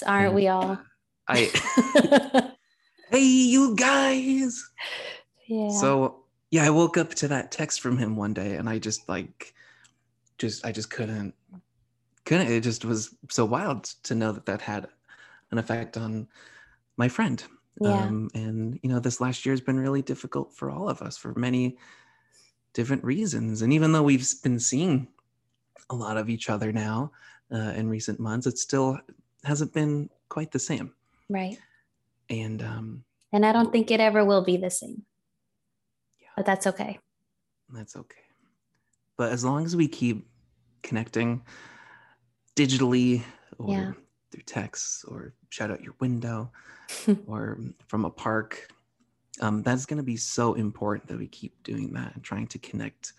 aren't 0.08 0.34
we 0.34 0.48
uh, 0.48 0.56
all? 0.56 0.80
i 1.28 2.52
hey 3.12 3.24
you 3.24 3.76
guys 3.76 4.68
yeah. 5.48 5.70
so 5.70 6.24
yeah 6.52 6.66
i 6.66 6.70
woke 6.70 6.98
up 6.98 7.14
to 7.14 7.28
that 7.28 7.52
text 7.52 7.82
from 7.82 7.98
him 7.98 8.16
one 8.16 8.34
day 8.34 8.56
and 8.56 8.68
i 8.70 8.80
just 8.80 9.08
like 9.10 9.54
just 10.38 10.66
i 10.66 10.72
just 10.72 10.90
couldn't 10.90 11.34
couldn't 12.26 12.48
it 12.48 12.62
just 12.62 12.86
was 12.86 13.16
so 13.30 13.46
wild 13.46 13.84
to 14.04 14.16
know 14.16 14.32
that 14.32 14.46
that 14.46 14.62
had 14.62 14.88
an 15.52 15.58
effect 15.58 15.98
on 15.98 16.28
my 16.98 17.08
friend 17.08 17.44
yeah. 17.82 18.06
um, 18.06 18.30
and 18.34 18.80
you 18.84 18.90
know 18.90 19.00
this 19.00 19.20
last 19.22 19.46
year 19.46 19.54
has 19.54 19.62
been 19.62 19.80
really 19.80 20.02
difficult 20.02 20.54
for 20.54 20.70
all 20.70 20.90
of 20.90 21.02
us 21.02 21.18
for 21.18 21.34
many 21.36 21.78
different 22.74 23.04
reasons 23.04 23.62
and 23.62 23.72
even 23.74 23.92
though 23.92 24.04
we've 24.04 24.28
been 24.44 24.60
seeing 24.60 25.08
a 25.90 25.96
lot 25.96 26.18
of 26.18 26.30
each 26.30 26.50
other 26.50 26.72
now 26.72 27.12
uh, 27.54 27.74
in 27.76 27.90
recent 27.90 28.20
months 28.20 28.48
it 28.48 28.58
still 28.58 29.00
hasn't 29.44 29.74
been 29.74 30.10
quite 30.30 30.52
the 30.52 30.60
same 30.60 30.94
right. 31.30 31.58
and 32.30 32.62
um, 32.64 33.04
And 33.32 33.46
I 33.46 33.52
don't 33.52 33.72
think 33.72 33.92
it 33.92 34.00
ever 34.00 34.24
will 34.24 34.44
be 34.44 34.56
the 34.58 34.70
same. 34.70 35.04
Yeah. 36.22 36.28
But 36.38 36.46
that's 36.46 36.68
okay. 36.68 37.00
That's 37.70 37.96
okay. 37.96 38.24
But 39.18 39.32
as 39.32 39.44
long 39.44 39.66
as 39.66 39.76
we 39.76 39.88
keep 39.88 40.28
connecting 40.84 41.44
digitally 42.56 43.24
or 43.58 43.70
Yeah. 43.70 43.92
Through 44.36 44.44
text 44.46 45.06
or 45.08 45.34
shout 45.50 45.72
out 45.72 45.82
your 45.84 45.96
window 46.00 46.52
or 47.28 47.58
from 47.88 48.04
a 48.06 48.10
park, 48.10 48.68
um, 49.42 49.64
that's 49.64 49.86
going 49.86 49.98
to 49.98 50.04
be 50.04 50.18
so 50.18 50.54
important 50.56 51.08
that 51.08 51.18
we 51.18 51.28
keep 51.28 51.62
doing 51.64 51.94
that 51.94 52.14
and 52.16 52.24
trying 52.24 52.48
to 52.48 52.60
connect 52.60 53.14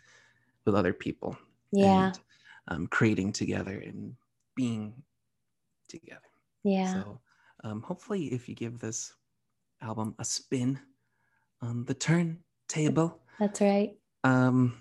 with 0.65 0.75
other 0.75 0.93
people 0.93 1.37
Yeah. 1.73 2.07
and 2.09 2.21
um, 2.69 2.87
creating 2.89 3.33
together 3.33 3.79
and 3.79 4.15
being 4.55 5.03
together. 5.89 6.21
yeah. 6.65 6.93
So 6.93 7.21
um, 7.65 7.83
hopefully, 7.83 8.27
if 8.27 8.49
you 8.49 8.55
give 8.55 8.79
this 8.79 9.15
album 9.81 10.15
a 10.19 10.25
spin 10.25 10.79
on 11.63 11.85
the 11.85 11.95
turntable, 11.95 13.21
That's 13.39 13.61
right. 13.61 13.97
um, 14.25 14.77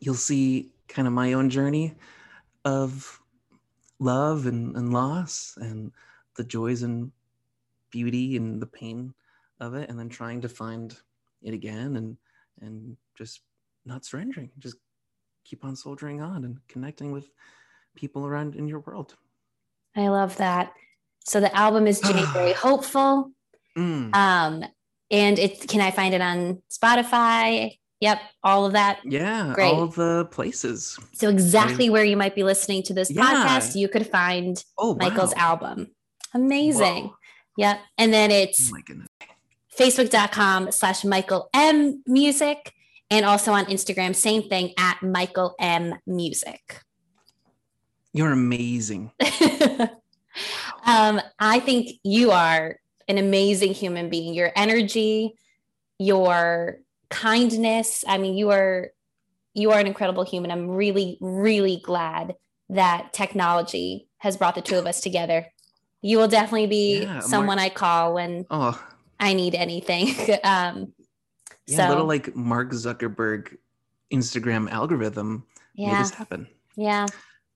you'll 0.00 0.14
see 0.14 0.72
kind 0.88 1.08
of 1.08 1.14
my 1.14 1.32
own 1.32 1.50
journey 1.50 1.94
of 2.64 3.20
love 3.98 4.46
and, 4.46 4.76
and 4.76 4.92
loss 4.92 5.56
and 5.60 5.92
the 6.36 6.44
joys 6.44 6.82
and 6.82 7.10
beauty 7.90 8.36
and 8.36 8.60
the 8.60 8.66
pain 8.66 9.12
of 9.60 9.74
it 9.74 9.88
and 9.88 9.98
then 9.98 10.08
trying 10.08 10.40
to 10.40 10.48
find 10.48 10.96
it 11.42 11.54
again 11.54 11.96
and 11.96 12.16
and 12.60 12.96
just 13.16 13.40
not 13.84 14.04
surrendering 14.04 14.50
just 14.58 14.76
keep 15.44 15.64
on 15.64 15.74
soldiering 15.74 16.20
on 16.20 16.44
and 16.44 16.58
connecting 16.68 17.10
with 17.10 17.30
people 17.96 18.26
around 18.26 18.54
in 18.54 18.68
your 18.68 18.80
world 18.80 19.16
I 19.96 20.08
love 20.08 20.36
that. 20.36 20.72
So 21.24 21.40
the 21.40 21.54
album 21.56 21.86
is 21.86 22.00
January 22.00 22.52
Hopeful. 22.56 23.32
Mm, 23.76 24.14
Um, 24.14 24.64
and 25.10 25.38
it 25.38 25.68
can 25.68 25.80
I 25.80 25.90
find 25.90 26.14
it 26.14 26.20
on 26.20 26.62
Spotify? 26.70 27.78
Yep, 28.00 28.20
all 28.44 28.64
of 28.64 28.72
that. 28.74 29.00
yeah 29.04 29.52
great. 29.54 29.72
all 29.72 29.86
the 29.88 30.26
places 30.30 30.96
So 31.14 31.28
exactly 31.28 31.90
where 31.90 32.04
you 32.04 32.16
might 32.16 32.34
be 32.34 32.44
listening 32.44 32.82
to 32.84 32.94
this 32.94 33.10
Yeah. 33.10 33.22
podcast, 33.22 33.74
you 33.74 33.88
could 33.88 34.06
find 34.06 34.62
oh 34.78 34.94
Michael's 34.94 35.34
wow. 35.34 35.50
album. 35.50 35.90
Amazing. 36.34 37.04
Whoa. 37.06 37.16
Yep. 37.56 37.80
And 37.98 38.12
then 38.12 38.30
oh 38.30 38.34
it's 38.34 38.70
goodness 38.70 39.08
facebook.com 39.76 40.70
slash 40.72 41.04
Michael 41.04 41.48
M 41.54 42.02
Music 42.06 42.72
and 43.10 43.24
also 43.24 43.52
on 43.52 43.64
Instagram, 43.66 44.14
same 44.14 44.42
thing 44.48 44.74
at 44.78 45.02
Michael 45.02 45.54
M 45.58 45.94
Music. 46.06 46.82
you're 48.12 48.32
amazing 48.32 49.10
um, 50.84 51.20
I 51.38 51.60
think 51.60 51.98
you 52.04 52.30
are 52.30 52.76
an 53.08 53.18
amazing 53.18 53.72
human 53.74 54.08
being. 54.10 54.34
Your 54.34 54.52
energy, 54.56 55.34
your 55.98 56.78
kindness. 57.10 58.04
I 58.06 58.18
mean, 58.18 58.34
you 58.34 58.50
are 58.50 58.90
you 59.54 59.70
are 59.72 59.78
an 59.80 59.86
incredible 59.86 60.24
human. 60.24 60.50
I'm 60.50 60.68
really, 60.68 61.18
really 61.20 61.80
glad 61.82 62.34
that 62.68 63.12
technology 63.12 64.08
has 64.18 64.36
brought 64.36 64.54
the 64.54 64.60
two 64.62 64.76
of 64.76 64.86
us 64.86 65.00
together. 65.00 65.46
You 66.02 66.18
will 66.18 66.28
definitely 66.28 66.66
be 66.66 67.00
Yeah, 67.02 67.14
Mark- 67.14 67.24
someone 67.24 67.58
I 67.58 67.68
call 67.70 68.14
when 68.14 68.46
oh 68.50 68.80
I 69.18 69.34
need 69.34 69.54
anything. 69.54 70.08
um, 70.44 70.92
Yeah, 71.66 71.76
so 71.84 71.88
little 71.88 72.06
like 72.06 72.34
Mark 72.36 72.70
Zuckerberg 72.72 73.56
Instagram 74.12 74.70
algorithm 74.70 75.44
made 75.76 75.90
this 75.98 76.10
happen. 76.10 76.46
yeah, 76.76 77.06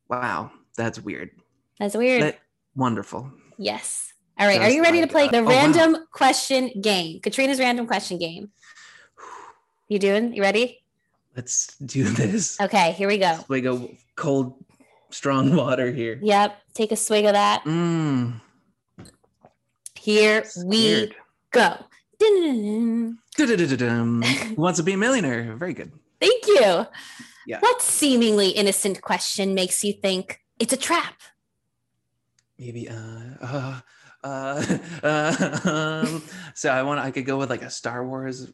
Wow, 0.09 0.51
that's 0.77 0.99
weird. 1.01 1.31
that's 1.79 1.95
weird. 1.97 2.23
That 2.23 2.39
wonderful. 2.75 3.31
yes. 3.59 4.09
All 4.39 4.47
right. 4.47 4.61
Are 4.63 4.71
you 4.71 4.83
ready 4.83 4.97
to 4.99 5.03
like 5.03 5.11
play 5.11 5.25
that. 5.29 5.33
the 5.33 5.39
Oh, 5.39 5.43
wow. 5.45 5.51
random 5.51 6.07
question 6.11 6.71
game? 6.81 7.21
Katrina's 7.21 7.61
random 7.61 7.87
question 7.87 8.19
game. 8.19 8.51
You 9.93 9.99
doing? 9.99 10.32
You 10.32 10.40
ready? 10.40 10.82
Let's 11.36 11.76
do 11.76 12.05
this. 12.05 12.59
Okay, 12.59 12.93
here 12.93 13.07
we 13.07 13.18
go. 13.18 13.36
Swig 13.45 13.66
of 13.66 13.90
cold, 14.16 14.55
strong 15.11 15.55
water 15.55 15.93
here. 15.93 16.18
Yep. 16.22 16.59
Take 16.72 16.93
a 16.93 16.97
swig 16.97 17.26
of 17.26 17.34
that. 17.34 17.62
Mmm. 17.64 18.40
Here 19.95 20.47
we 20.64 21.12
go. 21.51 21.76
Who 22.18 23.18
wants 24.57 24.78
to 24.78 24.82
be 24.82 24.95
a 24.95 24.97
millionaire? 24.97 25.55
Very 25.57 25.74
good. 25.74 25.93
Thank 26.18 26.47
you. 26.47 26.86
Yeah. 27.47 27.59
What 27.61 27.82
seemingly 27.82 28.49
innocent 28.49 29.03
question 29.03 29.53
makes 29.53 29.84
you 29.84 29.93
think 29.93 30.40
it's 30.59 30.72
a 30.72 30.78
trap? 30.78 31.20
Maybe 32.59 32.88
uh 32.88 32.95
uh 33.43 33.80
uh, 34.24 34.78
uh 35.03 36.03
um, 36.07 36.22
so 36.55 36.70
I 36.70 36.82
want 36.82 36.99
I 37.01 37.11
could 37.11 37.26
go 37.26 37.36
with 37.36 37.51
like 37.51 37.61
a 37.61 37.68
Star 37.68 38.07
Wars 38.07 38.51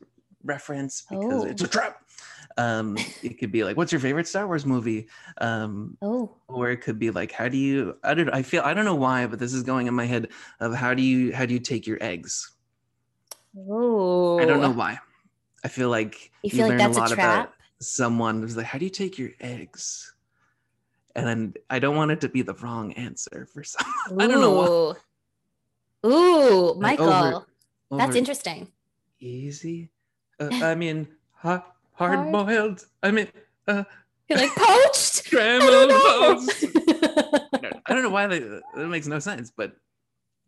reference 0.48 1.02
because 1.02 1.44
Oh. 1.44 1.46
it's 1.46 1.62
a 1.62 1.68
trap. 1.68 2.02
Um, 2.56 2.96
it 3.22 3.38
could 3.38 3.52
be 3.52 3.62
like, 3.62 3.76
"What's 3.76 3.92
your 3.92 4.00
favorite 4.00 4.26
Star 4.26 4.46
Wars 4.48 4.66
movie?" 4.66 5.06
Um, 5.40 5.96
Oh. 6.02 6.34
or 6.48 6.70
it 6.70 6.78
could 6.78 6.98
be 6.98 7.10
like, 7.12 7.30
"How 7.30 7.46
do 7.48 7.56
you?" 7.56 7.96
I 8.02 8.14
don't. 8.14 8.30
I 8.30 8.42
feel. 8.42 8.62
I 8.64 8.74
don't 8.74 8.84
know 8.84 8.96
why, 8.96 9.26
but 9.28 9.38
this 9.38 9.52
is 9.54 9.62
going 9.62 9.86
in 9.86 9.94
my 9.94 10.06
head 10.06 10.28
of 10.58 10.74
how 10.74 10.92
do 10.94 11.02
you 11.02 11.32
how 11.32 11.46
do 11.46 11.54
you 11.54 11.60
take 11.60 11.86
your 11.86 11.98
eggs? 12.00 12.50
Oh. 13.56 14.40
I 14.40 14.44
don't 14.44 14.60
know 14.60 14.72
why. 14.72 14.98
I 15.64 15.68
feel 15.68 15.88
like 15.90 16.32
You 16.42 16.50
feel 16.50 16.68
like 16.68 16.78
learn 16.78 16.92
that's 16.92 17.12
a 17.12 17.14
trap? 17.14 17.54
someone 17.80 18.40
who's 18.42 18.56
like, 18.56 18.66
"How 18.66 18.78
do 18.78 18.84
you 18.84 18.90
take 18.90 19.18
your 19.18 19.30
eggs?" 19.40 20.14
And 21.14 21.26
then 21.26 21.54
I 21.70 21.78
don't 21.78 21.96
want 21.96 22.10
it 22.10 22.20
to 22.22 22.28
be 22.28 22.42
the 22.42 22.54
wrong 22.54 22.92
answer 22.94 23.46
for 23.52 23.62
someone. 23.72 24.20
I 24.20 24.26
don't 24.26 24.40
know 24.40 24.54
why. 24.54 26.08
Ooh. 26.08 26.12
Ooh, 26.12 26.72
Like, 26.74 26.98
Michael. 27.00 27.12
over- 27.12 27.46
that's 27.98 28.14
interesting. 28.16 28.68
Easy. 29.20 29.90
Uh, 30.40 30.50
I 30.62 30.74
mean, 30.74 31.08
hard, 31.34 31.62
hard 31.94 32.30
boiled. 32.32 32.84
I 33.02 33.10
mean, 33.10 33.28
uh, 33.66 33.84
You're 34.28 34.38
like 34.38 34.54
poached. 34.54 34.94
scrambled 35.24 35.70
I 35.72 36.32
eggs. 36.32 36.60
don't 36.60 37.02
know. 37.62 37.70
I 37.86 37.94
don't 37.94 38.02
know 38.02 38.10
why 38.10 38.26
they, 38.26 38.38
that 38.40 38.88
makes 38.88 39.06
no 39.06 39.18
sense, 39.18 39.50
but 39.54 39.72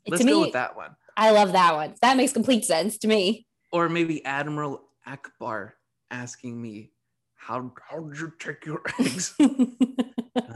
let's 0.07 0.23
to 0.23 0.29
go 0.29 0.41
with 0.41 0.53
that 0.53 0.77
one. 0.77 0.95
I 1.17 1.31
love 1.31 1.53
that 1.53 1.75
one. 1.75 1.95
That 2.03 2.17
makes 2.17 2.33
complete 2.33 2.65
sense 2.65 2.99
to 2.99 3.09
me. 3.09 3.47
Or 3.73 3.89
maybe 3.89 4.25
Admiral 4.25 4.83
Ackbar 5.07 5.73
asking 6.11 6.61
me, 6.61 6.91
"How 7.35 7.73
how 7.89 8.01
did 8.01 8.19
you 8.19 8.33
take 8.39 8.65
your 8.67 8.83
eggs?" 8.99 9.35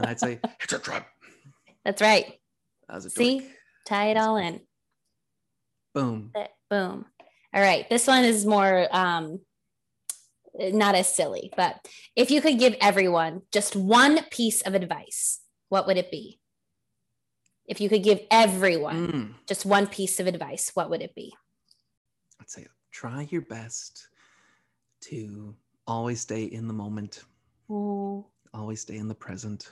I'd 0.01 0.19
say, 0.19 0.39
"It's 0.61 0.73
a 0.73 0.79
trap." 0.79 1.07
That's 1.83 2.01
right. 2.01 2.39
That 2.87 2.95
was 2.95 3.05
a 3.05 3.09
See? 3.09 3.39
dork. 3.39 3.51
Tie 3.85 4.07
it 4.11 4.17
all 4.17 4.37
in. 4.37 4.61
Boom. 5.93 6.33
Boom. 6.69 7.05
All 7.55 7.61
right. 7.61 7.89
This 7.89 8.05
one 8.05 8.25
is 8.25 8.45
more 8.45 8.87
um 8.91 9.39
not 10.57 10.95
as 10.95 11.13
silly, 11.13 11.51
but 11.57 11.85
if 12.15 12.31
you 12.31 12.41
could 12.41 12.59
give 12.59 12.75
everyone 12.81 13.41
just 13.51 13.75
one 13.75 14.23
piece 14.29 14.61
of 14.61 14.73
advice, 14.73 15.41
what 15.69 15.87
would 15.87 15.97
it 15.97 16.11
be? 16.11 16.39
If 17.65 17.81
you 17.81 17.89
could 17.89 18.03
give 18.03 18.21
everyone 18.29 19.11
Mm. 19.11 19.33
just 19.47 19.65
one 19.65 19.87
piece 19.87 20.19
of 20.19 20.27
advice, 20.27 20.71
what 20.73 20.89
would 20.89 21.01
it 21.01 21.15
be? 21.15 21.33
I'd 22.39 22.49
say 22.49 22.67
try 22.91 23.27
your 23.31 23.41
best 23.41 24.07
to 25.01 25.55
always 25.87 26.21
stay 26.21 26.43
in 26.45 26.67
the 26.67 26.73
moment, 26.73 27.23
always 28.53 28.81
stay 28.81 28.97
in 28.97 29.07
the 29.07 29.15
present. 29.15 29.71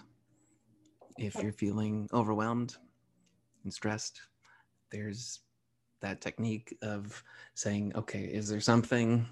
If 1.17 1.35
you're 1.35 1.53
feeling 1.53 2.09
overwhelmed 2.13 2.75
and 3.63 3.73
stressed, 3.73 4.19
there's 4.91 5.39
that 6.03 6.21
technique 6.21 6.77
of 6.81 7.23
saying, 7.55 7.93
okay, 7.95 8.23
is 8.23 8.47
there 8.47 8.61
something 8.61 9.25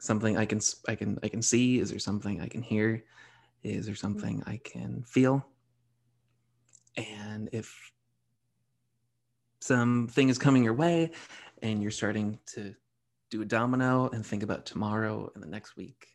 something 0.00 0.36
I 0.36 0.44
can 0.44 0.60
I 0.88 0.94
can 0.94 1.18
I 1.22 1.28
can 1.28 1.42
see? 1.42 1.78
Is 1.78 1.90
there 1.90 1.98
something 1.98 2.40
I 2.40 2.48
can 2.48 2.62
hear? 2.62 3.04
Is 3.62 3.86
there 3.86 3.94
hmm. 3.94 4.00
something 4.00 4.42
I 4.46 4.60
can 4.64 5.04
feel? 5.06 5.46
And 6.96 7.48
if 7.52 7.92
something 9.60 10.28
is 10.28 10.38
coming 10.38 10.64
your 10.64 10.74
way 10.74 11.10
and 11.62 11.82
you're 11.82 11.90
starting 11.90 12.38
to 12.54 12.74
do 13.30 13.42
a 13.42 13.44
domino 13.44 14.08
and 14.12 14.24
think 14.24 14.42
about 14.42 14.64
tomorrow 14.64 15.30
and 15.34 15.42
the 15.42 15.48
next 15.48 15.76
week 15.76 16.06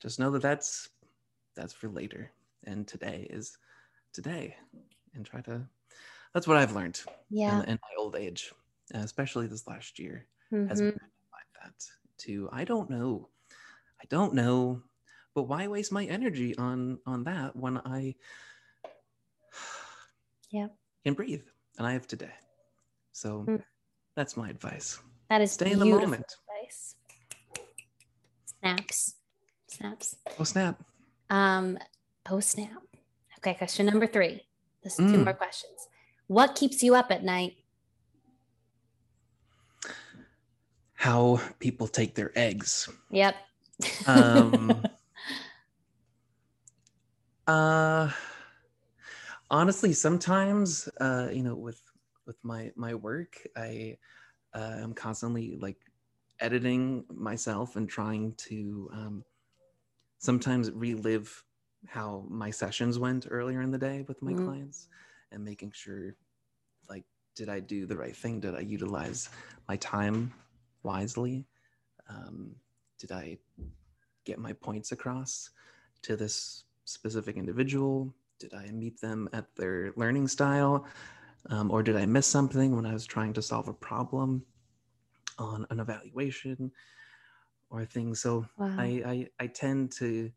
just 0.00 0.18
know 0.18 0.30
that 0.30 0.42
that's 0.42 0.90
that's 1.56 1.72
for 1.72 1.88
later 1.88 2.30
and 2.64 2.86
today 2.86 3.26
is 3.30 3.56
today 4.12 4.54
and 5.14 5.24
try 5.24 5.40
to 5.40 5.62
that's 6.34 6.46
what 6.46 6.56
i've 6.56 6.72
learned 6.74 7.00
Yeah. 7.30 7.62
in, 7.62 7.68
in 7.70 7.78
my 7.82 7.94
old 7.98 8.16
age 8.16 8.52
uh, 8.94 8.98
especially 8.98 9.46
this 9.46 9.66
last 9.66 9.98
year 9.98 10.26
Mhm. 10.52 10.68
has 10.68 10.80
been 10.80 10.90
like 11.32 11.50
that 11.62 11.74
to 12.18 12.48
i 12.52 12.64
don't 12.64 12.90
know 12.90 13.28
i 14.00 14.04
don't 14.08 14.34
know 14.34 14.82
but 15.34 15.44
why 15.44 15.66
waste 15.66 15.92
my 15.92 16.04
energy 16.04 16.56
on 16.56 16.98
on 17.06 17.24
that 17.24 17.56
when 17.56 17.78
i 17.78 18.14
Yeah. 20.50 20.68
can 21.04 21.14
breathe 21.14 21.44
and 21.78 21.86
i 21.86 21.92
have 21.92 22.06
today 22.06 22.34
so 23.12 23.44
Mm. 23.48 23.62
that's 24.14 24.36
my 24.36 24.48
advice 24.50 24.98
That 25.28 25.40
is 25.40 25.52
stay 25.52 25.72
in 25.72 25.78
the 25.78 25.86
moment 25.86 26.26
advice. 26.48 26.96
Snaps. 28.60 29.14
Snaps. 29.66 30.16
oh 30.38 30.44
snap 30.44 30.82
Um, 31.30 31.78
oh 32.30 32.40
snap. 32.40 32.82
Okay, 33.38 33.54
question 33.54 33.86
number 33.86 34.06
three. 34.06 34.42
This 34.84 34.98
is 35.00 35.10
two 35.10 35.18
Mm. 35.18 35.24
more 35.24 35.32
questions. 35.32 35.88
What 36.32 36.54
keeps 36.56 36.82
you 36.82 36.94
up 36.94 37.10
at 37.12 37.22
night? 37.22 37.58
how 40.94 41.38
people 41.58 41.86
take 41.88 42.14
their 42.14 42.32
eggs 42.38 42.88
Yep. 43.10 43.36
um 44.06 44.88
uh 47.46 48.10
honestly 49.50 49.92
sometimes 49.92 50.88
uh 51.00 51.28
you 51.32 51.42
know 51.42 51.54
with 51.54 51.80
with 52.26 52.42
my 52.44 52.72
my 52.76 52.94
work 52.94 53.46
i 53.56 53.96
uh, 54.54 54.76
am 54.80 54.94
constantly 54.94 55.56
like 55.56 55.78
editing 56.40 57.04
myself 57.10 57.76
and 57.76 57.88
trying 57.88 58.32
to 58.34 58.90
um 58.92 59.24
sometimes 60.18 60.70
relive 60.72 61.44
how 61.88 62.26
my 62.30 62.50
sessions 62.50 62.98
went 62.98 63.26
earlier 63.30 63.62
in 63.62 63.70
the 63.70 63.78
day 63.78 64.02
with 64.02 64.22
my 64.22 64.32
Mhm. 64.32 64.32
clients 64.34 64.88
and 65.32 65.44
making 65.44 65.72
sure 65.72 66.16
did 67.34 67.48
i 67.48 67.60
do 67.60 67.86
the 67.86 67.96
right 67.96 68.16
thing 68.16 68.40
did 68.40 68.54
i 68.54 68.60
utilize 68.60 69.28
my 69.68 69.76
time 69.76 70.32
wisely 70.82 71.46
um 72.08 72.54
did 72.98 73.12
i 73.12 73.36
get 74.24 74.38
my 74.38 74.52
points 74.52 74.92
across 74.92 75.50
to 76.02 76.16
this 76.16 76.64
specific 76.84 77.36
individual? 77.36 78.12
Did 78.38 78.54
I 78.54 78.70
meet 78.70 79.00
them 79.00 79.28
at 79.32 79.54
their 79.56 79.92
learning 79.96 80.28
style? 80.28 80.86
Um, 81.50 81.70
or 81.70 81.82
did 81.82 81.96
I 81.96 82.06
miss 82.06 82.26
something 82.26 82.74
when 82.74 82.86
I 82.86 82.92
was 82.92 83.06
trying 83.06 83.32
to 83.34 83.42
solve 83.42 83.68
a 83.68 83.72
problem 83.72 84.44
on 85.38 85.66
an 85.70 85.80
evaluation 85.80 86.70
or 87.70 87.84
things? 87.84 88.20
So 88.20 88.46
Wow. 88.56 88.68
I, 88.78 88.84
I, 88.84 89.28
I 89.40 89.46
tend 89.48 89.92
to 89.92 90.30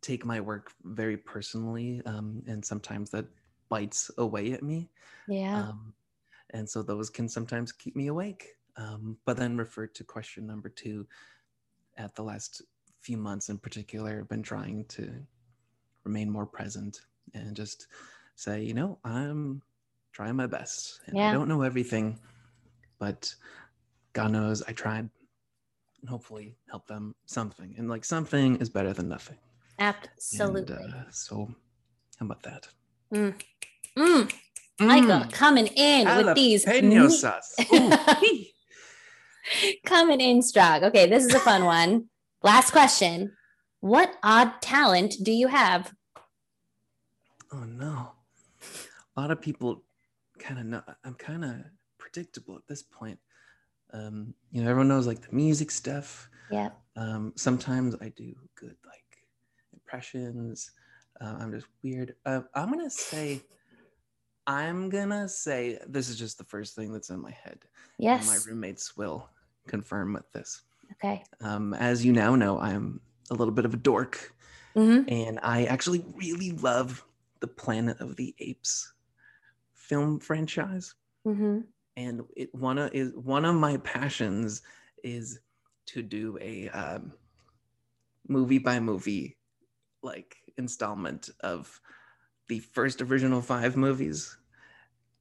take 0.00 0.24
my 0.24 0.40
work 0.40 0.72
very 0.82 1.16
personally, 1.16 2.00
um, 2.06 2.42
and 2.46 2.64
sometimes 2.64 3.10
that 3.10 3.26
bites 3.70 4.10
away 4.18 4.52
at 4.52 4.62
me. 4.62 4.90
yeah. 5.26 5.68
Um, 5.68 5.94
and 6.50 6.68
so 6.68 6.82
those 6.82 7.08
can 7.08 7.28
sometimes 7.28 7.72
keep 7.72 7.96
me 7.96 8.08
awake. 8.08 8.48
Um, 8.76 9.16
but 9.24 9.36
then 9.36 9.56
refer 9.56 9.86
to 9.86 10.04
question 10.04 10.46
number 10.46 10.68
two. 10.68 11.06
At 11.96 12.14
the 12.14 12.22
last 12.22 12.62
few 13.00 13.16
months 13.16 13.48
in 13.48 13.58
particular, 13.58 14.20
I've 14.20 14.28
been 14.28 14.42
trying 14.42 14.84
to 14.86 15.12
remain 16.04 16.30
more 16.30 16.46
present 16.46 17.00
and 17.34 17.54
just 17.54 17.86
say, 18.34 18.62
you 18.62 18.74
know, 18.74 18.98
I'm 19.04 19.62
trying 20.12 20.36
my 20.36 20.46
best. 20.46 21.00
And 21.06 21.16
Yeah. 21.16 21.28
I 21.28 21.32
don't 21.32 21.48
know 21.48 21.62
everything, 21.62 22.18
but 22.98 23.34
God 24.12 24.32
knows 24.32 24.62
I 24.62 24.72
tried 24.72 25.08
and 26.00 26.08
hopefully 26.08 26.56
help 26.68 26.86
them 26.86 27.14
something. 27.26 27.74
And 27.78 27.88
like 27.88 28.04
something 28.04 28.56
is 28.56 28.70
better 28.70 28.92
than 28.92 29.08
nothing. 29.08 29.38
Absolutely. 29.78 30.74
And, 30.76 30.94
uh, 30.94 31.10
so 31.10 31.54
how 32.18 32.26
about 32.26 32.42
that? 32.42 32.68
Mm. 33.12 33.34
Mm. 33.98 34.32
Michael 34.80 35.08
Mm, 35.26 35.32
coming 35.32 35.66
in 35.66 36.06
with 36.16 36.34
these 36.34 36.66
meat- 36.66 37.10
sauce. 37.10 37.54
Coming 39.84 40.20
in 40.20 40.42
strong. 40.42 40.84
Okay, 40.84 41.08
this 41.08 41.24
is 41.24 41.34
a 41.34 41.38
fun 41.40 41.64
one. 41.64 42.08
Last 42.42 42.70
question. 42.70 43.32
What 43.80 44.14
odd 44.22 44.60
talent 44.62 45.14
do 45.22 45.32
you 45.32 45.48
have? 45.48 45.92
Oh 47.52 47.64
no. 47.64 48.12
A 49.16 49.20
lot 49.20 49.30
of 49.30 49.40
people 49.40 49.82
kind 50.38 50.60
of 50.60 50.66
know 50.66 50.82
I'm 51.04 51.14
kind 51.14 51.44
of 51.44 51.56
predictable 51.98 52.56
at 52.56 52.66
this 52.68 52.82
point. 52.82 53.18
Um, 53.92 54.34
you 54.52 54.62
know, 54.62 54.70
everyone 54.70 54.88
knows 54.88 55.06
like 55.06 55.20
the 55.20 55.34
music 55.34 55.70
stuff. 55.70 56.30
Yeah. 56.50 56.70
Um, 56.96 57.32
sometimes 57.36 57.96
I 58.00 58.10
do 58.10 58.34
good 58.54 58.76
like 58.86 59.24
impressions. 59.72 60.70
Uh, 61.20 61.36
I'm 61.38 61.52
just 61.52 61.66
weird. 61.82 62.14
Uh, 62.24 62.42
I'm 62.54 62.70
gonna 62.70 62.90
say, 62.90 63.42
I'm 64.46 64.88
gonna 64.88 65.28
say 65.28 65.78
this 65.86 66.08
is 66.08 66.18
just 66.18 66.38
the 66.38 66.44
first 66.44 66.74
thing 66.74 66.92
that's 66.92 67.10
in 67.10 67.20
my 67.20 67.30
head. 67.30 67.58
and 67.98 68.04
Yes. 68.04 68.26
My 68.26 68.50
roommates 68.50 68.96
will 68.96 69.28
confirm 69.66 70.14
with 70.14 70.30
this. 70.32 70.62
Okay. 70.92 71.22
Um, 71.40 71.74
as 71.74 72.04
you 72.04 72.12
now 72.12 72.34
know, 72.34 72.58
I'm 72.58 73.00
a 73.30 73.34
little 73.34 73.52
bit 73.52 73.64
of 73.64 73.74
a 73.74 73.78
dork, 73.78 74.34
hmm 74.74 75.02
and 75.08 75.38
I 75.42 75.64
actually 75.64 76.04
really 76.14 76.52
love 76.52 77.04
the 77.40 77.48
Planet 77.48 78.00
of 78.00 78.16
the 78.16 78.34
Apes 78.38 78.92
film 79.74 80.18
franchise. 80.20 80.94
hmm 81.24 81.60
And 81.96 82.22
it 82.36 82.54
one 82.54 82.78
of 82.78 82.94
is 82.94 83.12
one 83.14 83.44
of 83.44 83.54
my 83.54 83.76
passions 83.78 84.62
is 85.04 85.40
to 85.86 86.02
do 86.02 86.38
a 86.40 86.68
um, 86.70 87.12
movie 88.28 88.58
by 88.58 88.80
movie 88.80 89.36
like 90.02 90.36
installment 90.60 91.30
of 91.40 91.80
the 92.48 92.60
first 92.60 93.02
original 93.02 93.40
five 93.40 93.76
movies, 93.76 94.36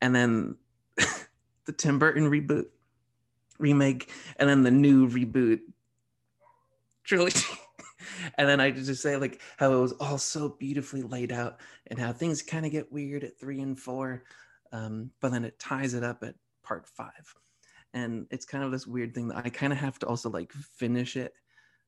and 0.02 0.14
then 0.14 0.58
the 1.66 1.74
Tim 1.74 1.98
Burton 1.98 2.30
reboot 2.30 2.66
remake, 3.58 4.12
and 4.38 4.48
then 4.50 4.64
the 4.64 4.72
new 4.72 5.08
reboot 5.10 5.62
trilogy. 7.04 7.48
and 8.38 8.48
then 8.48 8.60
I 8.60 8.72
just 8.72 9.02
say 9.02 9.18
like 9.18 9.42
how 9.58 9.74
it 9.74 9.80
was 9.80 9.94
all 9.94 10.18
so 10.18 10.50
beautifully 10.50 11.02
laid 11.02 11.32
out 11.32 11.60
and 11.88 12.00
how 12.00 12.14
things 12.14 12.42
kind 12.42 12.66
of 12.66 12.72
get 12.72 12.92
weird 12.92 13.24
at 13.24 13.40
three 13.40 13.62
and 13.62 13.78
four. 13.78 14.24
Um, 14.72 15.12
but 15.20 15.32
then 15.32 15.46
it 15.46 15.60
ties 15.60 15.94
it 15.94 16.04
up 16.04 16.24
at 16.24 16.36
part 16.64 16.88
five. 16.88 17.34
And 17.94 18.28
it's 18.30 18.46
kind 18.46 18.64
of 18.64 18.72
this 18.72 18.86
weird 18.86 19.16
thing 19.16 19.30
that 19.30 19.38
I 19.44 19.50
kind 19.50 19.74
of 19.74 19.80
have 19.80 19.98
to 20.00 20.08
also 20.08 20.30
like 20.30 20.52
finish 20.52 21.16
it. 21.18 21.34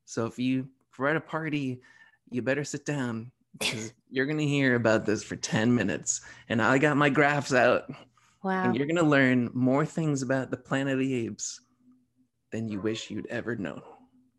So 0.05 0.25
if 0.25 0.39
you 0.39 0.67
if 0.91 0.99
we're 0.99 1.09
at 1.09 1.15
a 1.15 1.21
party, 1.21 1.81
you 2.29 2.41
better 2.41 2.63
sit 2.63 2.85
down 2.85 3.31
because 3.59 3.93
you're 4.09 4.25
gonna 4.25 4.43
hear 4.43 4.75
about 4.75 5.05
this 5.05 5.23
for 5.23 5.35
10 5.35 5.73
minutes. 5.73 6.21
And 6.49 6.61
I 6.61 6.77
got 6.77 6.97
my 6.97 7.09
graphs 7.09 7.53
out 7.53 7.83
Wow. 8.43 8.63
and 8.65 8.75
you're 8.75 8.87
gonna 8.87 9.03
learn 9.07 9.49
more 9.53 9.85
things 9.85 10.21
about 10.21 10.49
the 10.51 10.57
Planet 10.57 10.93
of 10.93 10.99
the 10.99 11.13
Apes 11.25 11.61
than 12.51 12.67
you 12.67 12.81
wish 12.81 13.09
you'd 13.09 13.27
ever 13.27 13.55
known. 13.55 13.81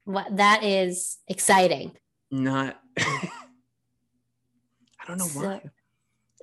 What 0.04 0.36
that 0.36 0.64
is 0.64 1.18
exciting. 1.28 1.92
Not. 2.30 2.80
I 2.98 3.30
don't 5.06 5.18
know 5.18 5.26
So- 5.26 5.40
why. 5.40 5.62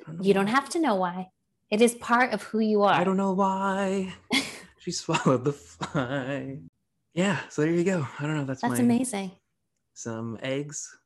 I 0.07 0.11
know 0.13 0.23
You 0.23 0.33
don't 0.33 0.47
have 0.47 0.69
to 0.69 0.79
know 0.79 0.95
why. 0.95 1.29
It 1.69 1.81
is 1.81 1.93
part 1.95 2.33
of 2.33 2.41
who 2.43 2.59
you 2.59 2.81
are. 2.83 2.93
I 2.93 3.03
don't 3.03 3.17
know 3.17 3.33
why. 3.33 4.13
she 4.79 4.91
swallowed 4.91 5.43
the 5.45 5.53
fly. 5.53 6.57
Yeah, 7.13 7.39
so 7.49 7.61
there 7.61 7.71
you 7.71 7.83
go. 7.83 8.07
I 8.19 8.23
don't 8.23 8.37
know. 8.37 8.45
That's, 8.45 8.61
That's 8.61 8.75
my 8.75 8.79
amazing. 8.79 9.31
some 9.93 10.37
eggs 10.41 10.97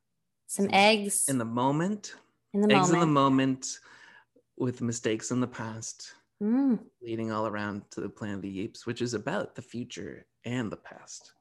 Some 0.54 0.68
eggs 0.72 1.24
in 1.28 1.38
the 1.38 1.44
moment. 1.44 2.14
in 2.52 2.60
the 2.62 2.74
eggs 2.74 2.90
in 2.90 3.00
the 3.00 3.06
moment. 3.06 3.12
moment 3.12 3.78
with 4.56 4.80
mistakes 4.80 5.30
in 5.32 5.40
the 5.40 5.48
past, 5.48 6.14
Mm, 6.42 6.78
leading 7.02 7.32
all 7.32 7.46
around 7.46 7.82
to 7.92 8.00
the 8.00 8.08
Planet 8.08 8.36
of 8.36 8.42
the 8.42 8.60
Apes, 8.60 8.86
which 8.86 9.00
is 9.02 9.14
about 9.14 9.54
the 9.54 9.62
future 9.62 10.26
and 10.44 10.70
the 10.70 10.76
past. 10.76 11.32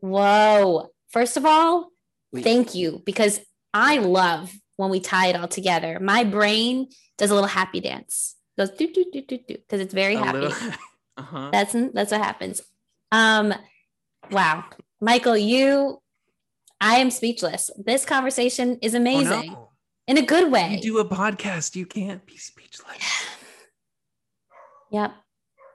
Whoa. 0.00 0.90
First 1.08 1.36
of 1.36 1.44
all, 1.46 1.90
thank 2.34 2.74
you 2.74 3.02
because 3.04 3.40
I 3.72 3.98
love 3.98 4.52
when 4.76 4.90
we 4.90 5.00
tie 5.00 5.28
it 5.28 5.36
all 5.36 5.48
together. 5.48 5.98
My 6.00 6.24
brain 6.24 6.88
does 7.18 7.30
a 7.30 7.34
little 7.34 7.48
happy 7.48 7.80
dance. 7.80 8.34
Goes 8.58 8.70
do 8.70 8.92
do 8.92 9.04
do 9.12 9.22
do 9.22 9.38
do 9.38 9.54
because 9.56 9.80
it's 9.80 9.94
very 9.94 10.14
a 10.14 10.18
happy. 10.24 10.38
little- 10.38 10.72
uh-huh. 11.16 11.50
That's 11.52 11.72
that's 11.94 12.10
what 12.12 12.20
happens. 12.20 12.62
Um 13.12 13.54
wow. 14.30 14.64
Michael, 15.00 15.36
you 15.36 16.00
I 16.80 16.96
am 16.96 17.10
speechless. 17.10 17.70
This 17.76 18.04
conversation 18.04 18.78
is 18.82 18.94
Oh, 18.94 18.98
amazing 18.98 19.52
no. 19.52 19.70
in 20.06 20.18
a 20.18 20.22
good 20.22 20.50
way. 20.52 20.74
You 20.76 20.80
do 20.82 20.98
a 20.98 21.04
podcast. 21.08 21.74
You 21.76 21.86
can't 21.86 22.24
be 22.26 22.36
speechless. 22.36 22.96
Yep. 24.92 25.12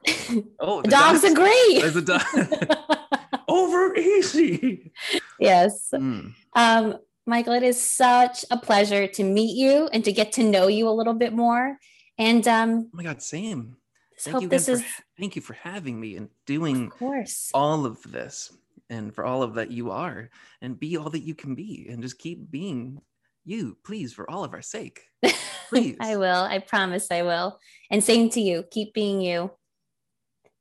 Oh, 0.60 0.82
The 0.82 0.90
dogs 0.90 1.24
agree. 1.24 1.80
There's 1.82 1.96
a 1.98 2.02
dog. 2.02 2.22
Over 3.48 3.94
easy. 3.96 4.92
yes. 5.40 5.90
Mm. 5.94 6.34
Um, 6.56 6.98
Michael, 7.28 7.54
it 7.54 7.64
is 7.64 7.80
such 7.80 8.46
a 8.50 8.58
pleasure 8.58 9.06
to 9.08 9.24
meet 9.24 9.56
you 9.58 9.90
and 9.92 10.04
to 10.06 10.12
get 10.14 10.32
to 10.34 10.44
know 10.44 10.68
you 10.68 10.88
a 10.88 10.92
little 10.96 11.14
bit 11.14 11.34
more. 11.34 11.78
And 12.18 12.48
um, 12.48 12.88
Oh 12.94 12.98
my 12.98 13.04
God, 13.04 13.22
same. 13.22 13.76
just 14.14 14.26
Thank 14.30 14.42
you 14.42 14.48
again 14.48 14.50
this 14.50 14.66
for, 14.68 14.72
is, 14.74 14.82
ha- 14.82 15.04
thank 15.20 15.36
you 15.36 15.42
for 15.42 15.54
having 15.54 16.00
me 16.00 16.16
and 16.16 16.30
doing 16.46 16.86
of 16.88 16.92
course. 16.92 17.52
all 17.54 17.86
of 17.86 18.02
this 18.10 18.52
and 18.92 19.16
for 19.16 19.26
all 19.26 19.42
of 19.42 19.56
that 19.56 19.72
you 19.72 19.90
are 19.90 20.30
and 20.62 20.80
be 20.80 20.98
all 20.98 21.10
that 21.10 21.24
you 21.24 21.34
can 21.34 21.56
be 21.56 21.88
and 21.90 22.04
just 22.04 22.20
keep 22.20 22.52
being 22.52 23.02
you, 23.44 23.76
please, 23.84 24.14
for 24.14 24.30
all 24.30 24.44
of 24.44 24.54
our 24.54 24.62
sake. 24.62 25.02
Please. 25.70 25.96
I 26.02 26.18
will. 26.18 26.44
I 26.44 26.60
promise 26.60 27.08
I 27.10 27.22
will. 27.22 27.58
And 27.90 28.04
same 28.04 28.30
to 28.32 28.42
you. 28.42 28.66
Keep 28.72 28.94
being 28.94 29.22
you. 29.22 29.52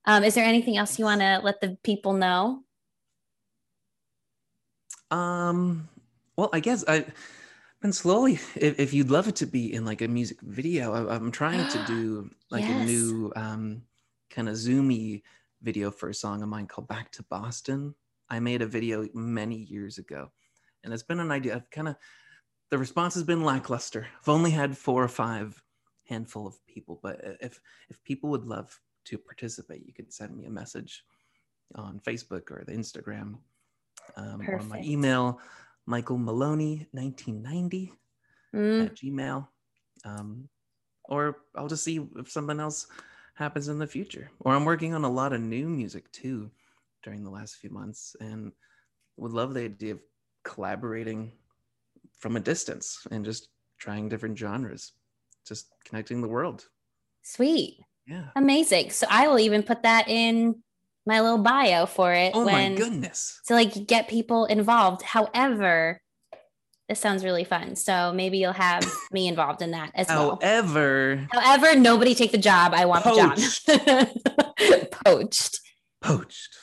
Um, 0.07 0.23
is 0.23 0.35
there 0.35 0.45
anything 0.45 0.77
else 0.77 0.99
you 0.99 1.05
want 1.05 1.21
to 1.21 1.41
let 1.43 1.61
the 1.61 1.77
people 1.83 2.13
know? 2.13 2.63
Um, 5.11 5.89
well, 6.37 6.49
I 6.53 6.61
guess 6.61 6.85
I 6.87 7.05
been 7.83 7.93
slowly. 7.93 8.35
If, 8.55 8.79
if 8.79 8.95
you'd 8.95 9.11
love 9.11 9.27
it 9.27 9.37
to 9.37 9.47
be 9.47 9.75
in 9.75 9.85
like 9.85 10.01
a 10.01 10.09
music 10.09 10.41
video, 10.43 10.93
I, 10.93 11.17
I'm 11.17 11.33
trying 11.33 11.69
to 11.69 11.85
do 11.87 12.31
like 12.51 12.65
a 12.65 12.85
new 12.85 13.33
um 13.35 13.83
kind 14.31 14.49
of 14.49 14.55
zoomy 14.55 15.23
video 15.63 15.91
for 15.91 16.09
a 16.09 16.15
song 16.15 16.43
of 16.43 16.49
mine 16.49 16.67
called 16.67 16.89
"Back 16.89 17.11
to 17.13 17.25
Boston." 17.25 17.95
I 18.31 18.41
made 18.41 18.63
a 18.63 18.67
video 18.67 19.07
many 19.15 19.57
years 19.57 19.99
ago, 19.99 20.31
and 20.85 20.93
it's 20.93 21.03
been 21.03 21.21
an 21.21 21.31
idea. 21.31 21.57
I've 21.57 21.71
kind 21.71 21.89
of 21.89 21.97
the 22.71 22.79
response 22.79 23.15
has 23.15 23.25
been 23.25 23.45
lackluster. 23.45 24.07
I've 24.21 24.29
only 24.29 24.51
had 24.51 24.77
four 24.77 25.03
or 25.03 25.09
five 25.09 25.61
handful 26.09 26.47
of 26.47 26.65
people, 26.67 27.01
but 27.03 27.21
if 27.41 27.61
if 27.89 28.03
people 28.05 28.31
would 28.31 28.45
love 28.45 28.79
to 29.07 29.19
participate, 29.19 29.87
you 29.87 29.93
could 29.93 30.13
send 30.13 30.37
me 30.37 30.47
a 30.47 30.51
message 30.51 31.05
on 31.75 32.01
Facebook 32.01 32.51
or 32.51 32.65
the 32.67 32.73
Instagram 32.73 33.39
um, 34.17 34.43
or 34.49 34.61
my 34.63 34.81
email, 34.83 35.41
Michael 35.87 36.19
Maloney 36.19 36.87
1990 36.93 37.93
Mm, 38.55 38.87
at 38.87 38.97
Gmail. 38.97 39.47
Um, 40.05 40.49
or 41.05 41.39
I'll 41.55 41.69
just 41.69 41.85
see 41.85 42.01
if 42.17 42.31
something 42.31 42.61
else 42.61 42.87
happens 43.35 43.69
in 43.69 43.79
the 43.79 43.87
future. 43.87 44.31
Or 44.41 44.55
I'm 44.55 44.65
working 44.65 44.95
on 44.95 45.05
a 45.05 45.11
lot 45.11 45.33
of 45.33 45.41
new 45.41 45.69
music 45.69 46.11
too 46.13 46.51
during 47.03 47.25
the 47.25 47.31
last 47.31 47.57
few 47.57 47.71
months 47.71 48.15
and 48.21 48.53
would 49.17 49.33
love 49.33 49.55
the 49.55 49.65
idea 49.65 49.93
of 49.93 50.01
collaborating 50.45 51.33
from 52.19 52.37
a 52.37 52.41
distance 52.41 53.07
and 53.11 53.25
just 53.25 53.49
trying 53.79 54.09
different 54.09 54.39
genres, 54.39 54.93
just 55.47 55.69
connecting 55.85 56.21
the 56.21 56.29
world. 56.29 56.67
sweet. 57.23 57.79
Yeah. 58.07 58.25
Amazing. 58.35 58.91
So 58.91 59.07
I 59.09 59.29
will 59.29 59.39
even 59.39 59.63
put 59.63 59.83
that 59.85 60.09
in 60.09 60.63
my 61.07 61.21
little 61.21 61.39
bio 61.39 61.87
for 61.87 62.13
it 62.13 62.33
Oh 62.35 62.45
when 62.45 62.73
my 62.73 62.77
goodness. 62.79 63.41
to 63.47 63.55
like 63.55 63.87
get 63.87 64.09
people 64.09 64.47
involved. 64.47 65.03
However, 65.03 66.01
this 66.89 66.99
sounds 66.99 67.23
really 67.25 67.45
fun. 67.45 67.77
So 67.77 68.13
maybe 68.13 68.39
you'll 68.39 68.53
have 68.53 68.85
me 69.13 69.29
involved 69.29 69.63
in 69.63 69.71
that 69.73 69.93
as 69.95 70.09
well. 70.09 70.39
However, 70.43 71.29
However, 71.31 71.77
nobody 71.77 72.15
take 72.17 72.33
the 72.33 72.39
job. 72.39 72.73
I 72.75 72.85
want 72.87 73.05
the 73.05 73.15
job. 73.15 74.91
poached. 75.05 75.61
poached. 76.03 76.59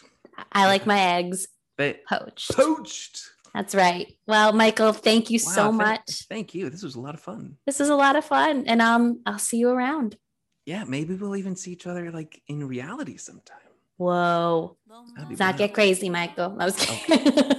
I 0.58 0.66
like 0.66 0.86
my 0.86 1.00
eggs 1.00 1.48
But 1.78 2.04
poached. 2.06 2.52
poached. 2.56 3.22
That's 3.54 3.74
right. 3.76 4.12
Well, 4.28 4.54
Michael, 4.54 4.92
thank 4.94 5.30
you 5.30 5.40
Wow, 5.46 5.52
so 5.52 5.64
thank- 5.70 5.76
much. 5.76 6.26
Thank 6.30 6.54
you. 6.56 6.70
This 6.70 6.84
was 6.84 6.96
a 6.96 7.00
lot 7.00 7.14
of 7.16 7.22
fun. 7.22 7.58
This 7.66 7.80
is 7.80 7.90
a 7.90 7.96
lot 7.96 8.16
of 8.16 8.26
fun. 8.26 8.66
And 8.68 8.82
um, 8.82 9.22
I'll 9.26 9.40
see 9.40 9.58
you 9.58 9.70
around. 9.70 10.18
Yeah, 10.66 10.84
maybe 10.84 11.16
we'll 11.16 11.36
even 11.38 11.56
see 11.56 11.72
each 11.72 11.88
other 11.88 12.12
like 12.12 12.42
in 12.48 12.68
reality 12.68 13.18
sometime. 13.18 13.58
Whoa. 13.98 14.78
That'd 15.16 15.30
be 15.30 15.36
Let's 15.36 15.40
not 15.40 15.58
get 15.58 15.74
crazy, 15.74 16.10
Michael. 16.10 16.56
I 16.60 16.66
was 16.66 16.76
kidding. 16.76 17.34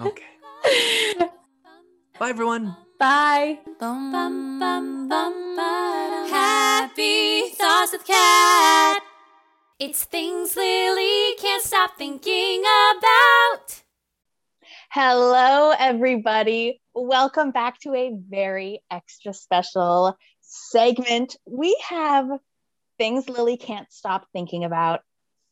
Okay. 0.00 0.24
Bye, 2.18 2.30
everyone. 2.30 2.76
Bye. 2.98 3.58
Bum, 3.78 4.10
bum, 4.12 4.58
bum, 4.58 5.08
bum. 5.08 6.28
Happy 6.28 7.48
thoughts 7.50 7.92
with 7.92 8.04
Kat. 8.04 9.00
It's 9.84 10.04
things 10.04 10.54
Lily 10.54 11.34
can't 11.40 11.60
stop 11.60 11.98
thinking 11.98 12.60
about. 12.60 13.82
Hello, 14.92 15.72
everybody. 15.76 16.80
Welcome 16.94 17.50
back 17.50 17.80
to 17.80 17.92
a 17.92 18.12
very 18.30 18.80
extra 18.92 19.34
special 19.34 20.16
segment. 20.40 21.34
We 21.46 21.76
have 21.88 22.28
things 22.96 23.28
Lily 23.28 23.56
can't 23.56 23.92
stop 23.92 24.24
thinking 24.32 24.62
about. 24.62 25.00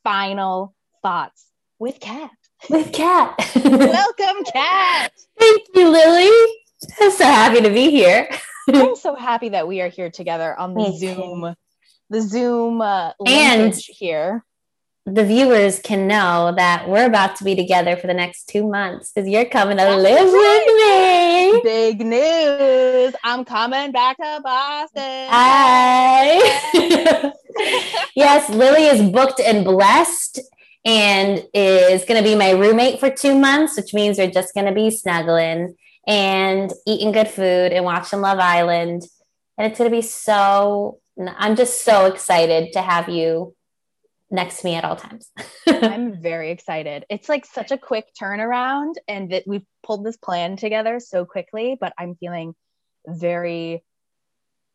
Final 0.04 0.76
thoughts 1.02 1.44
with 1.80 1.98
Kat. 1.98 2.30
With 2.68 2.92
Kat. 2.92 3.34
Welcome, 3.64 4.44
Kat. 4.44 5.10
Thank 5.40 5.62
you, 5.74 5.88
Lily. 5.88 6.52
I'm 7.00 7.10
so 7.10 7.24
happy 7.24 7.62
to 7.62 7.70
be 7.70 7.90
here. 7.90 8.30
I'm 8.68 8.94
so 8.94 9.16
happy 9.16 9.48
that 9.48 9.66
we 9.66 9.80
are 9.80 9.88
here 9.88 10.08
together 10.08 10.56
on 10.56 10.74
the 10.74 10.82
Me 10.82 11.00
too. 11.00 11.14
Zoom, 11.14 11.56
the 12.08 12.20
Zoom 12.20 12.80
uh, 12.80 13.12
And- 13.26 13.74
here. 13.74 14.44
The 15.06 15.24
viewers 15.24 15.80
can 15.80 16.06
know 16.06 16.52
that 16.56 16.88
we're 16.88 17.06
about 17.06 17.34
to 17.36 17.44
be 17.44 17.56
together 17.56 17.96
for 17.96 18.06
the 18.06 18.14
next 18.14 18.48
two 18.48 18.68
months 18.68 19.10
because 19.12 19.28
you're 19.28 19.46
coming 19.46 19.78
to 19.78 19.82
That's 19.82 20.02
live 20.02 20.32
right. 20.32 21.50
with 21.54 21.64
me. 21.64 21.64
Big 21.64 22.06
news! 22.06 23.14
I'm 23.24 23.44
coming 23.46 23.90
back 23.92 24.18
to 24.18 24.40
Boston. 24.44 25.26
Hi. 25.30 27.32
yes, 28.14 28.48
Lily 28.50 28.84
is 28.86 29.10
booked 29.10 29.40
and 29.40 29.64
blessed 29.64 30.40
and 30.84 31.44
is 31.54 32.04
going 32.04 32.22
to 32.22 32.28
be 32.28 32.36
my 32.36 32.50
roommate 32.50 33.00
for 33.00 33.10
two 33.10 33.36
months, 33.36 33.76
which 33.76 33.94
means 33.94 34.18
we're 34.18 34.30
just 34.30 34.54
going 34.54 34.66
to 34.66 34.72
be 34.72 34.90
snuggling 34.90 35.74
and 36.06 36.70
eating 36.86 37.10
good 37.10 37.28
food 37.28 37.72
and 37.72 37.84
watching 37.84 38.20
Love 38.20 38.38
Island. 38.38 39.02
And 39.58 39.70
it's 39.70 39.78
going 39.78 39.90
to 39.90 39.96
be 39.96 40.02
so, 40.02 40.99
I'm 41.28 41.56
just 41.56 41.82
so 41.84 42.06
excited 42.06 42.72
to 42.74 42.80
have 42.82 43.08
you 43.08 43.54
next 44.30 44.60
to 44.60 44.66
me 44.66 44.74
at 44.76 44.84
all 44.84 44.96
times. 44.96 45.30
I'm 45.66 46.20
very 46.22 46.50
excited. 46.50 47.04
It's 47.10 47.28
like 47.28 47.44
such 47.44 47.70
a 47.72 47.78
quick 47.78 48.06
turnaround, 48.20 48.94
and 49.08 49.32
that 49.32 49.44
we've 49.46 49.64
pulled 49.82 50.04
this 50.04 50.16
plan 50.16 50.56
together 50.56 51.00
so 51.00 51.24
quickly, 51.24 51.76
but 51.80 51.92
I'm 51.98 52.14
feeling 52.16 52.54
very 53.06 53.82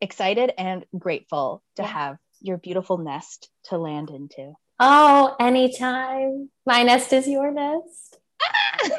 excited 0.02 0.52
and 0.58 0.86
grateful 0.98 1.64
to 1.78 1.84
Yeah. 1.84 1.88
have 1.88 2.18
your 2.42 2.58
beautiful 2.58 2.98
nest 2.98 3.50
to 3.66 3.78
land 3.78 4.10
into. 4.10 4.54
oh, 4.80 5.36
anytime. 5.40 6.50
My 6.66 6.84
nest 6.84 7.14
is 7.14 7.28
your 7.28 7.50
nest. 7.52 8.20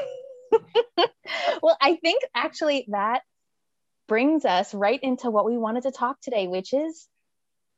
well, 1.62 1.76
I 1.80 1.96
think 1.96 2.22
actually 2.34 2.86
that 2.88 3.20
brings 4.08 4.44
us 4.44 4.72
right 4.72 4.98
into 5.02 5.30
what 5.30 5.44
we 5.44 5.58
wanted 5.58 5.82
to 5.82 5.90
talk 5.90 6.20
today, 6.20 6.46
which 6.48 6.72
is 6.72 7.06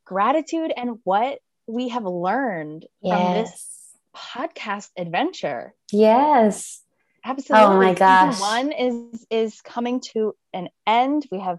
gratitude 0.09 0.73
and 0.75 0.99
what 1.05 1.39
we 1.67 1.89
have 1.89 2.05
learned 2.05 2.87
from 3.07 3.35
this 3.35 3.93
podcast 4.17 4.89
adventure. 4.97 5.75
Yes. 5.93 6.83
Absolutely. 7.25 7.67
Oh 7.67 7.79
my 7.79 7.95
Season 7.95 8.41
one 8.41 8.73
is 8.73 9.27
is 9.31 9.61
coming 9.61 10.01
to 10.13 10.35
an 10.55 10.69
end. 10.87 11.27
We 11.31 11.41
have, 11.41 11.59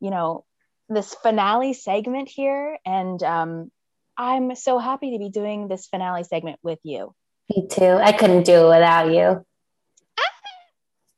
you 0.00 0.10
know, 0.10 0.44
this 0.88 1.14
finale 1.14 1.72
segment 1.72 2.28
here, 2.28 2.78
and 2.84 3.22
um, 3.22 3.70
I'm 4.16 4.56
so 4.56 4.78
happy 4.78 5.12
to 5.12 5.18
be 5.18 5.28
doing 5.28 5.68
this 5.68 5.86
finale 5.86 6.24
segment 6.24 6.58
with 6.62 6.80
you. 6.82 7.14
Me 7.48 7.68
too. 7.68 7.84
I 7.84 8.12
couldn't 8.12 8.44
do 8.44 8.66
it 8.66 8.68
without 8.68 9.12
you. 9.12 9.44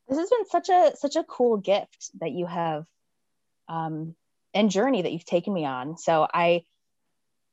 This 0.08 0.18
has 0.18 0.28
been 0.28 0.46
such 0.46 0.68
a 0.68 0.96
such 0.96 1.16
a 1.16 1.24
cool 1.24 1.56
gift 1.56 2.10
that 2.20 2.32
you 2.32 2.44
have, 2.44 2.84
um, 3.68 4.16
and 4.54 4.70
journey 4.70 5.02
that 5.02 5.12
you've 5.12 5.24
taken 5.24 5.52
me 5.52 5.64
on. 5.64 5.96
So 5.96 6.26
I, 6.32 6.64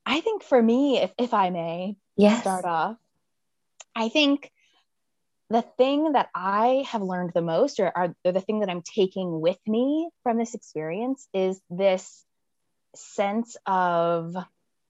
I 0.06 0.22
think 0.22 0.44
for 0.44 0.62
me, 0.62 1.00
if 1.02 1.12
if 1.18 1.34
I 1.34 1.50
may, 1.50 1.98
Yes. 2.16 2.42
start 2.42 2.66
off. 2.66 2.98
I 3.96 4.10
think 4.10 4.52
the 5.50 5.62
thing 5.78 6.14
that 6.14 6.30
I 6.36 6.86
have 6.90 7.02
learned 7.02 7.32
the 7.34 7.42
most, 7.42 7.80
or, 7.80 7.92
or 7.96 8.32
the 8.32 8.42
thing 8.42 8.60
that 8.60 8.70
I'm 8.70 8.82
taking 8.82 9.40
with 9.40 9.60
me 9.66 10.10
from 10.24 10.38
this 10.38 10.56
experience, 10.56 11.28
is 11.34 11.60
this 11.70 12.26
sense 12.96 13.56
of 13.66 14.36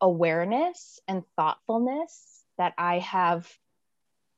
awareness 0.02 1.00
and 1.08 1.24
thoughtfulness 1.36 2.44
that 2.58 2.74
I 2.78 3.00
have 3.00 3.48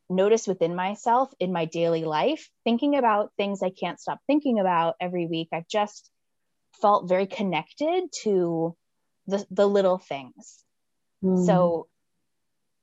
noticed 0.10 0.48
within 0.48 0.76
myself 0.76 1.32
in 1.40 1.54
my 1.54 1.66
daily 1.66 2.04
life, 2.04 2.50
thinking 2.64 2.98
about 2.98 3.32
things 3.38 3.62
I 3.62 3.70
can't 3.70 4.00
stop 4.00 4.20
thinking 4.28 4.60
about 4.60 4.96
every 5.00 5.28
week. 5.28 5.50
I've 5.54 5.68
just 5.68 6.10
felt 6.82 7.10
very 7.10 7.28
connected 7.28 8.12
to 8.24 8.76
the, 9.28 9.46
the 9.52 9.68
little 9.68 9.98
things. 9.98 10.64
Mm. 11.24 11.46
So 11.46 11.88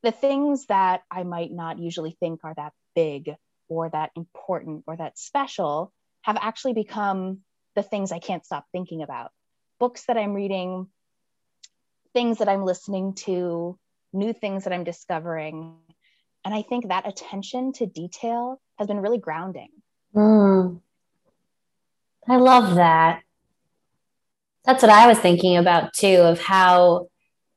the 0.03 0.13
things 0.13 0.67
that 0.67 1.03
I 1.11 1.25
might 1.25 1.53
not 1.53 1.79
usually 1.79 2.17
think 2.21 2.41
are 2.45 2.55
that 2.57 2.73
big 2.95 3.35
or 3.69 3.89
that 3.91 4.11
important 4.17 4.85
or 4.87 4.97
that 4.97 5.19
special 5.19 5.93
have 6.23 6.37
actually 6.41 6.75
become 6.75 7.41
the 7.75 7.83
things 7.83 8.13
I 8.13 8.19
can't 8.19 8.45
stop 8.45 8.67
thinking 8.73 9.03
about. 9.03 9.31
Books 9.79 10.05
that 10.07 10.17
I'm 10.17 10.33
reading, 10.33 10.89
things 12.13 12.39
that 12.39 12.49
I'm 12.49 12.65
listening 12.65 13.15
to, 13.27 13.79
new 14.13 14.33
things 14.33 14.65
that 14.65 14.73
I'm 14.73 14.85
discovering. 14.85 15.77
And 16.45 16.55
I 16.55 16.63
think 16.63 16.89
that 16.89 17.07
attention 17.07 17.73
to 17.75 17.87
detail 17.87 18.61
has 18.79 18.87
been 18.87 19.01
really 19.01 19.19
grounding. 19.19 19.71
Mm. 20.15 20.81
I 22.29 22.37
love 22.37 22.77
that. 22.77 23.23
That's 24.67 24.83
what 24.83 24.91
I 24.91 25.07
was 25.07 25.19
thinking 25.19 25.57
about 25.57 25.93
too, 25.95 26.17
of 26.17 26.41
how 26.41 27.09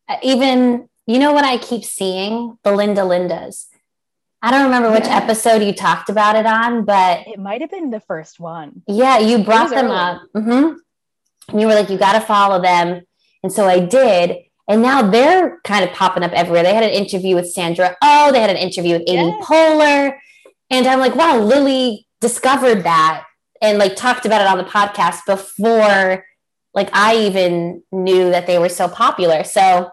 uh, 0.07 0.17
even, 0.23 0.87
you 1.07 1.19
know 1.19 1.31
what 1.31 1.43
I 1.45 1.57
keep 1.57 1.83
seeing? 1.83 2.57
The 2.63 2.71
Linda 2.71 3.01
Lindas. 3.01 3.65
I 4.41 4.51
don't 4.51 4.63
remember 4.65 4.91
which 4.91 5.05
Yeah. 5.05 5.17
episode 5.17 5.63
you 5.63 5.73
talked 5.73 6.09
about 6.09 6.35
it 6.35 6.45
on, 6.45 6.85
but 6.85 7.27
It 7.27 7.39
might 7.39 7.61
have 7.61 7.71
been 7.71 7.89
the 7.89 7.99
first 7.99 8.39
one. 8.39 8.83
yeah, 8.87 9.17
you 9.19 9.43
brought 9.43 9.69
them 9.71 9.87
early. 9.87 9.95
up. 9.97 10.21
hmm 10.33 10.73
And 11.49 11.59
you 11.61 11.67
were 11.67 11.73
like, 11.75 11.89
you 11.89 11.97
got 11.97 12.13
to 12.13 12.21
follow 12.21 12.61
them. 12.61 13.01
And 13.43 13.51
so 13.51 13.65
I 13.67 13.79
did. 13.79 14.37
And 14.67 14.81
now 14.83 15.01
they're 15.01 15.59
kind 15.63 15.83
of 15.83 15.91
popping 15.95 16.23
up 16.23 16.31
everywhere. 16.31 16.61
They 16.63 16.75
had 16.75 16.83
an 16.83 16.91
interview 16.91 17.35
with 17.35 17.49
Sandra 17.51 17.97
Oh, 18.03 18.31
they 18.31 18.39
had 18.39 18.51
an 18.51 18.57
interview 18.57 18.93
with 18.93 19.03
Amy 19.07 19.33
Yes. 19.39 19.45
Poehler. 19.47 20.15
And 20.69 20.85
I'm 20.85 20.99
like, 20.99 21.15
wow, 21.15 21.39
Lily 21.39 22.07
discovered 22.21 22.83
that 22.83 23.23
and 23.61 23.77
like 23.79 23.95
talked 23.95 24.25
about 24.27 24.41
it 24.41 24.47
on 24.47 24.57
the 24.59 24.63
podcast 24.63 25.25
before 25.25 26.23
like 26.73 26.89
I 26.93 27.15
even 27.27 27.83
knew 27.91 28.31
that 28.31 28.47
they 28.47 28.59
were 28.59 28.69
so 28.69 28.87
popular. 28.87 29.43
So 29.43 29.89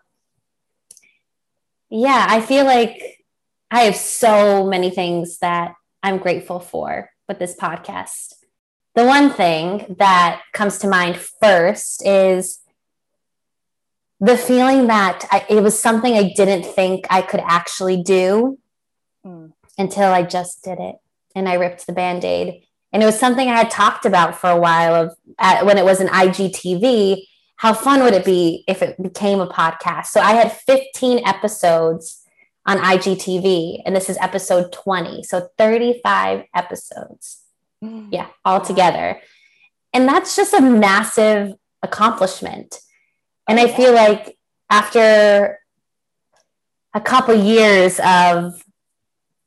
yeah, 1.91 2.27
I 2.29 2.41
feel 2.41 2.65
like 2.65 3.01
I 3.71 3.83
have 3.83 3.97
so 3.97 4.67
many 4.67 4.91
things 4.91 5.39
that 5.39 5.75
I'm 6.03 6.19
grateful 6.19 6.61
for 6.61 7.11
with 7.29 7.39
this 7.39 7.57
podcast. 7.57 8.35
The 8.95 9.05
one 9.05 9.31
thing 9.31 9.97
that 9.99 10.43
comes 10.53 10.79
to 10.79 10.89
mind 10.89 11.17
first 11.41 12.07
is 12.07 12.61
the 14.21 14.37
feeling 14.37 14.87
that 14.87 15.27
I, 15.31 15.45
it 15.51 15.63
was 15.63 15.79
something 15.79 16.15
I 16.15 16.33
didn't 16.35 16.65
think 16.65 17.07
I 17.11 17.23
could 17.23 17.41
actually 17.45 18.03
do 18.03 18.59
Mm. 19.25 19.53
until 19.77 20.13
I 20.13 20.23
just 20.23 20.63
did 20.63 20.79
it 20.79 20.97
and 21.35 21.49
I 21.49 21.55
ripped 21.55 21.85
the 21.85 21.93
band 21.93 22.25
aid. 22.25 22.63
And 22.97 23.03
it 23.03 23.07
was 23.07 23.21
something 23.21 23.51
I 23.51 23.59
had 23.59 23.71
talked 23.71 24.07
about 24.07 24.41
for 24.41 24.49
a 24.49 24.59
while 24.59 24.95
of 24.95 25.67
when 25.67 25.77
it 25.77 25.85
was 25.85 26.01
an 26.01 26.09
IGTV. 26.09 27.27
How 27.57 27.75
fun 27.75 28.03
would 28.03 28.15
it 28.15 28.25
be 28.25 28.65
if 28.67 28.81
it 28.81 28.97
became 29.03 29.39
a 29.39 29.47
podcast? 29.47 30.07
So 30.07 30.21
I 30.23 30.33
had 30.33 30.51
15 30.51 31.29
episodes 31.29 32.23
on 32.65 32.79
IGTV, 32.79 33.83
and 33.85 33.95
this 33.95 34.09
is 34.09 34.17
episode 34.17 34.73
20. 34.73 35.25
So 35.25 35.47
35 35.59 36.45
episodes. 36.55 37.43
Mm. 37.85 38.09
Yeah, 38.13 38.29
all 38.47 38.63
together. 38.63 39.21
And 39.93 40.09
that's 40.09 40.35
just 40.35 40.55
a 40.55 40.63
massive 40.63 41.53
accomplishment. 41.83 42.81
And 43.47 43.61
I 43.61 43.69
feel 43.69 43.93
like 43.93 44.39
after 44.71 45.59
a 46.95 47.01
couple 47.03 47.35
years 47.35 48.01
of 48.03 48.55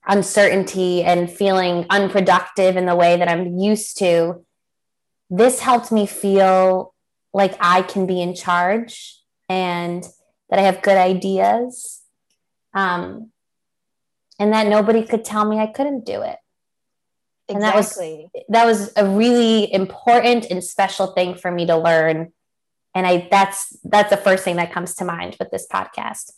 uncertainty 0.10 1.03
and 1.03 1.32
feeling 1.32 1.86
unproductive 1.89 2.76
in 2.76 2.86
the 2.86 2.95
way 2.95 3.16
that 3.16 3.30
I'm 3.30 3.57
used 3.57 3.97
to, 3.99 4.45
this 5.30 5.60
helped 5.60 5.91
me 5.91 6.05
feel 6.07 6.93
like 7.34 7.55
I 7.62 7.84
can 7.84 8.07
be 8.07 8.20
in 8.22 8.34
charge 8.36 9.22
and 9.47 10.03
that 10.49 10.60
I 10.60 10.64
have 10.64 10.82
good 10.82 10.97
ideas. 10.97 12.01
Um, 12.74 13.32
and 14.39 14.53
that 14.53 14.68
nobody 14.68 15.03
could 15.05 15.24
tell 15.24 15.45
me 15.45 15.60
I 15.60 15.68
couldn't 15.68 16.05
do 16.05 16.22
it. 16.22 16.38
And 17.49 17.62
that 17.62 17.76
was- 17.76 17.88
Exactly. 17.91 18.32
That 18.49 18.66
was 18.66 18.91
a 18.95 19.05
really 19.05 19.72
important 19.72 20.45
and 20.49 20.64
special 20.64 21.07
thing 21.07 21.36
for 21.36 21.51
me 21.51 21.66
to 21.68 21.78
learn. 21.78 22.34
And 22.95 23.05
I 23.05 23.28
that's 23.30 23.78
that's 23.84 24.10
the 24.10 24.18
first 24.18 24.43
thing 24.43 24.55
that 24.55 24.72
comes 24.72 24.95
to 24.95 25.05
mind 25.05 25.36
with 25.39 25.51
this 25.51 25.68
podcast. 25.72 26.32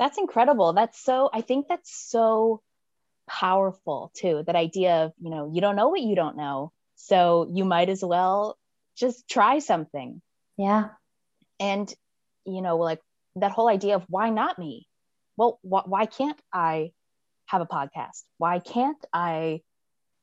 That's 0.00 0.16
incredible. 0.16 0.72
That's 0.72 0.98
so, 0.98 1.28
I 1.32 1.42
think 1.42 1.66
that's 1.68 1.94
so 1.94 2.62
powerful 3.28 4.10
too. 4.14 4.42
That 4.46 4.56
idea 4.56 5.04
of, 5.04 5.12
you 5.20 5.28
know, 5.28 5.50
you 5.52 5.60
don't 5.60 5.76
know 5.76 5.88
what 5.88 6.00
you 6.00 6.16
don't 6.16 6.38
know. 6.38 6.72
So 6.96 7.46
you 7.52 7.66
might 7.66 7.90
as 7.90 8.02
well 8.02 8.56
just 8.96 9.28
try 9.28 9.58
something. 9.58 10.22
Yeah. 10.56 10.88
And, 11.60 11.92
you 12.46 12.62
know, 12.62 12.78
like 12.78 13.00
that 13.36 13.52
whole 13.52 13.68
idea 13.68 13.96
of 13.96 14.04
why 14.08 14.30
not 14.30 14.58
me? 14.58 14.88
Well, 15.36 15.58
wh- 15.62 15.86
why 15.86 16.06
can't 16.06 16.40
I 16.50 16.92
have 17.44 17.60
a 17.60 17.66
podcast? 17.66 18.22
Why 18.38 18.58
can't 18.58 19.04
I 19.12 19.60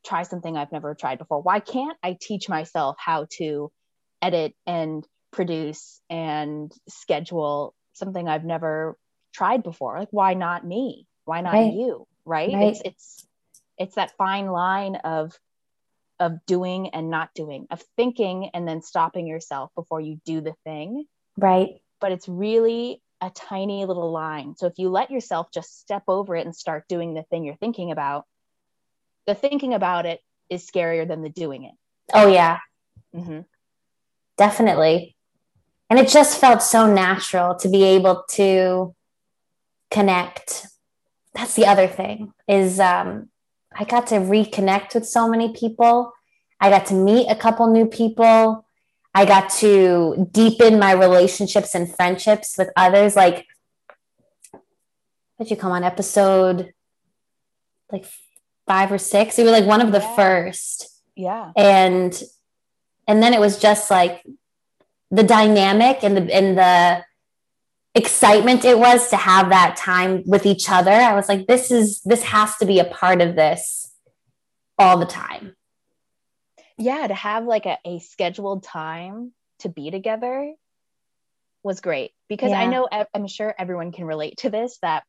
try 0.04 0.24
something 0.24 0.56
I've 0.56 0.72
never 0.72 0.96
tried 0.96 1.18
before? 1.18 1.40
Why 1.40 1.60
can't 1.60 1.96
I 2.02 2.16
teach 2.20 2.48
myself 2.48 2.96
how 2.98 3.28
to 3.38 3.70
edit 4.20 4.54
and 4.66 5.06
produce 5.30 6.00
and 6.10 6.72
schedule 6.88 7.76
something 7.92 8.26
I've 8.26 8.44
never 8.44 8.96
tried 9.32 9.62
before? 9.62 9.98
Like, 9.98 10.08
why 10.10 10.34
not 10.34 10.64
me? 10.66 11.06
Why 11.24 11.40
not 11.40 11.52
Right. 11.54 11.72
you? 11.72 12.06
Right? 12.24 12.52
Right. 12.52 12.68
It's 12.68 12.82
it's 12.84 13.26
it's 13.78 13.94
that 13.94 14.16
fine 14.16 14.46
line 14.48 14.96
of 14.96 15.38
of 16.20 16.44
doing 16.46 16.88
and 16.90 17.10
not 17.10 17.30
doing, 17.34 17.66
of 17.70 17.80
thinking 17.96 18.50
and 18.52 18.66
then 18.66 18.82
stopping 18.82 19.26
yourself 19.28 19.70
before 19.76 20.00
you 20.00 20.20
do 20.24 20.40
the 20.40 20.54
thing 20.64 21.06
Right. 21.36 21.80
but 22.00 22.10
it's 22.10 22.28
really 22.28 23.00
a 23.20 23.30
tiny 23.30 23.84
little 23.84 24.10
line. 24.10 24.56
So 24.56 24.66
if 24.66 24.78
you 24.78 24.88
let 24.88 25.10
yourself 25.12 25.50
just 25.52 25.80
step 25.80 26.02
over 26.08 26.34
it 26.36 26.44
and 26.44 26.54
start 26.56 26.88
doing 26.88 27.14
the 27.14 27.22
thing 27.24 27.44
you're 27.44 27.56
thinking 27.56 27.90
about, 27.92 28.26
the 29.26 29.34
thinking 29.34 29.74
about 29.74 30.06
it 30.06 30.20
is 30.48 30.66
scarier 30.66 31.06
than 31.06 31.22
the 31.22 31.28
doing 31.28 31.64
it. 31.64 31.74
Oh 32.12 32.26
yeah. 32.28 32.58
mm-hmm. 33.14 33.40
Definitely. 34.36 35.16
And 35.90 35.98
it 35.98 36.08
just 36.08 36.40
felt 36.40 36.62
so 36.62 36.92
natural 36.92 37.54
to 37.56 37.68
be 37.68 37.82
able 37.84 38.24
to 38.30 38.94
connect. 39.90 40.66
That's 41.34 41.54
the 41.54 41.66
other 41.66 41.86
thing 41.86 42.32
is 42.46 42.80
um, 42.80 43.28
I 43.74 43.84
got 43.84 44.06
to 44.08 44.16
reconnect 44.16 44.94
with 44.94 45.06
so 45.06 45.28
many 45.28 45.52
people. 45.52 46.12
I 46.60 46.70
got 46.70 46.86
to 46.86 46.94
meet 46.94 47.28
a 47.28 47.36
couple 47.36 47.70
new 47.70 47.86
people. 47.86 48.64
I 49.14 49.24
got 49.24 49.50
to 49.60 50.28
deepen 50.32 50.78
my 50.78 50.92
relationships 50.92 51.74
and 51.74 51.94
friendships 51.94 52.56
with 52.58 52.68
others. 52.76 53.16
Like, 53.16 53.46
what 55.36 55.50
you 55.50 55.56
come 55.56 55.72
on 55.72 55.84
episode 55.84 56.72
like 57.92 58.04
five 58.66 58.90
or 58.92 58.98
six? 58.98 59.38
You 59.38 59.44
were 59.44 59.50
like 59.50 59.66
one 59.66 59.80
of 59.80 59.92
the 59.92 60.00
Yeah. 60.00 60.16
first 60.16 60.88
Yeah. 61.14 61.52
and 61.56 62.20
and 63.06 63.22
then 63.22 63.32
it 63.32 63.40
was 63.40 63.58
just 63.58 63.90
like 63.90 64.22
the 65.10 65.22
dynamic 65.22 66.02
and 66.02 66.16
the 66.16 66.34
and 66.34 66.58
the 66.58 67.04
excitement 67.98 68.64
it 68.64 68.78
was 68.78 69.10
to 69.10 69.16
have 69.16 69.50
that 69.50 69.76
time 69.76 70.22
with 70.24 70.46
each 70.46 70.70
other 70.70 70.90
i 70.90 71.14
was 71.14 71.28
like 71.28 71.46
this 71.46 71.70
is 71.70 72.00
this 72.02 72.22
has 72.22 72.56
to 72.56 72.64
be 72.64 72.78
a 72.78 72.84
part 72.84 73.20
of 73.20 73.36
this 73.36 73.88
all 74.78 74.98
the 74.98 75.06
time. 75.06 75.54
Yeah, 76.78 77.06
to 77.06 77.14
have 77.14 77.44
like 77.44 77.66
a, 77.66 77.76
a 77.84 77.98
scheduled 77.98 78.62
time 78.62 79.32
to 79.60 79.68
be 79.68 79.90
together 79.90 80.54
was 81.64 81.80
great 81.80 82.12
because 82.28 82.52
I 82.52 82.66
know 82.66 82.88
I'm 83.12 83.26
sure 83.26 83.52
everyone 83.58 83.90
can 83.90 84.04
relate 84.04 84.38
to 84.38 84.50
this 84.50 84.78
that 84.82 85.02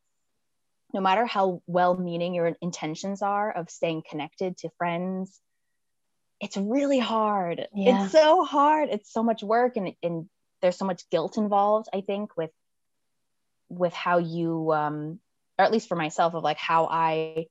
no 0.94 1.00
matter 1.00 1.28
how 1.28 1.62
well 1.68 1.96
meaning 1.96 2.34
your 2.34 2.56
intentions 2.60 3.22
are 3.22 3.52
of 3.52 3.70
staying 3.70 4.02
connected 4.10 4.58
to 4.58 4.70
friends, 4.80 5.40
it's 6.42 6.58
really 6.58 6.98
hard. 6.98 7.68
Yeah. 7.76 8.06
It's 8.06 8.12
so 8.12 8.44
hard. 8.44 8.90
It's 8.90 9.14
so 9.14 9.22
much 9.22 9.44
work 9.44 9.78
and, 9.78 9.94
and 10.02 10.28
there's 10.64 10.78
so 10.78 10.86
much 10.86 11.08
guilt 11.12 11.38
involved, 11.38 11.88
I 11.94 12.02
think, 12.02 12.36
with 12.36 12.50
with 13.70 13.94
how 13.94 14.18
you 14.18 14.72
um 14.74 15.20
or 15.58 15.66
at 15.66 15.72
least 15.72 15.88
for 15.88 15.96
myself 15.96 16.34
of 16.34 16.44
like 16.44 16.58
how 16.58 16.88
I 16.88 17.48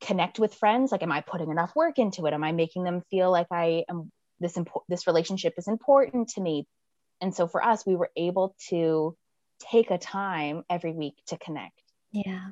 connect 0.00 0.38
with 0.38 0.54
friends. 0.54 0.92
Like, 0.92 1.02
am 1.02 1.12
I 1.12 1.20
putting 1.20 1.50
enough 1.50 1.74
work 1.76 1.98
into 1.98 2.26
it? 2.26 2.34
Am 2.34 2.44
I 2.44 2.52
making 2.52 2.84
them 2.84 3.02
feel 3.10 3.30
like 3.30 3.46
I 3.50 3.84
am 3.88 4.10
this 4.40 4.56
impo- 4.56 4.82
this 4.88 5.06
relationship 5.06 5.54
is 5.56 5.68
important 5.68 6.30
to 6.30 6.40
me? 6.40 6.66
And 7.20 7.34
so 7.34 7.46
for 7.46 7.64
us, 7.64 7.86
we 7.86 7.96
were 7.96 8.10
able 8.16 8.56
to 8.68 9.16
take 9.60 9.90
a 9.90 9.98
time 9.98 10.64
every 10.68 10.92
week 10.92 11.14
to 11.28 11.38
connect. 11.38 11.80
Yeah. 12.10 12.48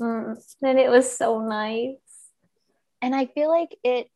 Mm, 0.00 0.42
and 0.62 0.78
it 0.78 0.90
was 0.90 1.14
so 1.16 1.40
nice. 1.40 1.96
And 3.02 3.14
I 3.14 3.26
feel 3.26 3.50
like 3.50 3.76
it 3.84 4.08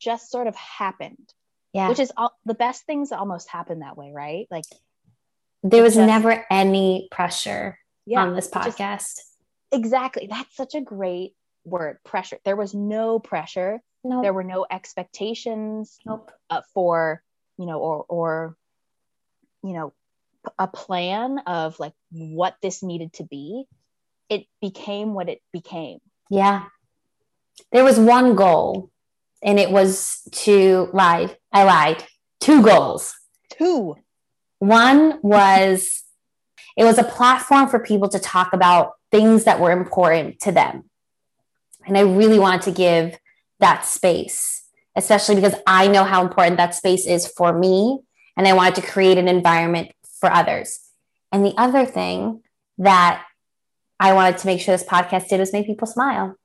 just 0.00 0.30
sort 0.30 0.46
of 0.46 0.56
happened, 0.56 1.32
Yeah. 1.72 1.88
which 1.88 2.00
is 2.00 2.12
all 2.16 2.32
the 2.44 2.54
best 2.54 2.84
things 2.84 3.12
almost 3.12 3.48
happen 3.48 3.78
that 3.80 3.96
way, 3.96 4.12
right? 4.12 4.46
Like, 4.50 4.64
there 5.70 5.82
was 5.82 5.94
just- 5.94 6.06
never 6.06 6.44
any 6.50 7.08
pressure 7.10 7.78
yeah, 8.06 8.22
on 8.22 8.34
this 8.34 8.46
it 8.48 8.54
just- 8.54 8.78
podcast. 8.78 9.20
exactly. 9.72 10.26
That's 10.28 10.54
such 10.56 10.74
a 10.74 10.80
great 10.80 11.34
word 11.64 11.98
pressure. 12.04 12.38
There 12.44 12.56
was 12.56 12.74
no 12.74 13.18
pressure, 13.18 13.80
no. 14.04 14.22
there 14.22 14.32
were 14.32 14.44
no 14.44 14.66
expectations. 14.70 15.98
nope. 16.06 16.30
uh, 16.50 16.62
for 16.74 17.22
you 17.58 17.66
know 17.66 17.78
or 17.80 18.04
or 18.08 18.56
you 19.62 19.72
know 19.72 19.92
a 20.58 20.68
plan 20.68 21.38
of 21.40 21.80
like 21.80 21.94
what 22.10 22.54
this 22.62 22.82
needed 22.82 23.12
to 23.14 23.24
be 23.24 23.64
it 24.28 24.46
became 24.60 25.12
what 25.14 25.28
it 25.28 25.40
became 25.52 25.98
Yeah. 26.30 26.64
There 27.72 27.82
was 27.84 27.98
one 27.98 28.36
goal, 28.36 28.90
and 29.42 29.58
it 29.58 29.70
was 29.70 30.20
to 30.44 30.88
lie. 30.92 31.36
I 31.52 31.64
lied. 31.64 32.04
Two 32.40 32.62
goals. 32.62 33.14
two 33.50 33.96
One 34.58 35.18
was 35.22 36.02
it 36.76 36.84
was 36.84 36.98
a 36.98 37.04
platform 37.04 37.68
for 37.68 37.78
people 37.78 38.08
to 38.10 38.18
talk 38.18 38.52
about 38.52 38.92
things 39.10 39.44
that 39.44 39.60
were 39.60 39.70
important 39.70 40.40
to 40.40 40.52
them. 40.52 40.84
And 41.86 41.96
I 41.96 42.02
really 42.02 42.38
wanted 42.38 42.62
to 42.62 42.72
give 42.72 43.16
that 43.60 43.86
space, 43.86 44.64
especially 44.94 45.36
because 45.36 45.54
I 45.66 45.88
know 45.88 46.04
how 46.04 46.22
important 46.22 46.58
that 46.58 46.74
space 46.74 47.06
is 47.06 47.26
for 47.26 47.56
me. 47.56 48.00
And 48.36 48.46
I 48.46 48.52
wanted 48.52 48.74
to 48.76 48.82
create 48.82 49.16
an 49.16 49.28
environment 49.28 49.92
for 50.20 50.30
others. 50.30 50.80
And 51.32 51.44
the 51.44 51.54
other 51.56 51.86
thing 51.86 52.42
that 52.78 53.24
I 53.98 54.12
wanted 54.12 54.38
to 54.38 54.46
make 54.46 54.60
sure 54.60 54.76
this 54.76 54.86
podcast 54.86 55.28
did 55.28 55.40
was 55.40 55.52
make 55.52 55.66
people 55.66 55.86
smile. 55.86 56.36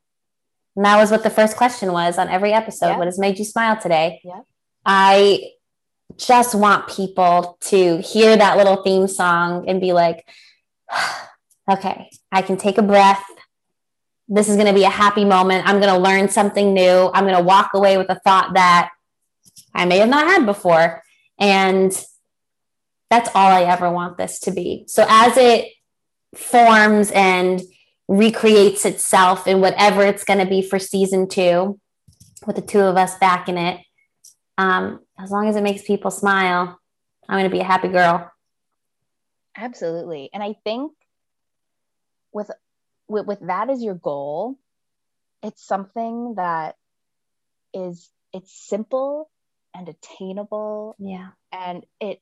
And 0.76 0.86
that 0.86 0.98
was 0.98 1.12
what 1.12 1.24
the 1.24 1.30
first 1.30 1.58
question 1.58 1.92
was 1.92 2.18
on 2.18 2.30
every 2.30 2.54
episode. 2.54 2.88
Yeah. 2.88 2.98
What 2.98 3.08
has 3.08 3.20
made 3.20 3.38
you 3.38 3.46
smile 3.46 3.78
today? 3.78 4.22
Yeah. 4.24 4.42
I 4.86 5.52
just 6.18 6.56
want 6.56 6.88
people 6.88 7.58
to 7.62 7.98
hear 8.00 8.36
that 8.36 8.58
little 8.58 8.84
theme 8.84 9.08
song 9.08 9.68
and 9.68 9.82
be 9.82 9.94
like, 9.94 10.28
okay, 11.72 12.10
I 12.32 12.42
can 12.42 12.58
take 12.58 12.78
a 12.78 12.84
breath. 12.84 13.24
This 14.28 14.48
is 14.48 14.56
going 14.56 14.68
to 14.68 14.74
be 14.74 14.84
a 14.84 14.90
happy 14.90 15.26
moment. 15.26 15.68
I'm 15.68 15.80
going 15.80 15.94
to 15.94 16.00
learn 16.00 16.30
something 16.30 16.74
new. 16.74 17.12
I'm 17.14 17.26
going 17.26 17.38
to 17.38 17.44
walk 17.44 17.72
away 17.74 17.98
with 17.98 18.10
a 18.10 18.20
thought 18.20 18.54
that 18.54 18.92
I 19.74 19.86
may 19.86 19.98
have 19.98 20.10
not 20.10 20.28
had 20.28 20.46
before. 20.46 21.04
And 21.40 21.92
that's 23.10 23.30
all 23.36 23.52
I 23.52 23.64
ever 23.64 23.92
want 23.92 24.18
this 24.18 24.40
to 24.42 24.52
be. 24.52 24.86
So 24.88 25.06
as 25.10 25.36
it 25.38 25.68
forms 26.34 27.12
and 27.12 27.62
recreates 28.08 28.86
itself 28.86 29.48
in 29.48 29.60
whatever 29.60 30.04
it's 30.04 30.24
going 30.24 30.40
to 30.40 30.46
be 30.46 30.62
for 30.62 30.80
season 30.80 31.28
two, 31.28 31.80
with 32.48 32.56
the 32.56 32.62
two 32.62 32.80
of 32.80 32.98
us 32.98 33.18
back 33.18 33.48
in 33.50 33.58
it, 33.58 33.82
um, 34.58 35.00
as 35.20 35.32
long 35.32 35.48
as 35.48 35.56
it 35.56 35.64
makes 35.64 35.84
people 35.84 36.12
smile, 36.12 36.80
I'm 37.28 37.40
going 37.40 37.50
to 37.50 37.56
be 37.56 37.62
a 37.62 37.66
happy 37.66 37.88
girl. 37.90 38.30
absolutely 39.56 40.30
and 40.34 40.42
i 40.42 40.56
think 40.64 40.94
with 42.32 42.50
with, 43.10 43.26
with 43.28 43.40
that 43.42 43.70
as 43.70 43.84
your 43.84 43.96
goal 43.96 44.58
it's 45.44 45.66
something 45.66 46.36
that 46.38 46.76
is 47.74 48.10
it's 48.32 48.52
simple 48.68 49.30
and 49.76 49.90
attainable 49.90 50.96
Yeah. 51.00 51.30
and 51.52 51.86
it 52.00 52.22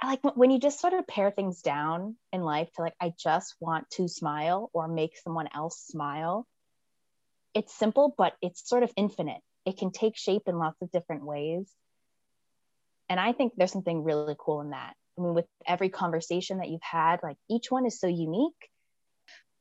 I 0.00 0.06
like 0.08 0.22
when- 0.24 0.34
when 0.34 0.50
you 0.52 0.60
just 0.60 0.80
sort 0.80 0.92
of 0.92 1.06
pare 1.08 1.30
things 1.32 1.60
down 1.62 2.16
in 2.32 2.42
life 2.42 2.70
to 2.74 2.82
like 2.82 2.94
i 3.00 3.12
just 3.18 3.54
want 3.60 3.90
to 3.96 4.06
smile 4.06 4.70
or 4.72 4.86
make 4.86 5.16
someone 5.18 5.48
else 5.52 5.78
smile 5.80 6.46
it's 7.52 7.74
simple 7.74 8.14
but 8.16 8.34
it's 8.42 8.68
sort 8.68 8.82
of 8.84 8.92
infinite 8.96 9.42
it 9.66 9.78
can 9.78 9.90
take 9.90 10.16
shape 10.16 10.42
in 10.46 10.58
lots 10.58 10.80
of 10.82 10.90
different 10.90 11.24
ways 11.24 11.70
and 13.08 13.18
i 13.20 13.32
think 13.32 13.52
there's 13.56 13.72
something 13.72 14.02
really 14.02 14.36
cool 14.38 14.60
in 14.60 14.70
that 14.70 14.94
i 15.18 15.22
mean 15.22 15.34
with 15.34 15.46
every 15.66 15.88
conversation 15.88 16.58
that 16.58 16.68
you've 16.68 16.82
had 16.82 17.20
like 17.22 17.36
each 17.50 17.70
one 17.70 17.86
is 17.86 17.98
so 17.98 18.06
unique 18.06 18.70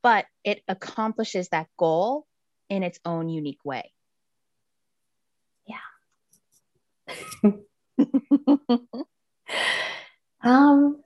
but 0.01 0.25
it 0.43 0.61
accomplishes 0.67 1.49
that 1.49 1.67
goal 1.77 2.25
in 2.69 2.83
its 2.83 2.99
own 3.05 3.29
unique 3.29 3.63
way 3.63 3.91
Yeah. 5.65 5.77
Um, 10.43 11.01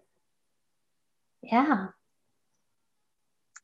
yeah. 1.43 1.87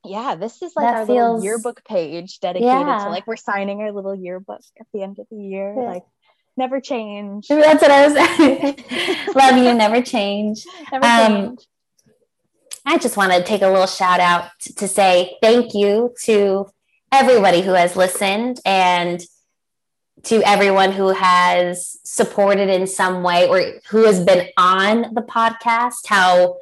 Yeah, 0.06 0.36
this 0.36 0.62
is 0.62 0.74
like 0.76 0.86
That 0.86 0.95
our 0.95 1.06
little 1.06 1.43
yearbook 1.43 1.84
page 1.86 2.39
dedicated 2.39 2.68
Yeah. 2.68 3.04
to 3.06 3.10
like 3.10 3.26
we're 3.26 3.36
signing 3.38 3.82
our 3.82 3.91
little 3.91 4.16
yearbook 4.16 4.62
at 4.80 4.88
the 4.93 5.01
end 5.04 5.20
of 5.20 5.28
the 5.32 5.38
year. 5.38 5.74
Yeah. 5.78 5.84
Like 5.91 6.04
never 6.58 6.82
change. 6.82 7.47
That's 7.47 7.82
what 7.82 7.91
I 7.91 8.08
was 8.08 8.16
Love 9.36 9.58
you, 9.58 9.74
never 9.74 10.01
change. 10.01 10.66
Never 10.91 11.06
Um, 11.06 11.32
change. 11.47 11.68
I 12.86 12.97
just 12.97 13.16
want 13.16 13.32
to 13.32 13.41
take 13.43 13.62
a 13.62 13.70
little 13.70 13.88
shout 13.88 14.20
out 14.20 14.49
to 14.78 14.88
say 14.89 15.38
thank 15.41 15.74
you 15.74 16.14
to 16.24 16.68
everybody 17.12 17.62
who 17.62 17.72
has 17.72 17.95
listened 17.95 18.60
and 18.66 19.24
to 20.24 20.41
everyone 20.43 20.91
who 20.91 21.10
has 21.10 21.97
supported 22.04 22.70
in 22.70 22.88
some 22.88 23.24
way 23.24 23.47
or 23.47 23.80
who 23.89 24.04
has 24.04 24.24
been 24.24 24.47
on 24.58 25.14
the 25.14 25.22
podcast. 25.22 26.08
How 26.08 26.58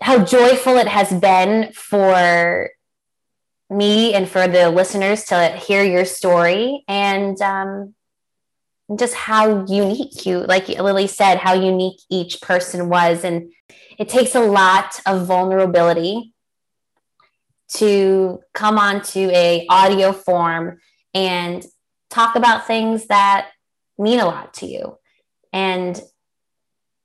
how 0.00 0.24
joyful 0.24 0.76
it 0.76 0.88
has 0.88 1.12
been 1.12 1.72
for 1.72 2.70
me 3.68 4.14
and 4.14 4.28
for 4.28 4.48
the 4.48 4.70
listeners 4.70 5.24
to 5.24 5.48
hear 5.50 5.84
your 5.84 6.04
story 6.04 6.84
and 6.88 7.40
um, 7.40 7.94
just 8.96 9.14
how 9.14 9.64
unique 9.66 10.26
you, 10.26 10.40
like 10.40 10.68
Lily 10.68 11.06
said, 11.06 11.38
how 11.38 11.54
unique 11.54 12.00
each 12.08 12.40
person 12.40 12.88
was. 12.88 13.24
And 13.24 13.52
it 13.98 14.08
takes 14.08 14.34
a 14.34 14.40
lot 14.40 15.00
of 15.06 15.26
vulnerability 15.26 16.32
to 17.74 18.40
come 18.52 18.78
onto 18.78 19.30
a 19.30 19.66
audio 19.68 20.12
form 20.12 20.80
and 21.14 21.64
talk 22.08 22.34
about 22.34 22.66
things 22.66 23.06
that 23.06 23.50
mean 23.98 24.18
a 24.18 24.26
lot 24.26 24.54
to 24.54 24.66
you. 24.66 24.98
And 25.52 26.00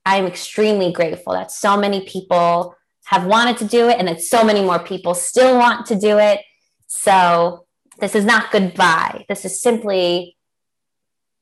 i'm 0.06 0.24
extremely 0.24 0.92
grateful 0.92 1.34
that 1.34 1.50
so 1.50 1.76
many 1.76 2.06
people 2.06 2.74
have 3.06 3.26
wanted 3.26 3.56
to 3.56 3.64
do 3.64 3.88
it 3.88 3.98
and 3.98 4.08
that 4.08 4.20
so 4.20 4.44
many 4.44 4.62
more 4.62 4.78
people 4.78 5.14
still 5.14 5.56
want 5.56 5.86
to 5.86 5.98
do 5.98 6.18
it 6.18 6.40
so 6.86 7.66
this 7.98 8.14
is 8.14 8.24
not 8.24 8.50
goodbye 8.52 9.24
this 9.28 9.44
is 9.44 9.60
simply 9.60 10.36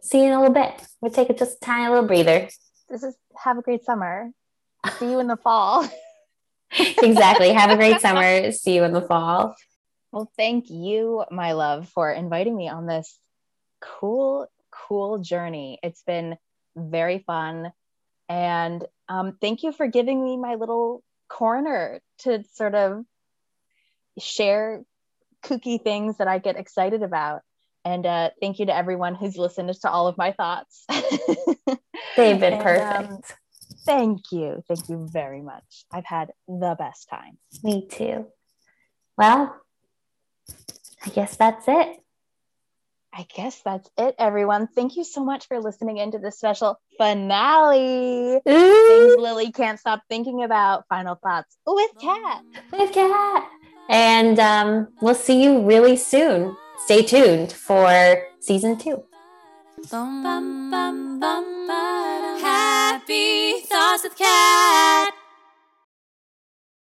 see 0.01 0.21
you 0.21 0.27
in 0.27 0.33
a 0.33 0.41
little 0.41 0.55
bit 0.55 0.87
we'll 1.01 1.11
take 1.11 1.31
a 1.31 1.35
just 1.35 1.57
a 1.57 1.65
tiny 1.65 1.89
little 1.89 2.07
breather 2.07 2.49
This 2.89 3.03
is 3.03 3.17
have 3.37 3.59
a 3.59 3.63
great 3.63 3.85
summer. 3.85 4.31
See 4.99 5.11
you 5.11 5.21
in 5.21 5.27
the 5.27 5.37
fall. 5.37 5.89
exactly. 6.79 7.53
Have 7.53 7.71
a 7.71 7.77
great 7.77 8.01
summer. 8.01 8.53
See 8.53 8.75
you 8.75 8.85
in 8.85 8.93
the 8.93 9.03
fall. 9.03 9.55
Well, 10.13 10.31
thank 10.37 10.71
you, 10.71 11.25
my 11.31 11.53
love, 11.53 11.89
for 11.89 12.13
inviting 12.13 12.57
me 12.57 12.69
on 12.69 12.87
this 12.87 13.19
cool, 13.81 14.47
cool 14.71 15.19
journey. 15.19 15.79
It's 15.83 16.03
been 16.03 16.37
very 16.77 17.19
fun. 17.19 17.73
And 18.29 18.85
um, 19.09 19.37
thank 19.41 19.63
you 19.63 19.73
for 19.73 19.87
giving 19.87 20.23
me 20.23 20.37
my 20.37 20.55
little 20.55 21.03
corner 21.35 22.01
to 22.21 22.45
sort 22.53 22.77
of 22.77 23.05
share 24.19 24.85
kooky 25.43 25.83
things 25.83 26.19
that 26.19 26.29
I 26.29 26.39
get 26.39 26.57
excited 26.57 27.03
about. 27.03 27.43
And 27.85 28.07
uh, 28.07 28.31
thank 28.41 28.61
you 28.61 28.67
to 28.67 28.75
everyone 28.75 29.15
who's 29.17 29.37
listened 29.37 29.75
to 29.83 29.91
all 29.91 30.07
of 30.07 30.17
my 30.17 30.33
thoughts. 30.33 30.85
They've 32.17 32.39
been 32.41 32.55
And, 32.55 32.63
perfect. 32.63 33.11
um, 33.11 33.21
thank 33.85 34.33
you. 34.33 34.63
Thank 34.69 34.89
you 34.89 35.09
very 35.13 35.43
much. 35.43 35.85
I've 35.93 36.07
had 36.07 36.31
the 36.47 36.77
best 36.79 37.09
time. 37.11 37.37
Me 37.63 37.87
too. 37.91 38.27
Well, 39.19 39.57
I 41.05 41.11
guess 41.11 41.37
that's 41.37 41.67
it. 41.67 42.04
I 43.17 43.27
guess 43.33 43.61
that's 43.65 43.89
it, 43.97 44.17
everyone. 44.19 44.67
Thank 44.67 44.97
you 44.97 45.05
so 45.05 45.25
much 45.25 45.47
for 45.47 45.61
listening 45.61 45.99
into 45.99 46.19
this 46.19 46.37
special 46.37 46.81
finale. 46.99 48.41
Things 48.45 49.17
Lily 49.17 49.53
can't 49.53 49.79
stop 49.79 50.03
thinking 50.09 50.43
about. 50.43 50.89
Final 50.89 51.15
thoughts 51.23 51.57
with 51.65 51.93
Kat. 52.01 52.43
With 52.73 52.93
Kat. 52.93 53.49
And 53.89 54.41
um, 54.41 54.89
we'll 55.01 55.15
see 55.15 55.45
you 55.45 55.61
really 55.63 55.97
soon. 55.97 56.57
Stay 56.87 57.03
tuned 57.03 57.53
for 57.53 58.21
season 58.41 58.79
two. 58.79 59.05
Bum, 59.93 60.25
bum, 60.25 60.71
bum, 60.71 61.21
bum, 61.21 62.41
Happy 62.41 63.61
thoughts 63.61 64.03
with 64.03 64.19
Kat. 64.19 65.15